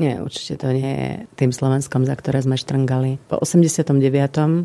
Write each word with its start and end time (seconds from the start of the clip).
Nie, 0.00 0.16
určite 0.16 0.64
to 0.64 0.72
nie 0.72 0.88
je 0.96 1.10
tým 1.36 1.52
Slovenskom, 1.52 2.08
za 2.08 2.16
ktoré 2.16 2.40
sme 2.40 2.56
štrngali. 2.56 3.20
Po 3.28 3.36
89. 3.36 4.00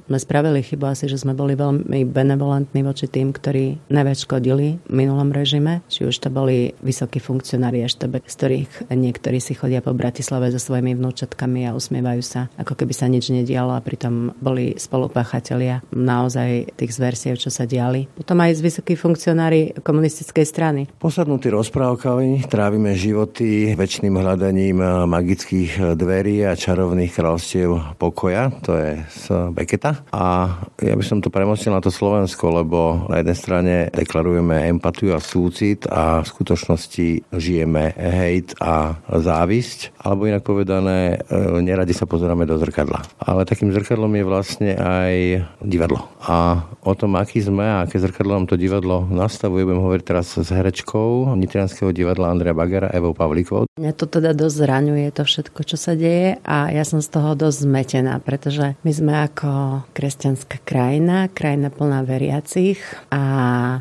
sme 0.08 0.18
spravili 0.24 0.64
chybu 0.64 0.88
asi, 0.88 1.12
že 1.12 1.20
sme 1.20 1.36
boli 1.36 1.60
veľmi 1.60 2.08
benevolentní 2.08 2.88
voči 2.88 3.12
tým, 3.12 3.36
ktorí 3.36 3.92
najviac 3.92 4.16
škodili 4.16 4.80
v 4.80 4.94
minulom 4.96 5.36
režime. 5.36 5.84
Či 5.92 6.08
už 6.08 6.16
to 6.24 6.32
boli 6.32 6.72
vysokí 6.80 7.20
funkcionári 7.20 7.84
eštebe, 7.84 8.24
z 8.24 8.32
ktorých 8.32 8.72
niektorí 8.96 9.44
si 9.44 9.60
chodia 9.60 9.84
po 9.84 9.92
Bratislave 9.92 10.56
so 10.56 10.60
svojimi 10.64 10.96
vnúčatkami 10.96 11.68
a 11.68 11.76
usmievajú 11.76 12.24
sa, 12.24 12.48
ako 12.56 12.80
keby 12.80 12.96
sa 12.96 13.12
nič 13.12 13.28
nedialo 13.28 13.76
a 13.76 13.84
pritom 13.84 14.32
boli 14.40 14.80
spolupáchatelia 14.80 15.84
naozaj 15.92 16.80
tých 16.80 16.96
zversiev, 16.96 17.36
čo 17.36 17.52
sa 17.52 17.68
diali. 17.68 18.08
Potom 18.08 18.40
aj 18.40 18.56
z 18.56 18.72
vysokí 18.72 18.96
funkcionári 18.96 19.76
komunistickej 19.84 20.46
strany. 20.48 20.88
Posadnutí 20.96 21.52
rozprávkami 21.52 22.48
trávime 22.48 22.96
životy 22.96 23.76
väčšným 23.76 24.16
hľadaním 24.16 24.80
magických 25.26 25.98
dverí 25.98 26.46
a 26.46 26.54
čarovných 26.54 27.10
kráľstiev 27.10 27.98
pokoja, 27.98 28.54
to 28.62 28.78
je 28.78 29.02
z 29.10 29.24
Beketa. 29.50 30.06
A 30.14 30.54
ja 30.78 30.94
by 30.94 31.02
som 31.02 31.18
to 31.18 31.34
premostil 31.34 31.74
na 31.74 31.82
to 31.82 31.90
Slovensko, 31.90 32.62
lebo 32.62 33.10
na 33.10 33.26
jednej 33.26 33.34
strane 33.34 33.76
deklarujeme 33.90 34.70
empatiu 34.70 35.18
a 35.18 35.20
súcit 35.20 35.90
a 35.90 36.22
v 36.22 36.30
skutočnosti 36.30 37.34
žijeme 37.34 37.98
hejt 37.98 38.54
a 38.62 39.02
závisť, 39.10 39.98
alebo 40.06 40.30
inak 40.30 40.46
povedané, 40.46 41.18
e, 41.26 41.42
neradi 41.58 41.98
sa 41.98 42.06
pozeráme 42.06 42.46
do 42.46 42.62
zrkadla. 42.62 43.02
Ale 43.18 43.50
takým 43.50 43.74
zrkadlom 43.74 44.14
je 44.14 44.30
vlastne 44.30 44.72
aj 44.78 45.42
divadlo. 45.66 46.06
A 46.22 46.70
o 46.86 46.94
tom, 46.94 47.18
aký 47.18 47.42
sme 47.42 47.66
a 47.66 47.90
aké 47.90 47.98
zrkadlo 47.98 48.38
nám 48.38 48.46
to 48.46 48.62
divadlo 48.62 49.10
nastavuje, 49.10 49.66
budem 49.66 49.82
hovoriť 49.82 50.04
teraz 50.06 50.38
s 50.38 50.54
herečkou 50.54 51.34
Nitrianského 51.34 51.90
divadla 51.90 52.30
Andrea 52.30 52.54
Bagera, 52.54 52.94
Evou 52.94 53.18
Pavlíkovou. 53.18 53.66
Mňa 53.82 53.92
to 53.98 54.06
teda 54.06 54.38
dosť 54.38 54.56
zraňuje 54.70 55.15
to 55.16 55.24
všetko, 55.24 55.64
čo 55.64 55.80
sa 55.80 55.96
deje 55.96 56.36
a 56.44 56.68
ja 56.76 56.84
som 56.84 57.00
z 57.00 57.08
toho 57.08 57.40
dosť 57.40 57.64
zmetená, 57.64 58.20
pretože 58.20 58.76
my 58.84 58.92
sme 58.92 59.14
ako 59.16 59.82
kresťanská 59.96 60.60
krajina, 60.68 61.32
krajina 61.32 61.72
plná 61.72 62.04
veriacich 62.04 62.84
a 63.16 63.24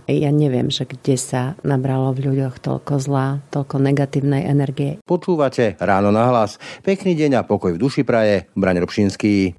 ja 0.07 0.31
neviem, 0.31 0.71
že 0.71 0.87
kde 0.87 1.19
sa 1.19 1.59
nabralo 1.67 2.15
v 2.15 2.31
ľuďoch 2.31 2.63
toľko 2.63 2.93
zla, 3.03 3.43
toľko 3.51 3.83
negatívnej 3.83 4.47
energie. 4.47 5.03
Počúvate 5.03 5.75
ráno 5.83 6.15
na 6.15 6.31
hlas. 6.31 6.63
Pekný 6.87 7.19
deň 7.19 7.43
a 7.43 7.47
pokoj 7.47 7.75
v 7.75 7.83
duši 7.83 8.07
praje. 8.07 8.47
Braň 8.55 8.87
Robšinský. 8.87 9.59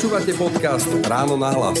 Počúvate 0.00 0.32
podcast 0.32 0.88
Ráno 1.04 1.36
na 1.36 1.52
hlas. 1.52 1.76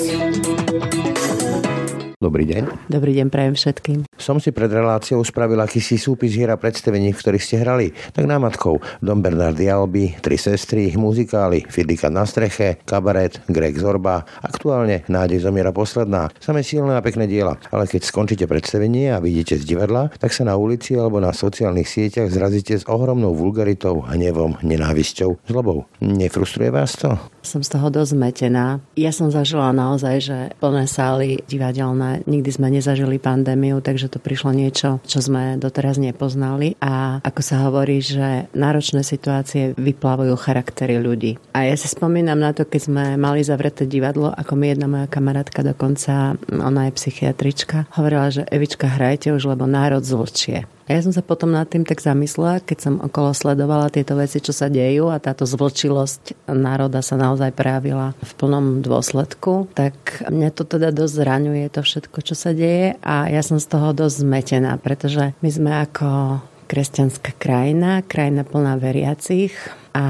Dobrý 2.20 2.44
deň. 2.44 2.92
Dobrý 2.92 3.16
deň 3.16 3.32
prajem 3.32 3.56
všetkým. 3.56 3.98
Som 4.20 4.36
si 4.44 4.52
pred 4.52 4.68
reláciou 4.68 5.24
spravil 5.24 5.56
akýsi 5.56 5.96
súpis 5.96 6.36
hier 6.36 6.52
a 6.52 6.60
predstavení, 6.60 7.16
v 7.16 7.20
ktorých 7.24 7.40
ste 7.40 7.64
hrali. 7.64 7.96
Tak 8.12 8.28
námatkou 8.28 8.76
Dom 9.00 9.24
Bernardi 9.24 9.72
Alby, 9.72 10.20
Tri 10.20 10.36
sestry, 10.36 10.92
muzikály, 11.00 11.64
Fidlika 11.72 12.12
na 12.12 12.28
streche, 12.28 12.84
kabaret, 12.84 13.40
Greg 13.48 13.80
Zorba, 13.80 14.28
aktuálne 14.44 15.00
Nádej 15.08 15.48
zomiera 15.48 15.72
posledná. 15.72 16.28
Samé 16.44 16.60
silné 16.60 17.00
a 17.00 17.00
pekné 17.00 17.24
diela. 17.24 17.56
Ale 17.72 17.88
keď 17.88 18.04
skončíte 18.04 18.44
predstavenie 18.44 19.16
a 19.16 19.24
vidíte 19.24 19.56
z 19.56 19.64
divadla, 19.64 20.12
tak 20.20 20.36
sa 20.36 20.44
na 20.44 20.60
ulici 20.60 20.92
alebo 20.92 21.24
na 21.24 21.32
sociálnych 21.32 21.88
sieťach 21.88 22.28
zrazíte 22.28 22.76
s 22.76 22.84
ohromnou 22.84 23.32
vulgaritou, 23.32 24.04
hnevom, 24.04 24.60
nenávisťou, 24.60 25.40
zlobou. 25.48 25.88
Nefrustruje 26.04 26.68
vás 26.68 27.00
to? 27.00 27.16
Som 27.40 27.64
z 27.64 27.72
toho 27.72 27.88
dosť 27.88 28.12
zmetená. 28.16 28.84
Ja 28.96 29.10
som 29.10 29.32
zažila 29.32 29.72
naozaj, 29.72 30.16
že 30.20 30.38
plné 30.60 30.84
sály 30.84 31.40
divadelné. 31.48 32.24
Nikdy 32.28 32.50
sme 32.52 32.68
nezažili 32.68 33.16
pandémiu, 33.16 33.80
takže 33.80 34.12
to 34.12 34.20
prišlo 34.20 34.52
niečo, 34.52 35.00
čo 35.08 35.18
sme 35.24 35.56
doteraz 35.56 35.96
nepoznali. 35.96 36.76
A 36.84 37.24
ako 37.24 37.40
sa 37.40 37.64
hovorí, 37.68 38.04
že 38.04 38.48
náročné 38.52 39.00
situácie 39.00 39.72
vyplavujú 39.76 40.36
charaktery 40.36 41.00
ľudí. 41.00 41.40
A 41.56 41.66
ja 41.68 41.76
si 41.76 41.88
spomínam 41.88 42.38
na 42.38 42.52
to, 42.52 42.68
keď 42.68 42.80
sme 42.80 43.04
mali 43.16 43.40
zavreté 43.40 43.88
divadlo, 43.88 44.30
ako 44.30 44.52
mi 44.56 44.72
jedna 44.72 44.86
moja 44.88 45.06
kamarátka 45.08 45.64
dokonca, 45.64 46.36
ona 46.48 46.88
je 46.88 46.96
psychiatrička, 46.96 47.90
hovorila, 47.96 48.28
že 48.32 48.46
Evička, 48.48 48.86
hrajte 48.86 49.32
už, 49.32 49.56
lebo 49.56 49.64
národ 49.64 50.04
zlčie. 50.04 50.68
A 50.86 50.96
ja 50.96 51.00
som 51.04 51.12
sa 51.12 51.20
potom 51.20 51.52
nad 51.52 51.68
tým 51.68 51.84
tak 51.86 52.00
zamyslela, 52.02 52.64
keď 52.64 52.78
som 52.78 52.94
okolo 52.98 53.36
sledovala 53.36 53.92
tieto 53.92 54.16
veci, 54.18 54.42
čo 54.42 54.50
sa 54.50 54.66
dejú 54.66 55.12
a 55.12 55.22
táto 55.22 55.46
zvlčilosť 55.46 56.50
národa 56.50 57.04
sa 57.04 57.14
naozaj 57.20 57.54
prejavila 57.54 58.16
v 58.18 58.32
plnom 58.38 58.66
dôsledku, 58.82 59.70
tak 59.76 60.24
mňa 60.26 60.50
to 60.50 60.66
teda 60.66 60.90
dosť 60.90 61.14
zraňuje 61.14 61.66
to 61.70 61.80
všetko, 61.84 62.18
čo 62.24 62.34
sa 62.34 62.50
deje. 62.56 62.98
A 63.04 63.30
ja 63.30 63.42
som 63.44 63.62
z 63.62 63.66
toho 63.70 63.94
dosť 63.94 64.24
zmetená, 64.24 64.78
pretože 64.82 65.36
my 65.44 65.50
sme 65.50 65.72
ako 65.84 66.40
kresťanská 66.70 67.34
krajina, 67.34 68.06
krajina 68.06 68.46
plná 68.46 68.78
veriacich 68.78 69.50
a 69.94 70.06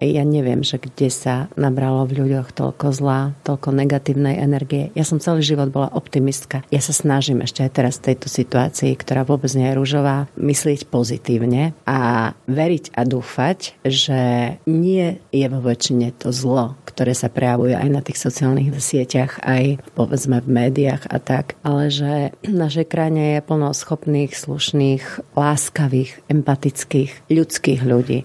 ja 0.00 0.24
neviem, 0.24 0.64
že 0.64 0.80
kde 0.80 1.08
sa 1.10 1.46
nabralo 1.54 2.06
v 2.08 2.24
ľuďoch 2.24 2.54
toľko 2.54 2.86
zla, 2.94 3.20
toľko 3.46 3.68
negatívnej 3.74 4.38
energie. 4.40 4.90
Ja 4.98 5.06
som 5.06 5.22
celý 5.22 5.44
život 5.44 5.70
bola 5.70 5.92
optimistka. 5.92 6.62
Ja 6.70 6.80
sa 6.80 6.94
snažím 6.94 7.42
ešte 7.42 7.62
aj 7.66 7.72
teraz 7.74 7.94
v 8.00 8.14
tejto 8.14 8.28
situácii, 8.30 8.94
ktorá 8.96 9.26
vôbec 9.26 9.50
nie 9.52 9.68
je 9.70 9.78
rúžová, 9.78 10.30
myslieť 10.38 10.88
pozitívne 10.88 11.76
a 11.84 12.32
veriť 12.48 12.94
a 12.94 13.02
dúfať, 13.04 13.78
že 13.84 14.20
nie 14.64 15.18
je 15.34 15.46
vo 15.50 15.60
väčšine 15.60 16.14
to 16.16 16.30
zlo, 16.34 16.78
ktoré 16.88 17.12
sa 17.12 17.28
prejavuje 17.28 17.74
aj 17.74 17.88
na 17.90 18.00
tých 18.00 18.22
sociálnych 18.22 18.70
sieťach, 18.78 19.42
aj 19.42 19.82
povedzme 19.98 20.40
v 20.40 20.48
médiách 20.48 21.10
a 21.10 21.18
tak, 21.18 21.58
ale 21.66 21.90
že 21.90 22.30
v 22.46 22.54
našej 22.54 22.86
krajine 22.86 23.38
je 23.38 23.46
plno 23.46 23.74
schopných, 23.74 24.32
slušných, 24.32 25.34
láskavých, 25.34 26.24
empatických, 26.30 27.28
ľudských 27.28 27.80
ľudí. 27.82 28.24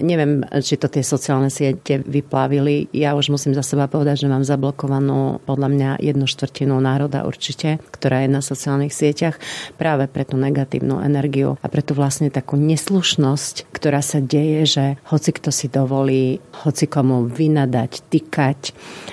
Neviem, 0.00 0.25
neviem, 0.26 0.62
či 0.62 0.74
to 0.76 0.90
tie 0.90 1.02
sociálne 1.06 1.48
siete 1.48 2.02
vyplavili. 2.02 2.90
Ja 2.90 3.14
už 3.14 3.30
musím 3.30 3.54
za 3.54 3.62
seba 3.62 3.86
povedať, 3.86 4.26
že 4.26 4.32
mám 4.32 4.42
zablokovanú 4.42 5.38
podľa 5.46 5.68
mňa 5.70 5.90
jednu 6.02 6.26
štvrtinu 6.26 6.74
národa 6.82 7.22
určite, 7.24 7.78
ktorá 7.94 8.26
je 8.26 8.30
na 8.34 8.42
sociálnych 8.42 8.90
sieťach 8.92 9.38
práve 9.78 10.10
pre 10.10 10.26
tú 10.26 10.34
negatívnu 10.34 10.98
energiu 11.00 11.56
a 11.62 11.66
pre 11.70 11.80
tú 11.80 11.94
vlastne 11.94 12.28
takú 12.28 12.58
neslušnosť, 12.58 13.70
ktorá 13.70 14.02
sa 14.02 14.18
deje, 14.18 14.60
že 14.66 14.84
hoci 15.06 15.30
kto 15.30 15.54
si 15.54 15.70
dovolí, 15.70 16.42
hoci 16.66 16.90
komu 16.90 17.30
vynadať, 17.30 17.92
tykať, 18.10 18.60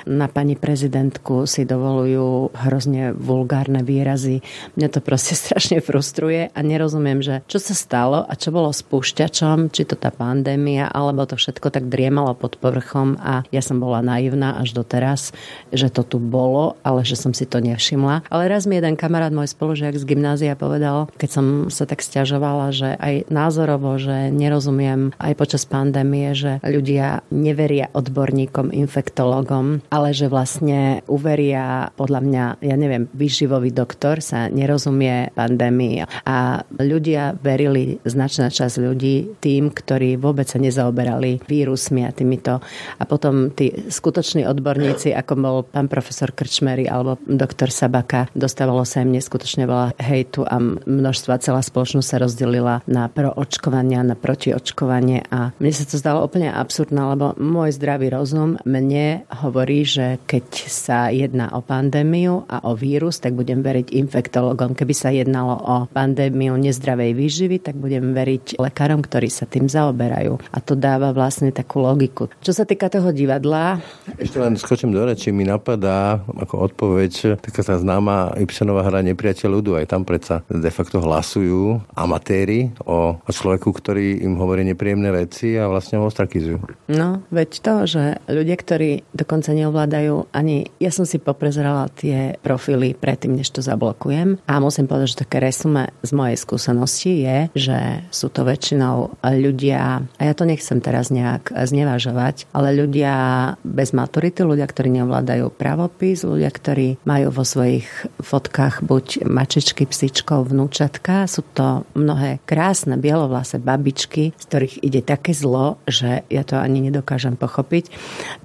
na 0.10 0.28
pani 0.28 0.58
prezidentku 0.58 1.46
si 1.46 1.64
dovolujú 1.64 2.56
hrozne 2.68 3.14
vulgárne 3.14 3.86
výrazy. 3.86 4.42
Mňa 4.76 4.88
to 4.90 5.00
proste 5.00 5.38
strašne 5.44 5.80
frustruje 5.84 6.50
a 6.50 6.60
nerozumiem, 6.64 7.22
že 7.22 7.46
čo 7.46 7.62
sa 7.62 7.76
stalo 7.78 8.26
a 8.26 8.34
čo 8.34 8.50
bolo 8.50 8.74
spúšťačom, 8.74 9.70
či 9.70 9.84
to 9.86 9.96
tá 10.00 10.10
pandémia, 10.10 10.88
alebo 11.10 11.28
to 11.28 11.36
všetko 11.36 11.74
tak 11.74 11.90
driemalo 11.92 12.38
pod 12.38 12.56
povrchom 12.62 13.18
a 13.20 13.44
ja 13.50 13.60
som 13.60 13.82
bola 13.82 14.00
naivná 14.06 14.60
až 14.62 14.78
doteraz, 14.78 15.36
že 15.74 15.90
to 15.90 16.06
tu 16.06 16.18
bolo, 16.22 16.78
ale 16.86 17.02
že 17.04 17.18
som 17.20 17.34
si 17.34 17.50
to 17.50 17.60
nevšimla. 17.60 18.28
Ale 18.30 18.48
raz 18.48 18.70
mi 18.70 18.78
jeden 18.78 18.96
kamarát, 18.96 19.34
môj 19.34 19.52
spolužiak 19.52 19.98
z 19.98 20.06
gymnázia 20.08 20.54
povedal, 20.54 21.10
keď 21.18 21.30
som 21.30 21.46
sa 21.74 21.90
tak 21.90 22.06
stiažovala, 22.06 22.70
že 22.72 22.96
aj 23.00 23.28
názorovo, 23.34 23.98
že 23.98 24.30
nerozumiem 24.30 25.12
aj 25.18 25.34
počas 25.36 25.64
pandémie, 25.66 26.32
že 26.38 26.62
ľudia 26.64 27.26
neveria 27.34 27.90
odborníkom, 27.92 28.70
infektologom, 28.72 29.82
ale 29.90 30.14
že 30.14 30.30
vlastne 30.30 31.02
uveria, 31.10 31.90
podľa 31.98 32.20
mňa, 32.22 32.44
ja 32.62 32.76
neviem, 32.78 33.10
výživový 33.14 33.74
doktor 33.74 34.22
sa 34.22 34.48
nerozumie 34.48 35.34
pandémii. 35.34 36.06
A 36.30 36.62
ľudia 36.78 37.34
verili, 37.40 37.98
značná 38.06 38.54
časť 38.54 38.76
ľudí, 38.80 39.40
tým, 39.42 39.74
ktorí 39.74 40.16
vôbec 40.20 40.46
sa 40.46 40.62
nezaoberajú 40.62 40.93
zaoberali 40.94 41.42
vírusmi 41.50 42.06
a 42.06 42.14
týmito. 42.14 42.62
A 43.02 43.04
potom 43.10 43.50
tí 43.50 43.74
skutoční 43.90 44.46
odborníci, 44.46 45.10
ako 45.18 45.34
bol 45.34 45.58
pán 45.66 45.90
profesor 45.90 46.30
Krčmery 46.30 46.86
alebo 46.86 47.18
doktor 47.26 47.74
Sabaka, 47.74 48.30
dostávalo 48.38 48.86
sa 48.86 49.02
im 49.02 49.10
neskutočne 49.10 49.66
veľa 49.66 49.98
hejtu 49.98 50.46
a 50.46 50.62
množstva. 50.86 51.42
Celá 51.42 51.66
spoločnosť 51.66 52.06
sa 52.06 52.22
rozdelila 52.22 52.86
na 52.86 53.10
proočkovania, 53.10 54.06
na 54.06 54.14
protiočkovanie 54.14 55.26
a 55.34 55.50
mne 55.58 55.74
sa 55.74 55.90
to 55.90 55.98
zdalo 55.98 56.22
úplne 56.22 56.54
absurdné, 56.54 57.02
lebo 57.18 57.34
môj 57.42 57.74
zdravý 57.74 58.14
rozum 58.14 58.62
mne 58.62 59.26
hovorí, 59.42 59.82
že 59.82 60.22
keď 60.30 60.46
sa 60.70 61.10
jedná 61.10 61.50
o 61.58 61.66
pandémiu 61.66 62.46
a 62.46 62.70
o 62.70 62.78
vírus, 62.78 63.18
tak 63.18 63.34
budem 63.34 63.66
veriť 63.66 63.98
infektologom. 63.98 64.78
Keby 64.78 64.94
sa 64.94 65.10
jednalo 65.10 65.58
o 65.58 65.76
pandémiu 65.90 66.54
nezdravej 66.54 67.18
výživy, 67.18 67.58
tak 67.66 67.82
budem 67.82 68.14
veriť 68.14 68.62
lekárom, 68.62 69.02
ktorí 69.02 69.34
sa 69.34 69.50
tým 69.50 69.66
zaoberajú. 69.66 70.38
A 70.52 70.58
to 70.60 70.76
dáva 70.84 71.16
vlastne 71.16 71.56
takú 71.56 71.80
logiku. 71.80 72.28
Čo 72.44 72.52
sa 72.52 72.68
týka 72.68 72.92
toho 72.92 73.16
divadla... 73.16 73.80
Ešte 74.20 74.36
len 74.44 74.60
skočím 74.60 74.92
do 74.92 75.08
reči, 75.08 75.32
mi 75.32 75.48
napadá 75.48 76.20
ako 76.36 76.68
odpoveď 76.68 77.40
taká 77.40 77.64
tá 77.64 77.80
známa 77.80 78.36
Ibsenová 78.36 78.84
hra 78.84 79.00
Nepriateľ 79.00 79.50
ľudu. 79.64 79.80
Aj 79.80 79.88
tam 79.88 80.04
predsa 80.04 80.44
de 80.52 80.68
facto 80.68 81.00
hlasujú 81.00 81.80
amatéri 81.96 82.76
o, 82.84 83.16
o 83.16 83.32
človeku, 83.32 83.72
ktorý 83.72 84.20
im 84.28 84.36
hovorí 84.36 84.68
nepríjemné 84.68 85.16
veci 85.16 85.56
a 85.56 85.72
vlastne 85.72 86.04
ho 86.04 86.12
ostrakizujú. 86.12 86.60
No, 86.92 87.24
veď 87.32 87.50
to, 87.64 87.74
že 87.88 88.04
ľudia, 88.28 88.60
ktorí 88.60 89.08
dokonca 89.16 89.56
neovládajú 89.56 90.36
ani... 90.36 90.68
Ja 90.82 90.90
som 90.90 91.08
si 91.08 91.22
poprezerala 91.22 91.88
tie 91.94 92.36
profily 92.42 92.98
predtým, 92.98 93.38
než 93.40 93.54
to 93.54 93.62
zablokujem 93.62 94.42
a 94.44 94.54
musím 94.58 94.90
povedať, 94.90 95.16
že 95.16 95.22
také 95.24 95.38
resume 95.40 95.94
z 96.02 96.12
mojej 96.12 96.38
skúsenosti 96.42 97.12
je, 97.24 97.38
že 97.54 97.80
sú 98.10 98.34
to 98.34 98.42
väčšinou 98.42 99.22
ľudia, 99.22 100.02
a 100.02 100.22
ja 100.26 100.34
to 100.34 100.50
nechcem 100.50 100.73
teraz 100.80 101.14
nejak 101.14 101.52
znevažovať, 101.52 102.50
ale 102.56 102.74
ľudia 102.74 103.14
bez 103.62 103.92
maturity, 103.92 104.42
ľudia, 104.46 104.66
ktorí 104.66 104.90
neovládajú 105.02 105.52
pravopis, 105.54 106.26
ľudia, 106.26 106.50
ktorí 106.50 107.02
majú 107.04 107.30
vo 107.30 107.44
svojich 107.46 107.86
fotkách 108.24 108.86
buď 108.86 109.28
mačičky, 109.28 109.86
psičkov, 109.86 110.50
vnúčatka. 110.50 111.28
Sú 111.28 111.44
to 111.54 111.84
mnohé 111.94 112.40
krásne 112.48 112.96
bielovlase 112.96 113.60
babičky, 113.60 114.32
z 114.38 114.44
ktorých 114.48 114.76
ide 114.86 115.02
také 115.04 115.36
zlo, 115.36 115.82
že 115.90 116.24
ja 116.32 116.48
to 116.48 116.58
ani 116.58 116.80
nedokážem 116.90 117.36
pochopiť. 117.36 117.92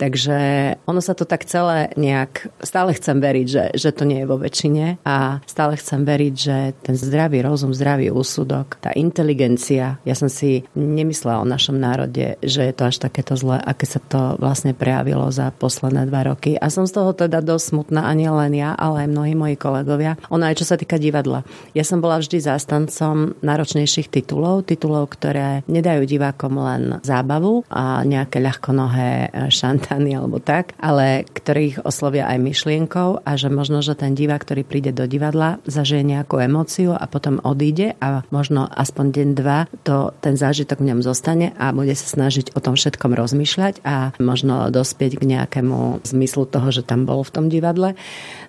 Takže 0.00 0.38
ono 0.84 1.00
sa 1.04 1.14
to 1.14 1.28
tak 1.28 1.46
celé 1.46 1.92
nejak... 1.94 2.50
Stále 2.64 2.96
chcem 2.96 3.22
veriť, 3.22 3.46
že, 3.46 3.64
že 3.76 3.90
to 3.94 4.08
nie 4.08 4.24
je 4.24 4.30
vo 4.30 4.40
väčšine 4.40 5.00
a 5.06 5.40
stále 5.46 5.78
chcem 5.78 6.02
veriť, 6.02 6.34
že 6.34 6.56
ten 6.82 6.96
zdravý 6.98 7.44
rozum, 7.44 7.70
zdravý 7.76 8.10
úsudok, 8.10 8.80
tá 8.82 8.90
inteligencia, 8.96 10.00
ja 10.02 10.14
som 10.16 10.26
si 10.26 10.66
nemyslela 10.74 11.42
o 11.42 11.46
našom 11.46 11.76
národe, 11.78 12.17
že 12.42 12.60
je 12.68 12.74
to 12.74 12.88
až 12.88 12.96
takéto 13.02 13.34
zlé, 13.38 13.60
aké 13.62 13.86
sa 13.86 14.00
to 14.02 14.36
vlastne 14.40 14.72
prejavilo 14.72 15.28
za 15.30 15.52
posledné 15.54 16.08
dva 16.08 16.26
roky. 16.28 16.56
A 16.58 16.72
som 16.72 16.88
z 16.88 16.96
toho 16.96 17.10
teda 17.14 17.44
dosť 17.44 17.64
smutná, 17.74 18.08
a 18.08 18.12
nie 18.16 18.30
len 18.30 18.52
ja, 18.56 18.72
ale 18.74 19.04
aj 19.04 19.12
mnohí 19.12 19.34
moji 19.36 19.56
kolegovia. 19.60 20.16
Ono 20.32 20.42
aj 20.42 20.58
čo 20.58 20.66
sa 20.66 20.80
týka 20.80 20.96
divadla. 20.96 21.44
Ja 21.76 21.84
som 21.84 22.00
bola 22.00 22.18
vždy 22.18 22.40
zástancom 22.40 23.38
náročnejších 23.44 24.08
titulov, 24.08 24.64
titulov, 24.66 25.12
ktoré 25.12 25.62
nedajú 25.68 26.08
divákom 26.08 26.56
len 26.58 26.82
zábavu 27.04 27.62
a 27.68 28.02
nejaké 28.02 28.40
ľahkonohé 28.40 29.30
šantány 29.52 30.16
alebo 30.16 30.40
tak, 30.40 30.72
ale 30.80 31.28
ktorých 31.28 31.84
oslovia 31.84 32.26
aj 32.32 32.38
myšlienkou 32.40 33.22
a 33.22 33.30
že 33.36 33.52
možno, 33.52 33.84
že 33.84 33.98
ten 33.98 34.16
divák, 34.16 34.40
ktorý 34.42 34.62
príde 34.64 34.90
do 34.96 35.04
divadla, 35.04 35.60
zažije 35.68 36.00
nejakú 36.00 36.40
emóciu 36.40 36.96
a 36.96 37.04
potom 37.04 37.42
odíde 37.44 37.94
a 38.00 38.24
možno 38.32 38.64
aspoň 38.64 39.06
deň, 39.12 39.28
dva 39.36 39.58
to, 39.84 40.16
ten 40.24 40.34
zážitok 40.34 40.80
v 40.80 40.88
ňom 40.94 41.00
zostane 41.04 41.52
a 41.60 41.70
bude 41.76 41.92
sa 41.92 42.07
snažiť 42.08 42.56
o 42.56 42.60
tom 42.64 42.74
všetkom 42.74 43.12
rozmýšľať 43.12 43.84
a 43.84 44.16
možno 44.16 44.72
dospieť 44.72 45.20
k 45.20 45.28
nejakému 45.28 46.00
zmyslu 46.08 46.48
toho, 46.48 46.72
že 46.72 46.80
tam 46.80 47.04
bol 47.04 47.20
v 47.20 47.32
tom 47.32 47.46
divadle. 47.52 47.92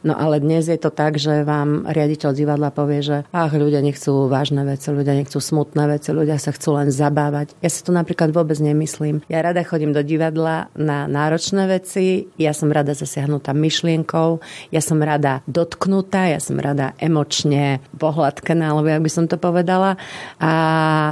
No 0.07 0.15
ale 0.15 0.39
dnes 0.39 0.71
je 0.71 0.79
to 0.79 0.89
tak, 0.89 1.19
že 1.19 1.43
vám 1.43 1.83
riaditeľ 1.83 2.31
divadla 2.31 2.71
povie, 2.71 3.03
že 3.03 3.17
ach, 3.35 3.51
ľudia 3.51 3.83
nechcú 3.83 4.31
vážne 4.31 4.63
veci, 4.63 4.95
ľudia 4.95 5.11
nechcú 5.19 5.43
smutné 5.43 5.83
veci, 5.91 6.15
ľudia 6.15 6.39
sa 6.39 6.55
chcú 6.55 6.79
len 6.79 6.87
zabávať. 6.87 7.51
Ja 7.59 7.67
si 7.67 7.83
to 7.83 7.91
napríklad 7.91 8.31
vôbec 8.31 8.55
nemyslím. 8.63 9.19
Ja 9.27 9.43
rada 9.43 9.59
chodím 9.67 9.91
do 9.91 9.99
divadla 9.99 10.71
na 10.79 11.03
náročné 11.11 11.67
veci, 11.67 12.31
ja 12.39 12.55
som 12.55 12.71
rada 12.71 12.95
zasiahnutá 12.95 13.51
myšlienkou, 13.51 14.39
ja 14.71 14.79
som 14.79 15.03
rada 15.03 15.43
dotknutá, 15.51 16.31
ja 16.31 16.39
som 16.39 16.55
rada 16.55 16.95
emočne 16.95 17.83
pohľadkaná, 17.99 18.71
alebo 18.71 18.87
jak 18.87 19.03
by 19.03 19.11
som 19.11 19.25
to 19.27 19.35
povedala. 19.35 19.99
A 20.39 20.51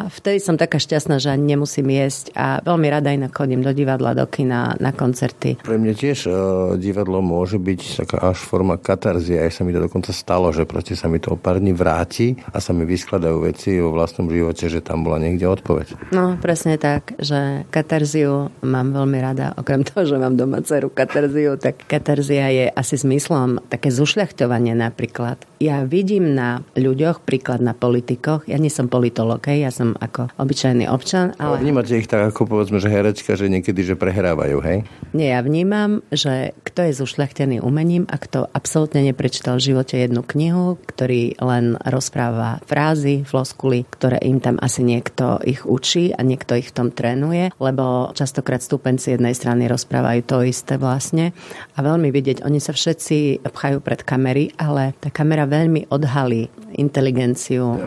vtedy 0.07 0.39
som 0.39 0.55
taká 0.55 0.79
šťastná, 0.79 1.19
že 1.19 1.35
nemusím 1.35 1.91
jesť 1.91 2.26
a 2.33 2.59
veľmi 2.63 2.87
rada 2.89 3.13
inak 3.13 3.31
chodím 3.31 3.61
do 3.63 3.71
divadla, 3.71 4.17
do 4.17 4.25
kina, 4.27 4.75
na 4.81 4.91
koncerty. 4.91 5.61
Pre 5.61 5.77
mňa 5.77 5.93
tiež 5.93 6.19
uh, 6.27 6.33
divadlo 6.75 7.23
môže 7.23 7.61
byť 7.61 7.81
taká 8.03 8.17
až 8.33 8.39
forma 8.41 8.75
katarzie. 8.79 9.39
Aj 9.39 9.51
sa 9.53 9.61
mi 9.63 9.71
to 9.71 9.83
dokonca 9.83 10.11
stalo, 10.11 10.49
že 10.51 10.67
proste 10.67 10.97
sa 10.97 11.07
mi 11.07 11.21
to 11.21 11.35
o 11.35 11.37
pár 11.37 11.61
dní 11.61 11.71
vráti 11.75 12.39
a 12.51 12.57
sa 12.57 12.71
mi 12.73 12.83
vyskladajú 12.83 13.37
veci 13.43 13.77
vo 13.77 13.93
vlastnom 13.93 14.27
živote, 14.27 14.67
že 14.67 14.83
tam 14.83 15.05
bola 15.05 15.21
niekde 15.21 15.45
odpoveď. 15.47 16.11
No, 16.15 16.35
presne 16.41 16.75
tak, 16.81 17.13
že 17.21 17.67
katarziu 17.69 18.49
mám 18.63 18.91
veľmi 18.95 19.17
rada. 19.21 19.53
Okrem 19.55 19.85
toho, 19.85 20.03
že 20.03 20.15
mám 20.17 20.35
doma 20.35 20.63
dceru 20.63 20.89
katarziu, 20.89 21.55
tak 21.59 21.85
katarzia 21.85 22.49
je 22.49 22.65
asi 22.71 22.95
zmyslom 22.97 23.61
také 23.67 23.93
zušľachtovanie 23.93 24.73
napríklad. 24.73 25.37
Ja 25.57 25.89
vidím 25.89 26.37
na 26.37 26.61
ľuďoch, 26.77 27.25
príklad 27.25 27.65
na 27.65 27.73
politikoch, 27.73 28.45
ja 28.45 28.61
nie 28.61 28.69
som 28.69 28.85
politolog, 28.93 29.41
hej, 29.49 29.65
ja 29.65 29.71
som 29.73 29.97
ako 29.97 30.29
obyčajný 30.37 30.85
občan, 30.85 31.33
ale... 31.41 31.57
Vnímate 31.65 31.97
ich 31.97 32.05
tak 32.05 32.29
ako 32.29 32.45
povedzme, 32.45 32.77
že 32.77 32.93
herečka, 32.93 33.33
že 33.33 33.49
niekedy, 33.49 33.81
že 33.81 33.97
prehrávajú, 33.97 34.61
hej? 34.61 34.85
Nie, 35.17 35.33
ja 35.33 35.41
vnímam, 35.41 36.05
že 36.13 36.53
kto 36.61 36.85
je 36.85 36.93
zušľachtený 37.01 37.57
umením 37.65 38.05
a 38.05 38.21
kto 38.21 38.45
absolútne 38.53 39.01
neprečítal 39.01 39.57
v 39.57 39.73
živote 39.73 39.97
jednu 39.97 40.21
knihu, 40.21 40.77
ktorý 40.85 41.41
len 41.41 41.73
rozpráva 41.89 42.61
frázy, 42.69 43.25
floskuly, 43.25 43.89
ktoré 43.89 44.21
im 44.21 44.37
tam 44.37 44.61
asi 44.61 44.85
niekto 44.85 45.41
ich 45.41 45.65
učí 45.65 46.13
a 46.13 46.21
niekto 46.21 46.53
ich 46.53 46.69
v 46.69 46.75
tom 46.77 46.87
trénuje, 46.93 47.49
lebo 47.57 48.13
častokrát 48.13 48.61
stúpenci 48.61 49.17
jednej 49.17 49.33
strany 49.33 49.65
rozprávajú 49.65 50.21
to 50.21 50.45
isté 50.45 50.77
vlastne 50.77 51.33
a 51.73 51.81
veľmi 51.81 52.13
vidieť, 52.13 52.45
oni 52.45 52.61
sa 52.61 52.77
všetci 52.77 53.41
pchajú 53.41 53.81
pred 53.81 54.05
kamery, 54.05 54.53
ale 54.61 54.93
tá 55.01 55.09
kamera 55.09 55.46
veľmi 55.47 55.87
odhalí 55.89 56.51
inteligenciu. 56.77 57.81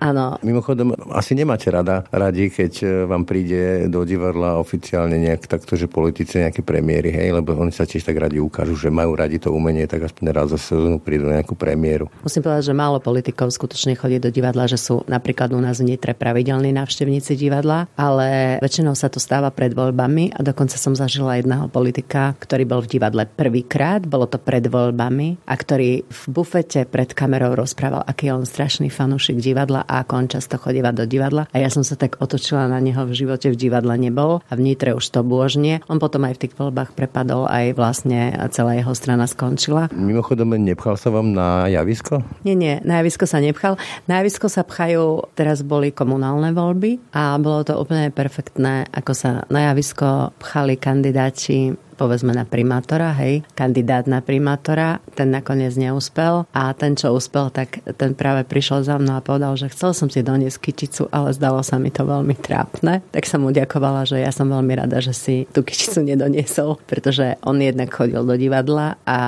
Áno. 0.00 0.40
Mimochodom, 0.40 0.96
asi 1.12 1.36
nemáte 1.36 1.68
rada 1.68 2.08
radi, 2.08 2.48
keď 2.48 2.72
e, 2.80 2.86
vám 3.04 3.28
príde 3.28 3.86
do 3.92 4.02
divadla 4.08 4.56
oficiálne 4.56 5.20
nejak 5.20 5.44
takto, 5.44 5.76
že 5.76 5.86
politici 5.86 6.40
nejaké 6.40 6.64
premiéry, 6.64 7.12
hej, 7.12 7.36
lebo 7.36 7.52
oni 7.52 7.70
sa 7.70 7.84
tiež 7.84 8.08
tak 8.08 8.16
radi 8.16 8.40
ukážu, 8.40 8.74
že 8.74 8.88
majú 8.88 9.12
radi 9.12 9.36
to 9.36 9.52
umenie, 9.52 9.84
tak 9.84 10.08
aspoň 10.08 10.24
raz 10.32 10.48
za 10.48 10.58
sezónu 10.58 10.96
prídu 10.96 11.28
na 11.28 11.44
nejakú 11.44 11.52
premiéru. 11.52 12.08
Musím 12.24 12.40
povedať, 12.40 12.72
že 12.72 12.74
málo 12.74 12.98
politikov 13.04 13.52
skutočne 13.52 13.92
chodí 14.00 14.16
do 14.16 14.32
divadla, 14.32 14.64
že 14.64 14.80
sú 14.80 15.04
napríklad 15.04 15.52
u 15.52 15.60
nás 15.60 15.84
v 15.84 15.92
Nitre 15.92 16.16
pravidelní 16.16 16.72
návštevníci 16.72 17.36
divadla, 17.36 17.90
ale 17.94 18.56
väčšinou 18.64 18.96
sa 18.96 19.12
to 19.12 19.20
stáva 19.20 19.52
pred 19.52 19.76
voľbami 19.76 20.32
a 20.32 20.40
dokonca 20.40 20.80
som 20.80 20.96
zažila 20.96 21.36
jedného 21.36 21.68
politika, 21.68 22.32
ktorý 22.40 22.64
bol 22.64 22.80
v 22.80 22.96
divadle 22.96 23.28
prvýkrát, 23.28 24.00
bolo 24.08 24.24
to 24.24 24.40
pred 24.40 24.64
voľbami 24.64 25.44
a 25.44 25.54
ktorý 25.54 26.06
v 26.08 26.22
bufete 26.32 26.88
pred 26.88 27.12
kamerou 27.12 27.57
rozprával, 27.58 28.06
aký 28.06 28.30
je 28.30 28.38
on 28.38 28.46
strašný 28.46 28.88
fanúšik 28.88 29.42
divadla 29.42 29.82
a 29.82 30.06
ako 30.06 30.12
on 30.14 30.26
často 30.30 30.54
chodíva 30.56 30.94
do 30.94 31.02
divadla. 31.04 31.50
A 31.50 31.58
ja 31.58 31.66
som 31.68 31.82
sa 31.82 31.98
tak 31.98 32.22
otočila 32.22 32.70
na 32.70 32.78
neho 32.78 33.02
v 33.02 33.12
živote 33.12 33.50
v 33.50 33.58
divadle 33.58 33.98
nebol 33.98 34.38
a 34.46 34.52
v 34.54 34.60
Nitre 34.62 34.94
už 34.94 35.02
to 35.10 35.26
bôžne. 35.26 35.82
On 35.90 35.98
potom 35.98 36.22
aj 36.22 36.38
v 36.38 36.42
tých 36.46 36.54
voľbách 36.54 36.94
prepadol, 36.94 37.50
aj 37.50 37.74
vlastne 37.74 38.30
celá 38.54 38.78
jeho 38.78 38.94
strana 38.94 39.26
skončila. 39.26 39.90
Mimochodom, 39.90 40.54
nepchal 40.54 40.94
sa 40.94 41.10
vám 41.10 41.34
na 41.34 41.66
javisko? 41.66 42.22
Nie, 42.46 42.54
nie, 42.54 42.78
na 42.86 43.02
javisko 43.02 43.26
sa 43.26 43.42
nepchal. 43.42 43.74
Na 44.06 44.22
javisko 44.22 44.46
sa 44.46 44.62
pchajú, 44.62 45.32
teraz 45.34 45.66
boli 45.66 45.90
komunálne 45.90 46.54
voľby 46.54 47.00
a 47.16 47.34
bolo 47.40 47.64
to 47.64 47.74
úplne 47.74 48.12
perfektné, 48.14 48.86
ako 48.92 49.12
sa 49.16 49.30
na 49.48 49.72
javisko 49.72 50.36
pchali 50.38 50.76
kandidáti 50.76 51.87
povedzme 51.98 52.30
na 52.30 52.46
primátora, 52.46 53.10
hej, 53.18 53.42
kandidát 53.58 54.06
na 54.06 54.22
primátora, 54.22 55.02
ten 55.18 55.34
nakoniec 55.34 55.74
neúspel 55.74 56.46
a 56.54 56.70
ten, 56.78 56.94
čo 56.94 57.10
úspel, 57.10 57.50
tak 57.50 57.82
ten 57.98 58.14
práve 58.14 58.46
prišiel 58.46 58.86
za 58.86 58.96
mnou 59.02 59.18
a 59.18 59.24
povedal, 59.24 59.58
že 59.58 59.74
chcel 59.74 59.90
som 59.90 60.06
si 60.06 60.22
doniesť 60.22 60.62
kyticu, 60.62 61.10
ale 61.10 61.34
zdalo 61.34 61.66
sa 61.66 61.82
mi 61.82 61.90
to 61.90 62.06
veľmi 62.06 62.38
trápne. 62.38 63.02
Tak 63.10 63.26
som 63.26 63.42
mu 63.42 63.50
ďakovala, 63.50 64.06
že 64.06 64.22
ja 64.22 64.30
som 64.30 64.46
veľmi 64.46 64.78
rada, 64.78 65.02
že 65.02 65.10
si 65.10 65.50
tú 65.50 65.66
kyticu 65.66 66.06
nedoniesol, 66.06 66.78
pretože 66.86 67.34
on 67.42 67.58
jednak 67.58 67.90
chodil 67.90 68.22
do 68.22 68.38
divadla 68.38 68.94
a 69.02 69.20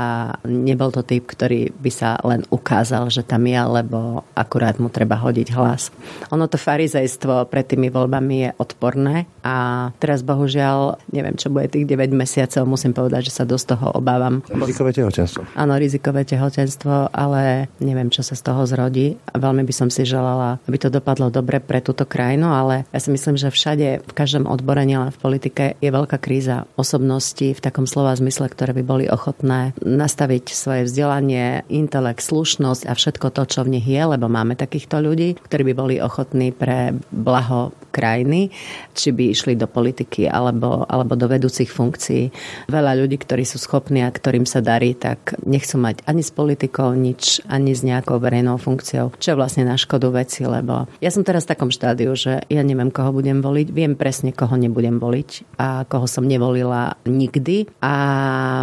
nebol 0.47 0.95
to 0.95 1.03
typ, 1.03 1.27
ktorý 1.27 1.75
by 1.75 1.91
sa 1.91 2.15
len 2.23 2.47
ukázal, 2.55 3.11
že 3.11 3.27
tam 3.27 3.43
je, 3.51 3.59
lebo 3.59 4.23
akurát 4.39 4.79
mu 4.79 4.87
treba 4.87 5.19
hodiť 5.19 5.49
hlas. 5.59 5.91
Ono 6.31 6.47
to 6.47 6.61
farizejstvo 6.61 7.51
pred 7.51 7.67
tými 7.67 7.91
voľbami 7.91 8.37
je 8.47 8.51
odporné 8.61 9.27
a 9.43 9.89
teraz 9.99 10.23
bohužiaľ, 10.23 11.01
neviem, 11.11 11.35
čo 11.35 11.51
bude 11.51 11.67
tých 11.73 11.89
9 11.89 12.13
mesiacov 12.13 12.60
hercov, 12.61 12.69
musím 12.69 12.93
povedať, 12.93 13.33
že 13.33 13.37
sa 13.41 13.45
dosť 13.49 13.67
toho 13.77 13.87
obávam. 13.97 14.45
Rizikové 14.53 14.93
tehotenstvo. 14.93 15.49
Áno, 15.57 15.73
rizikové 15.81 16.29
tehotenstvo, 16.29 17.09
ale 17.13 17.73
neviem, 17.81 18.13
čo 18.13 18.21
sa 18.21 18.37
z 18.37 18.43
toho 18.45 18.63
zrodí. 18.69 19.17
Veľmi 19.33 19.65
by 19.65 19.75
som 19.75 19.89
si 19.89 20.05
želala, 20.05 20.61
aby 20.69 20.77
to 20.77 20.93
dopadlo 20.93 21.33
dobre 21.33 21.59
pre 21.61 21.81
túto 21.81 22.05
krajinu, 22.05 22.53
ale 22.53 22.85
ja 22.93 23.01
si 23.01 23.09
myslím, 23.09 23.41
že 23.41 23.49
všade, 23.49 24.05
v 24.05 24.13
každom 24.13 24.45
odbore, 24.45 24.85
nielen 24.85 25.11
v 25.15 25.21
politike, 25.21 25.65
je 25.81 25.91
veľká 25.91 26.21
kríza 26.21 26.69
osobností 26.77 27.57
v 27.57 27.65
takom 27.65 27.89
slova 27.89 28.13
zmysle, 28.17 28.53
ktoré 28.53 28.77
by 28.77 28.85
boli 28.85 29.05
ochotné 29.09 29.73
nastaviť 29.81 30.53
svoje 30.53 30.83
vzdelanie, 30.87 31.65
intelekt, 31.73 32.25
slušnosť 32.25 32.85
a 32.85 32.93
všetko 32.93 33.27
to, 33.33 33.43
čo 33.49 33.61
v 33.65 33.81
nich 33.81 33.87
je, 33.87 34.03
lebo 34.03 34.29
máme 34.29 34.59
takýchto 34.59 35.01
ľudí, 35.01 35.41
ktorí 35.41 35.73
by 35.73 35.75
boli 35.75 35.95
ochotní 36.03 36.53
pre 36.53 36.93
blaho 37.15 37.73
krajiny, 37.91 38.55
či 38.95 39.11
by 39.11 39.35
išli 39.35 39.59
do 39.59 39.67
politiky 39.67 40.31
alebo, 40.31 40.87
alebo 40.87 41.19
do 41.19 41.27
vedúcich 41.27 41.69
funkcií. 41.69 42.31
Veľa 42.71 42.97
ľudí, 43.03 43.19
ktorí 43.19 43.43
sú 43.43 43.59
schopní 43.59 44.07
a 44.07 44.11
ktorým 44.15 44.47
sa 44.47 44.63
darí, 44.63 44.95
tak 44.95 45.35
nechcú 45.43 45.77
mať 45.79 46.07
ani 46.07 46.23
s 46.23 46.31
politikou 46.31 46.95
nič, 46.95 47.43
ani 47.51 47.75
s 47.75 47.83
nejakou 47.83 48.23
verejnou 48.23 48.57
funkciou, 48.61 49.15
čo 49.19 49.35
je 49.35 49.39
vlastne 49.39 49.67
na 49.67 49.75
škodu 49.75 50.13
veci, 50.13 50.45
lebo 50.45 50.87
ja 51.01 51.11
som 51.11 51.25
teraz 51.25 51.49
v 51.49 51.53
takom 51.57 51.71
štádiu, 51.73 52.13
že 52.13 52.45
ja 52.47 52.63
neviem, 52.63 52.93
koho 52.93 53.11
budem 53.11 53.41
voliť, 53.41 53.67
viem 53.73 53.97
presne, 53.97 54.31
koho 54.37 54.55
nebudem 54.61 55.01
voliť 55.01 55.57
a 55.57 55.89
koho 55.89 56.05
som 56.05 56.29
nevolila 56.29 57.01
nikdy 57.09 57.67
a 57.81 57.95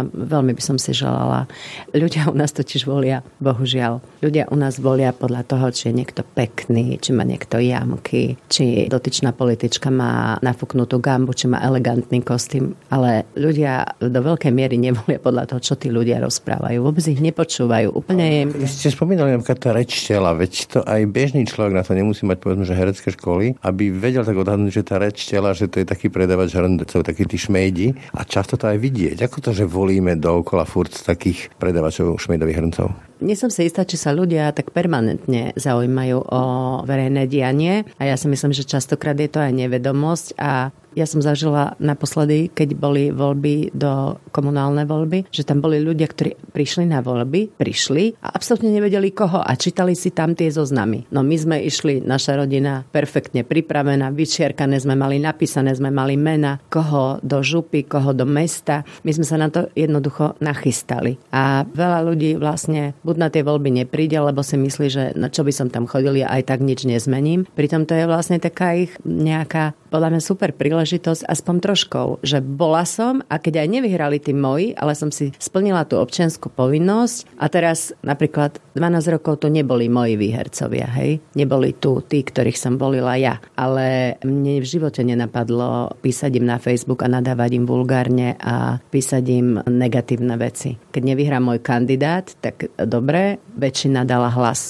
veľmi 0.06 0.54
by 0.54 0.62
som 0.62 0.78
si 0.78 0.94
želala. 0.94 1.50
Ľudia 1.90 2.30
u 2.30 2.36
nás 2.38 2.54
totiž 2.54 2.86
volia, 2.86 3.26
bohužiaľ, 3.42 3.98
ľudia 4.22 4.46
u 4.54 4.56
nás 4.56 4.78
volia 4.78 5.10
podľa 5.10 5.42
toho, 5.42 5.66
či 5.74 5.90
je 5.90 5.98
niekto 5.98 6.22
pekný, 6.22 7.02
či 7.02 7.10
má 7.10 7.26
niekto 7.26 7.58
jamky, 7.58 8.38
či 8.46 8.86
dotyčný 8.86 9.17
opozičná 9.18 9.34
politička 9.34 9.90
má 9.90 10.38
nafúknutú 10.46 11.02
gambu, 11.02 11.34
či 11.34 11.50
má 11.50 11.58
elegantný 11.58 12.22
kostým, 12.22 12.78
ale 12.86 13.26
ľudia 13.34 13.98
do 13.98 14.20
veľkej 14.22 14.54
miery 14.54 14.78
nevolia 14.78 15.18
podľa 15.18 15.50
toho, 15.50 15.58
čo 15.58 15.74
tí 15.74 15.90
ľudia 15.90 16.22
rozprávajú. 16.22 16.78
Vôbec 16.78 17.02
ich 17.02 17.18
nepočúvajú. 17.18 17.98
Úplne 17.98 18.24
je... 18.30 18.42
Vy 18.62 18.66
ste 18.70 18.94
spomínali 18.94 19.34
napríklad 19.34 19.58
tá 19.58 19.74
reč 19.74 20.06
tela, 20.06 20.30
veď 20.38 20.52
to 20.70 20.78
aj 20.86 21.02
bežný 21.10 21.42
človek 21.50 21.74
na 21.74 21.82
to 21.82 21.98
nemusí 21.98 22.22
mať 22.22 22.38
povedzme, 22.38 22.62
že 22.62 22.78
herecké 22.78 23.10
školy, 23.10 23.58
aby 23.58 23.90
vedel 23.90 24.22
tak 24.22 24.38
odhadnúť, 24.38 24.70
že 24.70 24.86
tá 24.86 25.02
reč 25.02 25.26
tela, 25.26 25.50
že 25.50 25.66
to 25.66 25.82
je 25.82 25.86
taký 25.90 26.06
predávač 26.06 26.54
hrndecov, 26.54 27.02
taký 27.02 27.26
tí 27.26 27.42
šmejdi 27.42 27.98
a 28.14 28.22
často 28.22 28.54
to 28.54 28.70
aj 28.70 28.78
vidieť. 28.78 29.18
Ako 29.26 29.42
to, 29.42 29.50
že 29.50 29.66
volíme 29.66 30.14
dookola 30.14 30.62
furt 30.62 30.94
takých 30.94 31.50
predávačov 31.58 32.22
šmejdových 32.22 32.60
hrncov? 32.62 33.07
Nie 33.18 33.34
som 33.34 33.50
si 33.50 33.66
istá, 33.66 33.82
či 33.82 33.98
sa 33.98 34.14
ľudia 34.14 34.54
tak 34.54 34.70
permanentne 34.70 35.50
zaujímajú 35.58 36.18
o 36.22 36.42
verejné 36.86 37.26
dianie 37.26 37.82
a 37.98 38.06
ja 38.06 38.14
si 38.14 38.30
myslím, 38.30 38.54
že 38.54 38.68
častokrát 38.68 39.18
je 39.18 39.26
to 39.26 39.42
aj 39.42 39.52
nevedomosť 39.58 40.38
a 40.38 40.70
ja 40.98 41.06
som 41.06 41.22
zažila 41.22 41.78
naposledy, 41.78 42.50
keď 42.50 42.74
boli 42.74 43.14
voľby 43.14 43.70
do 43.70 44.18
komunálne 44.34 44.82
voľby, 44.82 45.30
že 45.30 45.46
tam 45.46 45.62
boli 45.62 45.78
ľudia, 45.78 46.10
ktorí 46.10 46.34
prišli 46.50 46.90
na 46.90 46.98
voľby, 46.98 47.54
prišli 47.54 48.18
a 48.18 48.34
absolútne 48.34 48.74
nevedeli 48.74 49.14
koho 49.14 49.38
a 49.38 49.54
čítali 49.54 49.94
si 49.94 50.10
tam 50.10 50.34
tie 50.34 50.50
zoznamy. 50.50 51.06
No 51.14 51.22
my 51.22 51.36
sme 51.38 51.56
išli, 51.62 52.02
naša 52.02 52.42
rodina 52.42 52.82
perfektne 52.90 53.46
pripravená, 53.46 54.10
vyčiarkané 54.10 54.82
sme 54.82 54.98
mali, 54.98 55.22
napísané 55.22 55.70
sme 55.78 55.94
mali 55.94 56.18
mena, 56.18 56.58
koho 56.66 57.22
do 57.22 57.38
župy, 57.38 57.86
koho 57.86 58.10
do 58.10 58.26
mesta. 58.26 58.82
My 59.06 59.14
sme 59.14 59.22
sa 59.22 59.38
na 59.38 59.54
to 59.54 59.70
jednoducho 59.78 60.34
nachystali. 60.42 61.22
A 61.30 61.62
veľa 61.62 62.02
ľudí 62.02 62.34
vlastne 62.34 62.98
buď 63.06 63.16
na 63.16 63.28
tie 63.30 63.46
voľby 63.46 63.70
nepríde, 63.84 64.18
lebo 64.18 64.42
si 64.42 64.58
myslí, 64.58 64.86
že 64.90 65.04
na 65.14 65.30
čo 65.30 65.46
by 65.46 65.52
som 65.54 65.70
tam 65.70 65.86
chodil, 65.86 66.18
ja 66.18 66.34
aj 66.34 66.50
tak 66.50 66.60
nič 66.64 66.82
nezmením. 66.82 67.46
Pritom 67.54 67.86
to 67.86 67.94
je 67.94 68.10
vlastne 68.10 68.42
taká 68.42 68.74
ich 68.74 68.90
nejaká 69.06 69.78
podľa 69.88 70.16
mňa 70.16 70.20
super 70.20 70.52
príležitosť 70.52 70.87
aspoň 71.28 71.54
troškou, 71.60 72.08
že 72.24 72.40
bola 72.40 72.88
som 72.88 73.20
a 73.28 73.36
keď 73.36 73.66
aj 73.66 73.68
nevyhrali 73.68 74.18
tí 74.22 74.32
moji, 74.32 74.72
ale 74.72 74.96
som 74.96 75.12
si 75.12 75.36
splnila 75.36 75.84
tú 75.84 76.00
občianskú 76.00 76.48
povinnosť 76.48 77.36
a 77.36 77.46
teraz 77.52 77.92
napríklad 78.00 78.56
12 78.78 79.14
rokov 79.18 79.44
to 79.44 79.48
neboli 79.50 79.90
moji 79.90 80.14
výhercovia, 80.14 80.88
hej? 81.02 81.18
Neboli 81.34 81.74
tu 81.74 81.98
tí, 82.06 82.22
ktorých 82.22 82.58
som 82.58 82.78
volila 82.78 83.18
ja, 83.18 83.42
ale 83.58 84.16
mne 84.22 84.62
v 84.62 84.66
živote 84.66 85.02
nenapadlo 85.02 85.98
písať 85.98 86.38
im 86.38 86.46
na 86.46 86.62
Facebook 86.62 87.02
a 87.02 87.10
nadávať 87.10 87.58
im 87.58 87.66
vulgárne 87.66 88.38
a 88.38 88.78
písať 88.78 89.24
im 89.34 89.48
negatívne 89.66 90.38
veci. 90.38 90.78
Keď 90.78 91.02
nevyhrá 91.02 91.42
môj 91.42 91.58
kandidát, 91.58 92.30
tak 92.38 92.70
dobre, 92.78 93.42
väčšina 93.58 94.06
dala 94.06 94.30
hlas 94.30 94.60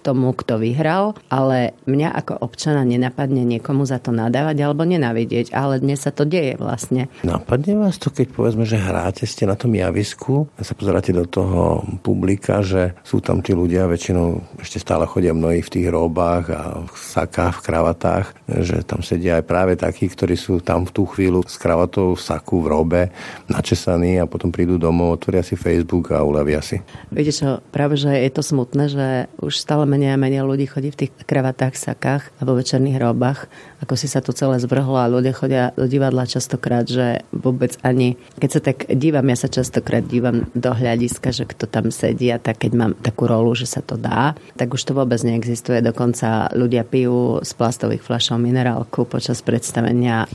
tomu, 0.00 0.32
kto 0.32 0.56
vyhral, 0.56 1.12
ale 1.28 1.76
mňa 1.84 2.08
ako 2.24 2.40
občana 2.40 2.86
nenapadne 2.86 3.44
niekomu 3.44 3.84
za 3.84 3.98
to 3.98 4.14
nadávať 4.14 4.56
alebo 4.62 4.86
nenávidieť, 4.86 5.41
ale 5.50 5.82
dnes 5.82 6.06
sa 6.06 6.14
to 6.14 6.22
deje 6.22 6.54
vlastne. 6.54 7.10
Napadne 7.26 7.74
vás 7.74 7.98
to, 7.98 8.14
keď 8.14 8.30
povedzme, 8.30 8.62
že 8.62 8.78
hráte 8.78 9.26
ste 9.26 9.50
na 9.50 9.58
tom 9.58 9.74
javisku 9.74 10.46
a 10.54 10.62
sa 10.62 10.78
pozeráte 10.78 11.10
do 11.10 11.26
toho 11.26 11.82
publika, 12.06 12.62
že 12.62 12.94
sú 13.02 13.18
tam 13.18 13.42
tí 13.42 13.50
ľudia, 13.50 13.90
väčšinou 13.90 14.62
ešte 14.62 14.78
stále 14.78 15.08
chodia 15.10 15.34
mnohí 15.34 15.64
v 15.64 15.72
tých 15.72 15.88
robách 15.90 16.44
a 16.54 16.62
v 16.86 16.94
sakách, 16.94 17.58
v 17.58 17.64
kravatách, 17.66 18.26
že 18.62 18.86
tam 18.86 19.02
sedia 19.02 19.42
aj 19.42 19.44
práve 19.48 19.74
takí, 19.74 20.06
ktorí 20.06 20.38
sú 20.38 20.62
tam 20.62 20.86
v 20.86 20.94
tú 20.94 21.02
chvíľu 21.08 21.42
s 21.48 21.56
kravatou 21.58 22.14
v 22.14 22.22
saku, 22.22 22.62
v 22.62 22.70
robe, 22.70 23.02
načesaní 23.48 24.20
a 24.20 24.28
potom 24.28 24.52
prídu 24.52 24.76
domov, 24.76 25.18
otvoria 25.18 25.40
si 25.40 25.56
Facebook 25.56 26.12
a 26.12 26.20
uľavia 26.20 26.60
si. 26.60 26.78
Viete 27.08 27.32
čo, 27.32 27.64
práve, 27.72 27.96
že 27.96 28.12
je 28.12 28.30
to 28.30 28.42
smutné, 28.44 28.84
že 28.92 29.06
už 29.40 29.56
stále 29.56 29.88
menej 29.88 30.14
a 30.14 30.20
menej 30.20 30.44
ľudí 30.44 30.68
chodí 30.68 30.92
v 30.92 31.06
tých 31.06 31.12
kravatách, 31.24 31.74
sakách 31.74 32.28
a 32.36 32.42
vo 32.44 32.54
večerných 32.58 33.00
robách, 33.00 33.48
ako 33.80 33.94
si 33.96 34.06
sa 34.06 34.20
to 34.20 34.36
celé 34.36 34.60
zvrhlo 34.60 34.98
a 35.00 35.10
ľudia 35.10 35.31
chodia 35.32 35.74
do 35.74 35.88
divadla 35.88 36.28
častokrát, 36.28 36.86
že 36.86 37.24
vôbec 37.32 37.76
ani, 37.82 38.16
keď 38.38 38.50
sa 38.52 38.60
tak 38.60 38.88
dívam, 38.92 39.26
ja 39.28 39.36
sa 39.36 39.48
častokrát 39.48 40.04
dívam 40.04 40.46
do 40.52 40.70
hľadiska, 40.72 41.32
že 41.32 41.44
kto 41.48 41.66
tam 41.66 41.88
sedí 41.90 42.30
a 42.30 42.38
tak 42.38 42.64
keď 42.64 42.72
mám 42.76 42.92
takú 43.00 43.26
rolu, 43.26 43.56
že 43.56 43.66
sa 43.66 43.80
to 43.80 43.98
dá, 43.98 44.36
tak 44.56 44.72
už 44.72 44.82
to 44.84 44.92
vôbec 44.92 45.18
neexistuje. 45.24 45.82
Dokonca 45.82 46.52
ľudia 46.54 46.86
pijú 46.86 47.40
z 47.42 47.50
plastových 47.56 48.04
fľašov 48.04 48.38
minerálku 48.38 49.08
počas 49.08 49.40
predstavenia. 49.40 50.28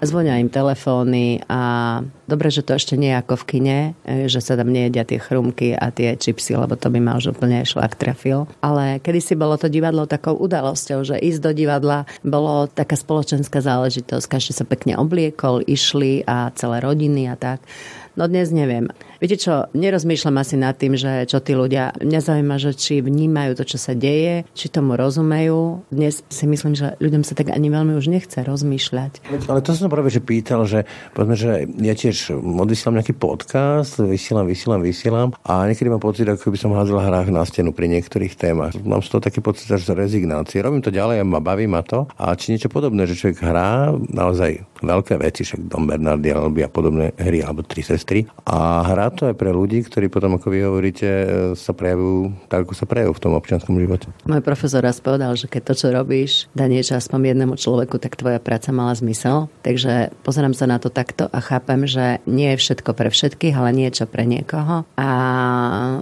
A 0.00 0.04
Zvonia 0.04 0.38
im 0.38 0.52
telefóny 0.52 1.42
a 1.48 1.60
dobre, 2.28 2.48
že 2.48 2.64
to 2.64 2.76
ešte 2.76 2.96
nie 2.96 3.12
je 3.12 3.20
ako 3.20 3.34
v 3.42 3.48
kine, 3.48 3.78
e, 4.08 4.26
že 4.28 4.40
sa 4.40 4.56
tam 4.56 4.72
nejedia 4.72 5.04
tie 5.04 5.20
chrumky 5.20 5.76
a 5.76 5.92
tie 5.92 6.16
čipsy, 6.16 6.56
lebo 6.56 6.76
to 6.76 6.88
by 6.88 6.98
ma 7.00 7.20
už 7.20 7.36
úplne 7.36 7.64
šlak 7.64 7.96
trafil. 8.00 8.48
Ale 8.64 8.98
kedysi 9.04 9.36
bolo 9.36 9.60
to 9.60 9.68
divadlo 9.68 10.08
takou 10.08 10.36
udalosťou, 10.36 11.04
že 11.04 11.20
ísť 11.20 11.40
do 11.44 11.52
divadla 11.52 12.08
bolo 12.24 12.68
taká 12.68 12.96
spoločenská 12.96 13.60
záležitosť. 13.60 14.01
Každý 14.06 14.52
sa 14.54 14.66
pekne 14.66 14.98
obliekol, 14.98 15.62
išli 15.66 16.26
a 16.26 16.50
celé 16.54 16.82
rodiny 16.82 17.30
a 17.30 17.38
tak. 17.38 17.62
No 18.18 18.28
dnes 18.28 18.52
neviem. 18.52 18.92
Viete 19.22 19.38
čo, 19.38 19.70
nerozmýšľam 19.70 20.42
asi 20.42 20.58
nad 20.58 20.74
tým, 20.74 20.98
že 20.98 21.30
čo 21.30 21.38
tí 21.38 21.54
ľudia, 21.54 21.94
mňa 22.02 22.20
zaujíma, 22.26 22.58
že 22.58 22.74
či 22.74 22.98
vnímajú 22.98 23.54
to, 23.54 23.62
čo 23.62 23.78
sa 23.78 23.94
deje, 23.94 24.42
či 24.50 24.66
tomu 24.66 24.98
rozumejú. 24.98 25.86
Dnes 25.94 26.26
si 26.26 26.42
myslím, 26.50 26.74
že 26.74 26.98
ľuďom 26.98 27.22
sa 27.22 27.38
tak 27.38 27.54
ani 27.54 27.70
veľmi 27.70 27.94
už 27.94 28.10
nechce 28.10 28.34
rozmýšľať. 28.42 29.22
Ale 29.46 29.62
to 29.62 29.78
som 29.78 29.86
práve 29.86 30.10
že 30.10 30.18
pýtal, 30.18 30.66
že 30.66 30.90
povedzme, 31.14 31.38
že 31.38 31.70
ja 31.70 31.94
tiež 31.94 32.34
odvysielam 32.34 32.98
nejaký 32.98 33.14
podcast, 33.14 34.02
vysielam, 34.02 34.50
vysielam, 34.50 34.82
vysielam 34.82 35.28
a 35.46 35.70
niekedy 35.70 35.86
mám 35.86 36.02
pocit, 36.02 36.26
ako 36.26 36.50
by 36.50 36.58
som 36.58 36.74
hádzal 36.74 36.98
hrách 37.06 37.30
na 37.30 37.46
stenu 37.46 37.70
pri 37.70 37.94
niektorých 37.94 38.34
témach. 38.34 38.74
Mám 38.82 39.06
z 39.06 39.14
toho 39.14 39.22
taký 39.22 39.38
pocit 39.38 39.70
až 39.70 39.86
z 39.86 39.94
rezignácie. 39.94 40.58
Robím 40.58 40.82
to 40.82 40.90
ďalej 40.90 41.22
a 41.22 41.24
ma 41.30 41.38
baví 41.38 41.70
ma 41.70 41.86
to. 41.86 42.10
A 42.18 42.34
či 42.34 42.58
niečo 42.58 42.66
podobné, 42.66 43.06
že 43.06 43.14
človek 43.14 43.38
hrá 43.38 43.94
naozaj 43.94 44.66
veľké 44.82 45.14
veci, 45.22 45.46
však 45.46 45.70
Dom 45.70 45.86
Bernardi 45.86 46.34
a 46.34 46.66
podobné 46.66 47.14
hry, 47.22 47.38
alebo 47.38 47.62
tri 47.62 47.86
sestry. 47.86 48.26
A 48.50 48.82
hrá 48.82 49.11
to 49.14 49.30
aj 49.30 49.36
pre 49.36 49.52
ľudí, 49.52 49.84
ktorí 49.84 50.08
potom, 50.08 50.36
ako 50.36 50.48
vy 50.48 50.58
hovoríte, 50.64 51.08
e, 51.08 51.26
sa 51.54 51.72
prejavujú 51.76 52.48
tak, 52.48 52.66
ako 52.66 52.74
sa 52.74 52.86
prejavujú 52.88 53.14
v 53.16 53.22
tom 53.22 53.32
občianskom 53.36 53.76
živote. 53.76 54.08
Môj 54.24 54.42
profesor 54.42 54.82
raz 54.82 54.98
povedal, 54.98 55.32
že 55.36 55.46
keď 55.46 55.62
to, 55.70 55.74
čo 55.78 55.86
robíš, 55.92 56.32
dá 56.56 56.66
niečo 56.66 56.96
aspoň 56.96 57.36
jednému 57.36 57.54
človeku, 57.56 58.00
tak 58.00 58.18
tvoja 58.18 58.40
práca 58.40 58.72
mala 58.72 58.96
zmysel. 58.96 59.52
Takže 59.62 60.10
pozerám 60.26 60.56
sa 60.56 60.66
na 60.66 60.82
to 60.82 60.88
takto 60.88 61.28
a 61.28 61.38
chápem, 61.38 61.84
že 61.84 62.18
nie 62.24 62.54
je 62.54 62.60
všetko 62.60 62.90
pre 62.96 63.12
všetkých, 63.12 63.54
ale 63.54 63.70
niečo 63.76 64.08
pre 64.08 64.24
niekoho. 64.24 64.88
A 64.96 65.08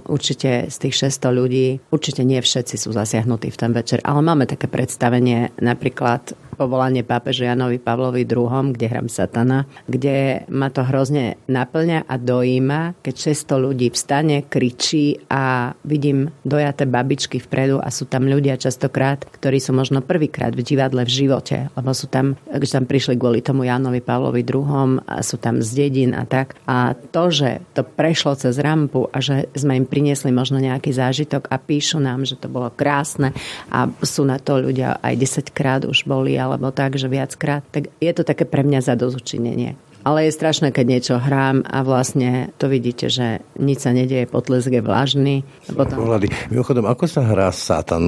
určite 0.07 0.71
z 0.71 0.77
tých 0.87 0.95
600 1.11 1.31
ľudí, 1.31 1.67
určite 1.91 2.23
nie 2.23 2.39
všetci 2.39 2.75
sú 2.79 2.95
zasiahnutí 2.95 3.51
v 3.51 3.59
ten 3.59 3.71
večer, 3.71 3.99
ale 4.01 4.23
máme 4.23 4.47
také 4.47 4.71
predstavenie, 4.71 5.53
napríklad 5.59 6.33
povolanie 6.61 7.01
pápežu 7.01 7.49
Janovi 7.49 7.81
Pavlovi 7.81 8.21
II, 8.21 8.77
kde 8.77 8.85
hram 8.85 9.09
satana, 9.09 9.65
kde 9.89 10.45
ma 10.53 10.69
to 10.69 10.85
hrozne 10.85 11.41
naplňa 11.49 12.05
a 12.05 12.15
dojíma, 12.21 13.01
keď 13.01 13.33
600 13.33 13.65
ľudí 13.65 13.87
vstane, 13.89 14.45
kričí 14.45 15.17
a 15.25 15.73
vidím 15.81 16.29
dojaté 16.45 16.85
babičky 16.85 17.41
vpredu 17.41 17.81
a 17.81 17.89
sú 17.89 18.05
tam 18.05 18.29
ľudia 18.29 18.61
častokrát, 18.61 19.25
ktorí 19.25 19.57
sú 19.57 19.73
možno 19.73 20.05
prvýkrát 20.05 20.53
v 20.53 20.61
divadle 20.61 21.01
v 21.01 21.25
živote, 21.25 21.73
lebo 21.73 21.89
sú 21.97 22.05
tam, 22.05 22.37
keď 22.45 22.69
tam 22.77 22.85
prišli 22.85 23.17
kvôli 23.17 23.41
tomu 23.41 23.65
Janovi 23.65 24.05
Pavlovi 24.05 24.45
II 24.45 25.01
a 25.07 25.25
sú 25.25 25.41
tam 25.41 25.65
z 25.65 25.87
dedín 25.87 26.13
a 26.13 26.29
tak. 26.29 26.53
A 26.69 26.93
to, 26.93 27.33
že 27.33 27.63
to 27.73 27.81
prešlo 27.81 28.37
cez 28.37 28.61
rampu 28.61 29.09
a 29.09 29.17
že 29.17 29.49
sme 29.57 29.81
im 29.81 29.89
priniesli 29.89 30.29
možno 30.29 30.61
nejaký 30.61 30.93
zážitok 30.93 31.49
a 31.49 31.57
píšu 31.57 31.97
nám, 31.97 32.27
že 32.27 32.37
to 32.37 32.51
bolo 32.51 32.69
krásne 32.69 33.33
a 33.71 33.89
sú 34.03 34.27
na 34.27 34.37
to 34.37 34.59
ľudia 34.59 34.99
aj 34.99 35.13
10 35.15 35.55
krát 35.55 35.81
už 35.87 36.03
boli, 36.03 36.35
ale 36.35 36.50
alebo 36.51 36.71
tak, 36.75 36.99
že 36.99 37.07
viackrát, 37.07 37.63
tak 37.71 37.91
je 38.03 38.11
to 38.11 38.23
také 38.27 38.43
pre 38.43 38.61
mňa 38.63 38.83
zadozučinenie. 38.83 39.79
Ale 40.01 40.25
je 40.27 40.33
strašné, 40.33 40.73
keď 40.73 40.85
niečo 40.87 41.15
hrám 41.21 41.61
a 41.65 41.85
vlastne 41.85 42.49
to 42.57 42.65
vidíte, 42.65 43.11
že 43.11 43.45
nič 43.61 43.85
sa 43.85 43.93
nedieje, 43.93 44.25
potlesk 44.25 44.73
je 44.73 44.81
vlažný. 44.81 45.35
Potom... 45.69 46.01
Pohľady. 46.07 46.33
Mimochodom, 46.49 46.89
ako 46.89 47.05
sa 47.05 47.21
hrá 47.21 47.53
Satan? 47.53 48.03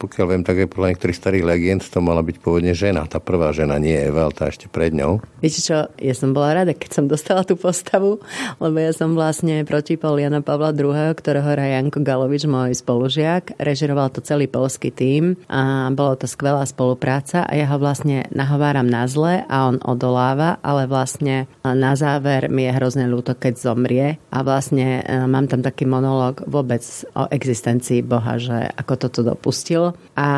Pokiaľ 0.00 0.26
viem, 0.32 0.42
tak 0.46 0.64
aj 0.64 0.72
podľa 0.72 0.88
niektorých 0.96 1.20
starých 1.20 1.44
legend 1.44 1.82
to 1.84 2.00
mala 2.00 2.24
byť 2.24 2.36
pôvodne 2.40 2.72
žena. 2.72 3.04
Tá 3.04 3.20
prvá 3.20 3.52
žena, 3.52 3.76
nie 3.76 3.92
Eva, 3.92 4.32
tá 4.32 4.48
ešte 4.48 4.70
pred 4.70 4.96
ňou. 4.96 5.20
Viete 5.44 5.60
čo, 5.60 5.92
ja 5.92 6.14
som 6.16 6.32
bola 6.32 6.62
rada, 6.62 6.72
keď 6.72 6.90
som 6.90 7.04
dostala 7.04 7.44
tú 7.44 7.58
postavu, 7.60 8.22
lebo 8.56 8.76
ja 8.80 8.96
som 8.96 9.12
vlastne 9.12 9.66
proti 9.68 10.00
Jana 10.00 10.40
Pavla 10.40 10.72
II, 10.72 11.12
ktorého 11.12 11.44
hrá 11.44 11.66
Janko 11.76 12.00
Galovič, 12.00 12.48
môj 12.48 12.78
spolužiak. 12.78 13.58
Režiroval 13.60 14.08
to 14.14 14.24
celý 14.24 14.48
polský 14.48 14.88
tím 14.94 15.36
a 15.50 15.92
bolo 15.92 16.16
to 16.16 16.24
skvelá 16.24 16.64
spolupráca 16.64 17.44
a 17.44 17.52
ja 17.58 17.66
ho 17.68 17.76
vlastne 17.76 18.24
nahováram 18.32 18.86
na 18.86 19.04
zle 19.10 19.42
a 19.44 19.56
on 19.68 19.82
odoláva, 19.82 20.62
ale 20.62 20.88
vlastne 20.88 21.25
na 21.62 21.92
záver 21.98 22.48
mi 22.48 22.66
je 22.66 22.76
hrozne 22.76 23.06
ľúto, 23.10 23.34
keď 23.34 23.54
zomrie 23.58 24.06
a 24.30 24.38
vlastne 24.44 25.02
e, 25.02 25.26
mám 25.26 25.50
tam 25.50 25.60
taký 25.60 25.88
monológ 25.88 26.44
vôbec 26.46 26.82
o 27.16 27.26
existencii 27.28 28.04
Boha, 28.04 28.38
že 28.38 28.70
ako 28.76 28.94
toto 28.96 29.20
dopustil 29.26 29.96
a 30.14 30.28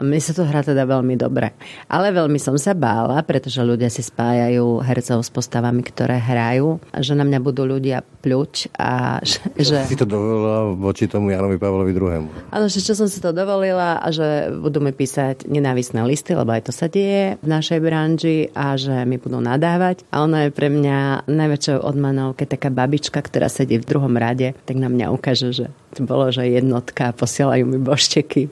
mi 0.00 0.18
sa 0.22 0.32
to 0.36 0.46
hrá 0.46 0.62
teda 0.62 0.86
veľmi 0.86 1.18
dobre. 1.18 1.52
Ale 1.90 2.14
veľmi 2.14 2.38
som 2.38 2.54
sa 2.60 2.72
bála, 2.72 3.20
pretože 3.26 3.60
ľudia 3.60 3.90
si 3.90 4.00
spájajú 4.04 4.80
hercov 4.84 5.24
s 5.24 5.30
postavami, 5.30 5.82
ktoré 5.82 6.20
hrajú, 6.20 6.78
že 6.96 7.12
na 7.16 7.26
mňa 7.26 7.38
budú 7.42 7.66
ľudia 7.66 8.04
pľuť 8.22 8.76
a 8.78 9.20
že... 9.60 9.84
Si 9.88 9.98
to 9.98 10.08
dovolila 10.08 10.74
voči 10.76 11.10
tomu 11.10 11.32
Janovi 11.32 11.56
Pavlovi 11.56 11.92
II. 11.92 12.26
Áno, 12.52 12.66
že 12.70 12.80
čo 12.80 12.92
som 12.96 13.08
si 13.08 13.18
to 13.18 13.32
dovolila 13.34 14.00
a 14.00 14.08
že 14.12 14.52
budú 14.54 14.80
mi 14.80 14.92
písať 14.94 15.48
nenávisné 15.48 16.00
listy, 16.04 16.36
lebo 16.36 16.52
aj 16.52 16.68
to 16.68 16.72
sa 16.72 16.86
deje 16.86 17.40
v 17.40 17.46
našej 17.48 17.78
branži 17.80 18.38
a 18.52 18.76
že 18.76 19.04
mi 19.08 19.16
budú 19.16 19.40
nadávať. 19.40 20.03
A 20.10 20.22
ono 20.22 20.36
je 20.42 20.54
pre 20.54 20.70
mňa 20.70 21.26
najväčšou 21.26 21.84
odmanou, 21.84 22.36
keď 22.36 22.58
taká 22.58 22.68
babička, 22.70 23.18
ktorá 23.18 23.46
sedí 23.50 23.78
v 23.78 23.88
druhom 23.88 24.14
rade, 24.14 24.52
tak 24.64 24.76
na 24.78 24.86
mňa 24.90 25.10
ukáže, 25.10 25.50
že 25.54 25.66
to 25.94 26.02
bolo, 26.02 26.28
že 26.34 26.50
jednotka, 26.50 27.14
posielajú 27.14 27.64
mi 27.64 27.78
bošteky. 27.78 28.50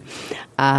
A 0.62 0.70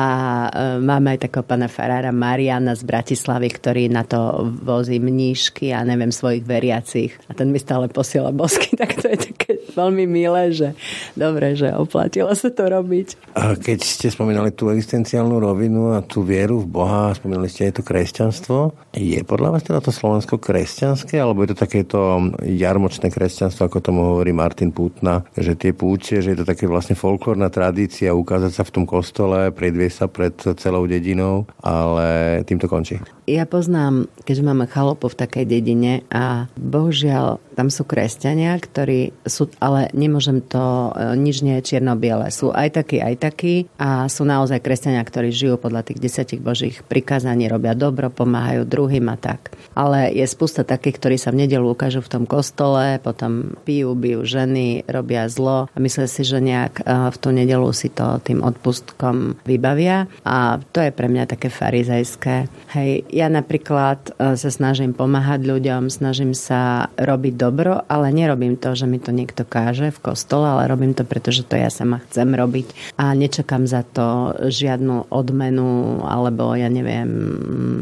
e, 0.47 0.49
máme 0.79 1.17
aj 1.17 1.27
takého 1.27 1.43
pána 1.43 1.67
farára 1.67 2.15
Mariana 2.15 2.71
z 2.77 2.87
Bratislavy, 2.87 3.51
ktorý 3.51 3.83
na 3.91 4.07
to 4.07 4.47
vozí 4.63 5.01
mníšky 5.01 5.75
a 5.75 5.83
neviem 5.83 6.13
svojich 6.13 6.47
veriacich. 6.47 7.11
A 7.27 7.35
ten 7.35 7.51
mi 7.51 7.59
stále 7.59 7.91
posiela 7.91 8.31
bosky, 8.31 8.75
tak 8.79 8.95
to 8.95 9.11
je 9.11 9.17
také 9.33 9.59
veľmi 9.75 10.05
milé, 10.07 10.53
že 10.53 10.77
dobre, 11.17 11.57
že 11.57 11.73
oplatilo 11.73 12.31
sa 12.37 12.53
to 12.53 12.63
robiť. 12.69 13.35
A 13.35 13.57
keď 13.57 13.83
ste 13.83 14.07
spomínali 14.13 14.53
tú 14.53 14.69
existenciálnu 14.71 15.41
rovinu 15.41 15.97
a 15.97 16.05
tú 16.05 16.23
vieru 16.23 16.61
v 16.63 16.69
Boha, 16.69 17.11
spomínali 17.17 17.49
ste 17.49 17.67
aj 17.67 17.81
to 17.81 17.83
kresťanstvo, 17.83 18.57
je 18.93 19.19
podľa 19.25 19.57
vás 19.57 19.65
teda 19.65 19.81
to 19.81 19.89
Slovensko 19.89 20.37
kresťanské, 20.37 21.17
alebo 21.17 21.43
je 21.43 21.51
to 21.51 21.57
takéto 21.59 21.99
jarmočné 22.45 23.09
kresťanstvo, 23.09 23.67
ako 23.67 23.83
tomu 23.83 24.01
hovorí 24.15 24.31
Martin 24.31 24.69
Putna, 24.69 25.25
že 25.33 25.57
tie 25.57 25.73
púče, 25.73 26.21
že 26.21 26.37
je 26.37 26.39
to 26.39 26.47
také 26.53 26.69
vlastne 26.69 26.93
folklórna 26.93 27.49
tradícia 27.49 28.13
ukázať 28.13 28.51
sa 28.53 28.63
v 28.63 28.73
tom 28.77 28.85
kostole, 28.85 29.49
predvie 29.49 29.89
sa 29.89 30.05
pred 30.05 30.37
celou 30.37 30.85
dedinou, 30.85 31.49
ale 31.65 32.39
tým 32.45 32.61
to 32.61 32.69
končí. 32.69 33.01
Ja 33.25 33.49
poznám, 33.49 34.05
keďže 34.21 34.43
máme 34.45 34.69
chalopu 34.69 35.09
v 35.09 35.17
takej 35.17 35.45
dedine 35.49 36.05
a 36.13 36.45
bohužiaľ 36.53 37.41
tam 37.53 37.69
sú 37.69 37.85
kresťania, 37.85 38.57
ktorí 38.57 39.13
sú, 39.23 39.47
ale 39.61 39.93
nemôžem 39.93 40.41
to, 40.41 40.91
e, 40.93 41.13
nič 41.15 41.45
nie 41.45 41.61
je 41.61 41.73
čierno-biele. 41.73 42.27
Sú 42.33 42.49
aj 42.49 42.81
takí, 42.81 42.99
aj 42.99 43.15
takí 43.21 43.55
a 43.77 44.09
sú 44.09 44.25
naozaj 44.25 44.59
kresťania, 44.59 45.05
ktorí 45.05 45.29
žijú 45.29 45.55
podľa 45.61 45.87
tých 45.87 46.01
desiatich 46.01 46.41
božích 46.41 46.81
prikázaní, 46.83 47.47
robia 47.47 47.77
dobro, 47.77 48.09
pomáhajú 48.09 48.65
druhým 48.65 49.07
a 49.13 49.17
tak. 49.17 49.53
Ale 49.77 50.09
je 50.11 50.25
spústa 50.25 50.65
takých, 50.65 50.97
ktorí 50.97 51.15
sa 51.21 51.29
v 51.29 51.45
nedelu 51.45 51.65
ukážu 51.65 52.01
v 52.01 52.11
tom 52.11 52.23
kostole, 52.25 52.97
potom 52.99 53.55
pijú, 53.63 53.93
bijú 53.93 54.25
ženy, 54.25 54.83
robia 54.89 55.29
zlo 55.29 55.69
a 55.69 55.77
myslia 55.77 56.09
si, 56.09 56.25
že 56.25 56.41
nejak 56.41 56.81
e, 56.81 57.13
v 57.13 57.17
tú 57.21 57.29
nedelu 57.29 57.69
si 57.71 57.93
to 57.93 58.17
tým 58.25 58.41
odpustkom 58.41 59.37
vybavia 59.45 60.09
a 60.25 60.57
to 60.73 60.81
je 60.81 60.91
pre 60.91 61.07
mňa 61.07 61.29
také 61.29 61.53
farizejské. 61.53 62.49
Hej, 62.73 63.05
ja 63.13 63.29
napríklad 63.29 64.17
e, 64.17 64.35
sa 64.35 64.49
snažím 64.49 64.97
pomáhať 64.97 65.45
ľuďom, 65.45 65.93
snažím 65.93 66.33
sa 66.33 66.89
robiť 66.97 67.33
dobro, 67.43 67.83
ale 67.91 68.15
nerobím 68.15 68.55
to, 68.55 68.71
že 68.71 68.87
mi 68.87 69.03
to 69.03 69.11
niekto 69.11 69.43
káže 69.43 69.91
v 69.91 69.99
kostole, 69.99 70.47
ale 70.47 70.71
robím 70.71 70.95
to, 70.95 71.03
pretože 71.03 71.43
to 71.43 71.59
ja 71.59 71.67
sama 71.67 71.99
chcem 72.07 72.31
robiť 72.31 72.95
a 72.95 73.11
nečakám 73.11 73.67
za 73.67 73.83
to 73.83 74.31
žiadnu 74.47 75.11
odmenu 75.11 75.99
alebo 76.07 76.55
ja 76.55 76.71
neviem, 76.71 77.11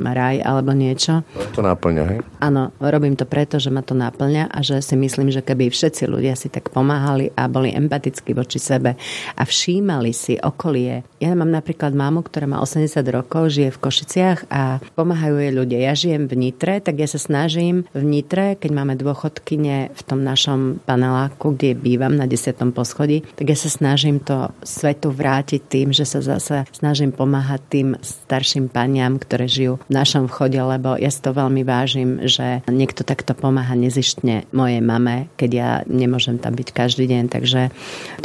raj 0.02 0.42
alebo 0.42 0.74
niečo. 0.74 1.22
To 1.54 1.62
náplňa, 1.62 2.04
hej? 2.10 2.20
Áno, 2.42 2.74
robím 2.82 3.14
to 3.14 3.30
preto, 3.30 3.62
že 3.62 3.70
ma 3.70 3.86
to 3.86 3.94
náplňa 3.94 4.50
a 4.50 4.60
že 4.66 4.82
si 4.82 4.98
myslím, 4.98 5.30
že 5.30 5.46
keby 5.46 5.70
všetci 5.70 6.10
ľudia 6.10 6.34
si 6.34 6.50
tak 6.50 6.74
pomáhali 6.74 7.30
a 7.38 7.46
boli 7.46 7.70
empatickí 7.70 8.34
voči 8.34 8.58
sebe 8.58 8.98
a 9.38 9.44
všímali 9.46 10.10
si 10.10 10.42
okolie. 10.42 11.11
Ja 11.24 11.32
mám 11.38 11.56
napríklad 11.56 11.96
mámu, 11.96 12.26
ktorá 12.26 12.52
má 12.52 12.60
80 12.60 13.00
rokov, 13.08 13.56
žije 13.56 13.72
v 13.72 13.80
Košiciach 13.80 14.52
a 14.52 14.84
pomáha 14.98 15.22
pomáhajú 15.22 15.38
jej 15.38 15.54
ľudia. 15.54 15.78
Ja 15.86 15.94
žijem 15.94 16.26
v 16.26 16.34
Nitre, 16.34 16.82
tak 16.82 16.98
ja 16.98 17.06
sa 17.06 17.22
snažím 17.22 17.86
v 17.94 18.02
Nitre, 18.02 18.58
keď 18.58 18.72
máme 18.74 18.98
dôchodkyne 18.98 19.94
v 19.94 20.02
tom 20.02 20.26
našom 20.26 20.82
paneláku, 20.82 21.54
kde 21.54 21.78
bývam 21.78 22.18
na 22.18 22.26
10. 22.26 22.58
poschodí, 22.74 23.22
tak 23.38 23.54
ja 23.54 23.58
sa 23.60 23.70
snažím 23.70 24.18
to 24.18 24.50
svetu 24.66 25.14
vrátiť 25.14 25.62
tým, 25.62 25.94
že 25.94 26.10
sa 26.10 26.26
zase 26.26 26.66
snažím 26.74 27.14
pomáhať 27.14 27.62
tým 27.70 27.88
starším 28.02 28.74
paniam, 28.74 29.22
ktoré 29.22 29.46
žijú 29.46 29.78
v 29.86 29.94
našom 29.94 30.26
vchode, 30.26 30.58
lebo 30.58 30.98
ja 30.98 31.14
si 31.14 31.22
to 31.22 31.38
veľmi 31.38 31.62
vážim, 31.62 32.26
že 32.26 32.66
niekto 32.66 33.06
takto 33.06 33.38
pomáha 33.38 33.78
nezištne 33.78 34.50
mojej 34.50 34.82
mame, 34.82 35.30
keď 35.38 35.50
ja 35.54 35.70
nemôžem 35.86 36.42
tam 36.42 36.58
byť 36.58 36.74
každý 36.74 37.06
deň. 37.06 37.30
Takže 37.30 37.70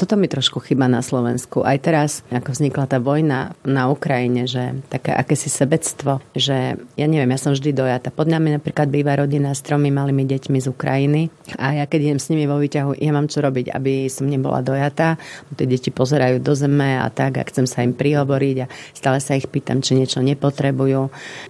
toto 0.01 0.17
mi 0.17 0.33
trošku 0.33 0.65
chyba 0.65 0.89
na 0.89 1.05
Slovensku. 1.05 1.61
Aj 1.61 1.77
teraz, 1.77 2.25
ako 2.33 2.57
vznikla 2.57 2.86
tá 2.87 3.03
vojna 3.03 3.53
na 3.66 3.90
Ukrajine, 3.90 4.46
že 4.46 4.79
také 4.88 5.12
akési 5.12 5.51
sebectvo, 5.51 6.22
že 6.33 6.79
ja 6.79 7.07
neviem, 7.07 7.29
ja 7.35 7.40
som 7.40 7.53
vždy 7.53 7.75
dojata. 7.75 8.14
Pod 8.14 8.31
nami 8.31 8.55
napríklad 8.55 8.87
býva 8.87 9.18
rodina 9.18 9.53
s 9.53 9.61
tromi 9.61 9.90
malými 9.90 10.22
deťmi 10.22 10.59
z 10.62 10.66
Ukrajiny 10.70 11.29
a 11.59 11.83
ja 11.83 11.85
keď 11.85 12.11
idem 12.11 12.20
s 12.22 12.31
nimi 12.31 12.46
vo 12.46 12.62
výťahu, 12.62 12.99
ja 13.03 13.11
mám 13.11 13.27
čo 13.27 13.42
robiť, 13.42 13.75
aby 13.75 14.07
som 14.07 14.31
nebola 14.31 14.62
dojata. 14.62 15.18
Tie 15.59 15.66
deti 15.66 15.90
pozerajú 15.90 16.38
do 16.38 16.55
zeme 16.55 17.03
a 17.03 17.11
tak 17.11 17.42
a 17.42 17.46
chcem 17.49 17.66
sa 17.66 17.83
im 17.83 17.90
prihovoriť 17.90 18.57
a 18.62 18.70
stále 18.94 19.18
sa 19.18 19.35
ich 19.35 19.51
pýtam, 19.51 19.83
či 19.83 19.99
niečo 19.99 20.22
nepotrebujú. 20.22 21.03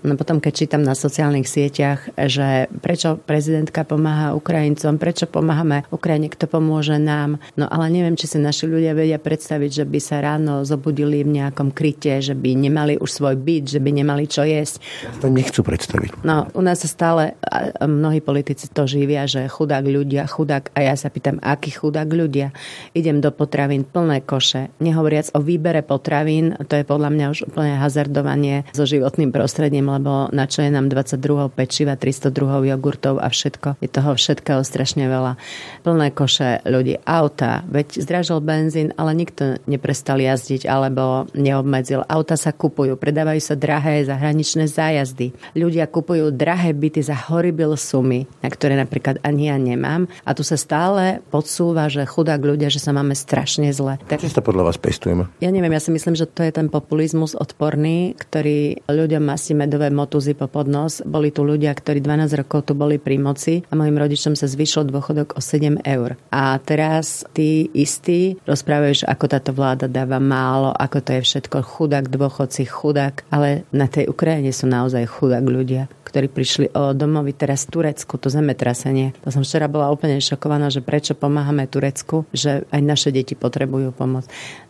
No 0.06 0.12
potom, 0.16 0.40
keď 0.40 0.52
čítam 0.64 0.82
na 0.86 0.96
sociálnych 0.96 1.44
sieťach, 1.44 2.16
že 2.16 2.72
prečo 2.80 3.20
prezidentka 3.20 3.84
pomáha 3.84 4.32
Ukrajincom, 4.32 4.96
prečo 4.96 5.28
pomáhame 5.28 5.84
Ukrajine, 5.92 6.32
kto 6.32 6.48
pomôže 6.48 6.96
nám. 6.96 7.42
No 7.58 7.68
ale 7.68 7.92
neviem, 7.92 8.16
či 8.16 8.30
si 8.30 8.38
naši 8.40 8.70
ľudia 8.70 8.96
vedia 8.96 9.18
predstaviť, 9.20 9.82
že 9.82 9.84
by 9.84 9.98
sa 10.00 10.22
ráno 10.22 10.62
zobudili 10.62 11.25
v 11.26 11.34
nejakom 11.42 11.74
kryte, 11.74 12.22
že 12.22 12.38
by 12.38 12.54
nemali 12.54 12.94
už 13.02 13.10
svoj 13.10 13.34
byt, 13.34 13.74
že 13.76 13.80
by 13.82 13.90
nemali 13.90 14.30
čo 14.30 14.46
jesť 14.46 14.78
to 15.18 15.26
nechcú 15.26 15.66
predstaviť. 15.66 16.22
No, 16.22 16.46
u 16.54 16.62
nás 16.62 16.78
sa 16.82 16.88
stále 16.88 17.34
mnohí 17.82 18.22
politici 18.22 18.70
to 18.70 18.86
živia, 18.86 19.26
že 19.26 19.50
chudák 19.50 19.82
ľudia, 19.82 20.28
chudák. 20.28 20.70
A 20.76 20.84
ja 20.84 20.94
sa 20.94 21.08
pýtam, 21.08 21.40
aký 21.40 21.72
chudák 21.72 22.06
ľudia? 22.06 22.52
Idem 22.92 23.24
do 23.24 23.32
potravín 23.32 23.88
plné 23.88 24.20
koše. 24.22 24.68
Nehovoriac 24.78 25.32
o 25.32 25.40
výbere 25.40 25.80
potravín, 25.80 26.54
to 26.68 26.76
je 26.76 26.84
podľa 26.84 27.10
mňa 27.10 27.26
už 27.32 27.38
úplne 27.48 27.80
hazardovanie 27.80 28.68
so 28.76 28.84
životným 28.84 29.32
prostredím, 29.32 29.88
lebo 29.88 30.28
na 30.30 30.44
čo 30.44 30.60
je 30.60 30.70
nám 30.70 30.92
22 30.92 31.48
pečiva, 31.56 31.96
302 31.96 32.68
jogurtov 32.76 33.16
a 33.18 33.32
všetko. 33.32 33.80
Je 33.80 33.88
toho 33.88 34.12
všetkého 34.12 34.60
strašne 34.60 35.08
veľa. 35.08 35.40
Plné 35.80 36.12
koše 36.12 36.60
ľudí, 36.68 37.00
auta, 37.08 37.64
veď 37.64 38.04
zdražil 38.04 38.44
benzín, 38.44 38.92
ale 39.00 39.16
nikto 39.16 39.56
neprestal 39.64 40.20
jazdiť 40.20 40.68
alebo 40.68 41.15
neobmedzil. 41.32 42.04
Auta 42.04 42.36
sa 42.36 42.52
kupujú, 42.52 43.00
predávajú 43.00 43.40
sa 43.40 43.54
drahé 43.56 44.04
zahraničné 44.04 44.68
zájazdy 44.68 45.06
jazdy. 45.06 45.32
Ľudia 45.54 45.86
kupujú 45.86 46.34
drahé 46.34 46.74
byty 46.74 47.00
za 47.06 47.14
horibil 47.14 47.78
sumy, 47.78 48.26
na 48.42 48.48
ktoré 48.50 48.74
napríklad 48.74 49.22
ani 49.22 49.48
ja 49.48 49.56
nemám. 49.56 50.10
A 50.26 50.34
tu 50.34 50.42
sa 50.42 50.58
stále 50.58 51.22
podsúva, 51.30 51.86
že 51.86 52.02
chudák 52.02 52.42
ľudia, 52.42 52.68
že 52.68 52.82
sa 52.82 52.90
máme 52.90 53.14
strašne 53.14 53.70
zle. 53.70 53.96
Tak... 54.10 54.20
Či 54.20 54.34
sa 54.34 54.42
podľa 54.42 54.72
vás 54.72 54.76
pestujeme? 54.76 55.30
Ja 55.38 55.54
neviem, 55.54 55.70
ja 55.70 55.80
si 55.80 55.94
myslím, 55.94 56.18
že 56.18 56.26
to 56.26 56.42
je 56.42 56.50
ten 56.50 56.66
populizmus 56.66 57.38
odporný, 57.38 58.18
ktorý 58.18 58.84
ľuďom 58.90 59.22
masí 59.22 59.54
medové 59.54 59.88
motuzy 59.94 60.34
po 60.34 60.50
podnos. 60.50 61.00
Boli 61.06 61.30
tu 61.30 61.46
ľudia, 61.46 61.70
ktorí 61.72 62.02
12 62.02 62.40
rokov 62.42 62.66
tu 62.66 62.72
boli 62.74 62.98
pri 62.98 63.16
moci 63.20 63.62
a 63.70 63.72
mojim 63.78 63.96
rodičom 63.96 64.34
sa 64.34 64.50
zvyšil 64.50 64.88
dôchodok 64.88 65.38
o 65.38 65.40
7 65.40 65.86
eur. 65.86 66.18
A 66.34 66.58
teraz 66.60 67.22
tí 67.36 67.68
istí 67.72 68.36
rozprávajú, 68.48 69.04
že 69.04 69.08
ako 69.08 69.24
táto 69.28 69.50
vláda 69.54 69.86
dáva 69.86 70.18
málo, 70.18 70.72
ako 70.74 70.98
to 71.06 71.14
je 71.14 71.22
všetko 71.22 71.62
chudák, 71.62 72.10
dôchodci, 72.10 72.66
chudák, 72.66 73.22
ale 73.30 73.62
na 73.70 73.86
tej 73.86 74.10
Ukrajine 74.10 74.50
sú 74.50 74.66
naozaj 74.66 75.06
chudák 75.06 75.46
ľudia, 75.46 75.86
ktorí 76.02 76.26
prišli 76.26 76.66
o 76.74 76.90
domovy 76.90 77.30
teraz 77.30 77.70
v 77.70 77.78
Turecku, 77.78 78.18
to 78.18 78.26
zemetrasenie. 78.26 79.14
To 79.22 79.30
som 79.30 79.46
včera 79.46 79.70
bola 79.70 79.94
úplne 79.94 80.18
šokovaná, 80.18 80.66
že 80.66 80.82
prečo 80.82 81.14
pomáhame 81.14 81.70
Turecku, 81.70 82.26
že 82.34 82.66
aj 82.74 82.80
naše 82.82 83.14
deti 83.14 83.38
potrebujú 83.38 83.94
pomoc. 83.94 84.26